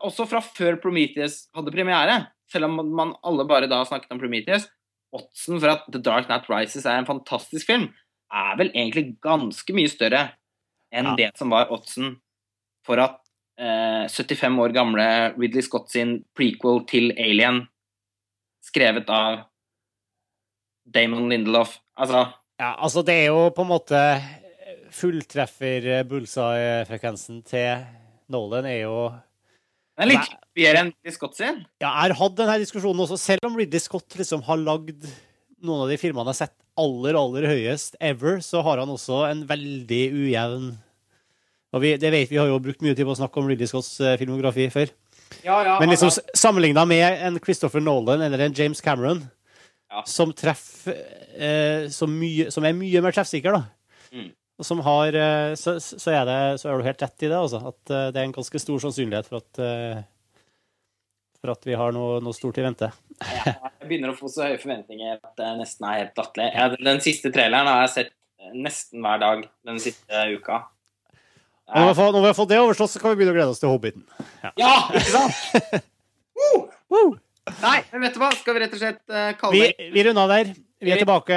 Også 0.05 0.27
fra 0.29 0.41
før 0.45 0.77
Prometheus 0.81 1.49
hadde 1.57 1.73
premiere, 1.73 2.29
selv 2.53 2.67
om 2.69 2.95
man 2.95 3.15
alle 3.25 3.47
bare 3.49 3.67
da 3.67 3.79
snakket 3.89 4.13
om 4.13 4.19
Prometheus, 4.21 4.69
oddsen 5.13 5.59
for 5.59 5.71
at 5.73 5.87
The 5.91 5.99
Dark 6.05 6.29
Night 6.29 6.47
Rises 6.51 6.85
er 6.87 6.99
en 6.99 7.07
fantastisk 7.09 7.67
film, 7.67 7.89
er 8.31 8.57
vel 8.61 8.69
egentlig 8.75 9.19
ganske 9.25 9.73
mye 9.75 9.89
større 9.89 10.33
enn 10.93 11.07
Ja. 11.07 11.17
det 11.17 11.31
som 11.39 11.49
var 11.51 11.73
oddsen 11.73 12.21
for 12.85 13.01
at 13.01 13.19
eh, 13.59 14.07
75 14.07 14.59
år 14.61 14.75
gamle 14.75 15.35
Ridley 15.39 15.63
Scott 15.63 15.89
sin 15.91 16.25
prequel 16.37 16.87
til 16.87 17.11
Alien, 17.17 17.67
skrevet 18.63 19.09
av 19.09 19.47
Damon 20.85 21.29
Lindelof 21.33 21.79
Altså 21.99 22.27
Ja, 22.61 22.75
altså, 22.79 23.03
det 23.07 23.15
er 23.25 23.29
jo 23.33 23.49
på 23.55 23.65
en 23.65 23.71
måte 23.73 24.01
Fulltreffer 24.95 26.05
bullseye-frekvensen 26.09 27.43
til 27.49 27.85
Nolan 28.31 28.69
er 28.71 28.85
jo 28.85 28.97
Den 29.99 30.07
er 30.07 30.11
litt 30.13 30.35
bedre 30.55 30.85
enn 30.85 30.93
Ridley 30.93 31.15
Scott 31.15 31.37
sin. 31.39 31.65
Ja, 31.83 31.89
jeg 31.89 32.15
har 32.15 32.17
hatt 32.21 32.37
denne 32.39 32.61
diskusjonen 32.63 33.03
også, 33.05 33.19
selv 33.21 33.49
om 33.49 33.59
Ridley 33.59 33.83
Scott 33.83 34.15
liksom 34.19 34.45
har 34.47 34.61
lagd 34.63 35.07
noen 35.65 35.85
av 35.85 35.91
de 35.91 35.99
filmene 35.99 36.31
jeg 36.31 36.35
har 36.35 36.41
sett 36.45 36.57
aller, 36.79 37.19
aller 37.19 37.47
høyest 37.51 37.99
ever, 38.03 38.41
så 38.43 38.63
har 38.67 38.83
han 38.83 38.91
også 38.91 39.25
en 39.29 39.45
veldig 39.51 40.03
ujevn 40.15 40.73
og 41.75 41.83
vi, 41.83 41.97
det 41.99 42.11
vet 42.15 42.31
vi 42.31 42.39
har 42.39 42.47
jo 42.47 42.61
brukt 42.63 42.85
mye 42.87 42.95
tid 42.95 43.07
på 43.07 43.15
å 43.17 43.19
snakke 43.19 43.41
om 43.41 43.49
Ridley 43.51 43.67
Scotts 43.67 43.97
eh, 43.99 44.15
filmografi 44.21 44.69
før. 44.71 44.93
Ja, 45.43 45.57
ja, 45.67 45.79
Men 45.81 45.91
liksom 45.91 46.13
sammenligna 46.37 46.85
med 46.87 47.25
en 47.27 47.41
Christopher 47.43 47.83
Nolan 47.83 48.23
eller 48.23 48.45
en 48.45 48.55
James 48.55 48.81
Cameron. 48.85 49.25
Som 50.11 50.33
treffer 50.37 50.97
eh, 51.37 51.87
som, 51.95 52.11
mye, 52.21 52.49
som 52.55 52.65
er 52.67 52.75
mye 52.79 53.03
mer 53.05 53.15
treffsikker, 53.17 53.55
da. 53.55 53.63
Mm. 54.15 54.33
Og 54.59 54.67
som 54.69 54.81
har 54.87 55.17
eh, 55.19 55.53
så, 55.59 55.77
så, 55.83 55.99
er 56.15 56.25
det, 56.29 56.39
så 56.63 56.71
er 56.71 56.79
du 56.79 56.87
helt 56.87 57.03
rett 57.03 57.25
i 57.27 57.31
det, 57.31 57.37
altså. 57.39 57.61
At 57.73 57.91
eh, 57.95 58.09
det 58.15 58.21
er 58.23 58.29
en 58.29 58.35
ganske 58.37 58.61
stor 58.63 58.83
sannsynlighet 58.85 59.31
for 59.31 59.41
at 59.43 59.63
eh, 59.65 60.03
for 61.45 61.53
at 61.53 61.67
vi 61.69 61.75
har 61.77 61.91
noe, 61.93 62.21
noe 62.25 62.33
stort 62.33 62.57
i 62.57 62.63
vente. 62.65 62.89
Jeg 63.45 63.89
begynner 63.91 64.15
å 64.15 64.17
få 64.17 64.31
så 64.33 64.47
høye 64.47 64.61
forventninger 64.63 65.19
at 65.19 65.35
det 65.37 65.49
nesten 65.59 65.85
er 65.91 65.99
helt 66.05 66.17
latterlig. 66.23 66.47
Ja, 66.57 66.69
den- 66.79 67.03
siste 67.05 67.29
traileren 67.35 67.69
har 67.69 67.83
jeg 67.85 67.91
sett 67.93 68.15
nesten 68.57 69.03
hver 69.05 69.21
dag 69.21 69.43
den 69.69 69.77
siste 69.83 70.23
uka. 70.33 70.63
Ja. 71.69 71.81
når 71.83 71.91
vi 71.91 71.97
fått- 71.99 72.15
når 72.17 72.21
vi 72.25 72.31
har 72.31 72.39
fått 72.39 72.49
det 72.55 72.61
overstått, 72.63 72.91
så 72.95 73.01
kan 73.03 73.13
vi 73.13 73.19
begynne 73.21 73.35
å 73.35 73.37
glede 73.37 73.53
oss 73.53 73.61
til 73.61 73.69
Hobbiten. 73.75 74.07
Ja, 74.57 74.73
ikke 74.89 75.13
sant? 75.13 75.85
Woo! 76.41 76.63
Woo! 76.95 77.13
Nei, 77.63 77.79
men 77.93 78.07
vet 78.07 78.17
du 78.17 78.23
hva? 78.23 78.31
Skal 78.37 78.57
vi 78.57 78.63
rett 78.65 78.75
og 78.77 78.81
slett 78.81 79.03
uh, 79.13 79.31
kalle 79.39 79.69
det 79.71 79.91
vi 79.95 80.05
runder 80.07 80.25
av 80.25 80.33
der. 80.33 80.55
Vi 80.85 80.93
er 80.93 81.01
tilbake. 81.01 81.37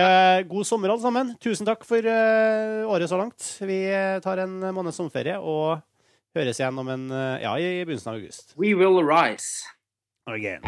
God 0.50 0.68
sommer, 0.68 0.92
alle 0.92 1.04
sammen. 1.04 1.32
Tusen 1.44 1.68
takk 1.68 1.86
for 1.88 2.04
uh, 2.04 2.84
året 2.92 3.12
så 3.12 3.20
langt. 3.20 3.46
Vi 3.64 3.80
eh, 3.88 4.18
tar 4.24 4.44
en 4.44 4.60
måneds 4.76 5.00
sommerferie 5.00 5.38
og 5.40 5.80
høres 6.36 6.60
igjen 6.60 6.84
om 6.84 6.92
en 6.92 7.08
uh, 7.14 7.40
Ja, 7.44 7.56
i 7.56 7.86
begynnelsen 7.86 8.12
av 8.12 8.20
august. 8.20 8.56
We 8.60 8.76
Will 8.76 9.00
Rise. 9.06 9.64
Again. 10.28 10.60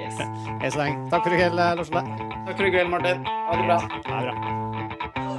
Yes. 0.00 0.18
Hei 0.58 0.72
så 0.74 0.82
lenge. 0.82 1.06
Takk 1.12 1.28
for 1.28 1.36
i 1.36 1.38
kveld, 1.38 1.54
Lars 1.60 1.94
Ole. 1.94 2.02
Takk 2.48 2.56
for 2.56 2.66
i 2.66 2.74
kveld, 2.74 2.90
Martin. 2.90 3.22
Ha 3.28 3.60
det 3.60 3.68
bra. 3.70 3.78
Ha 4.10 4.24
det 4.24 4.32
bra. 4.32 5.29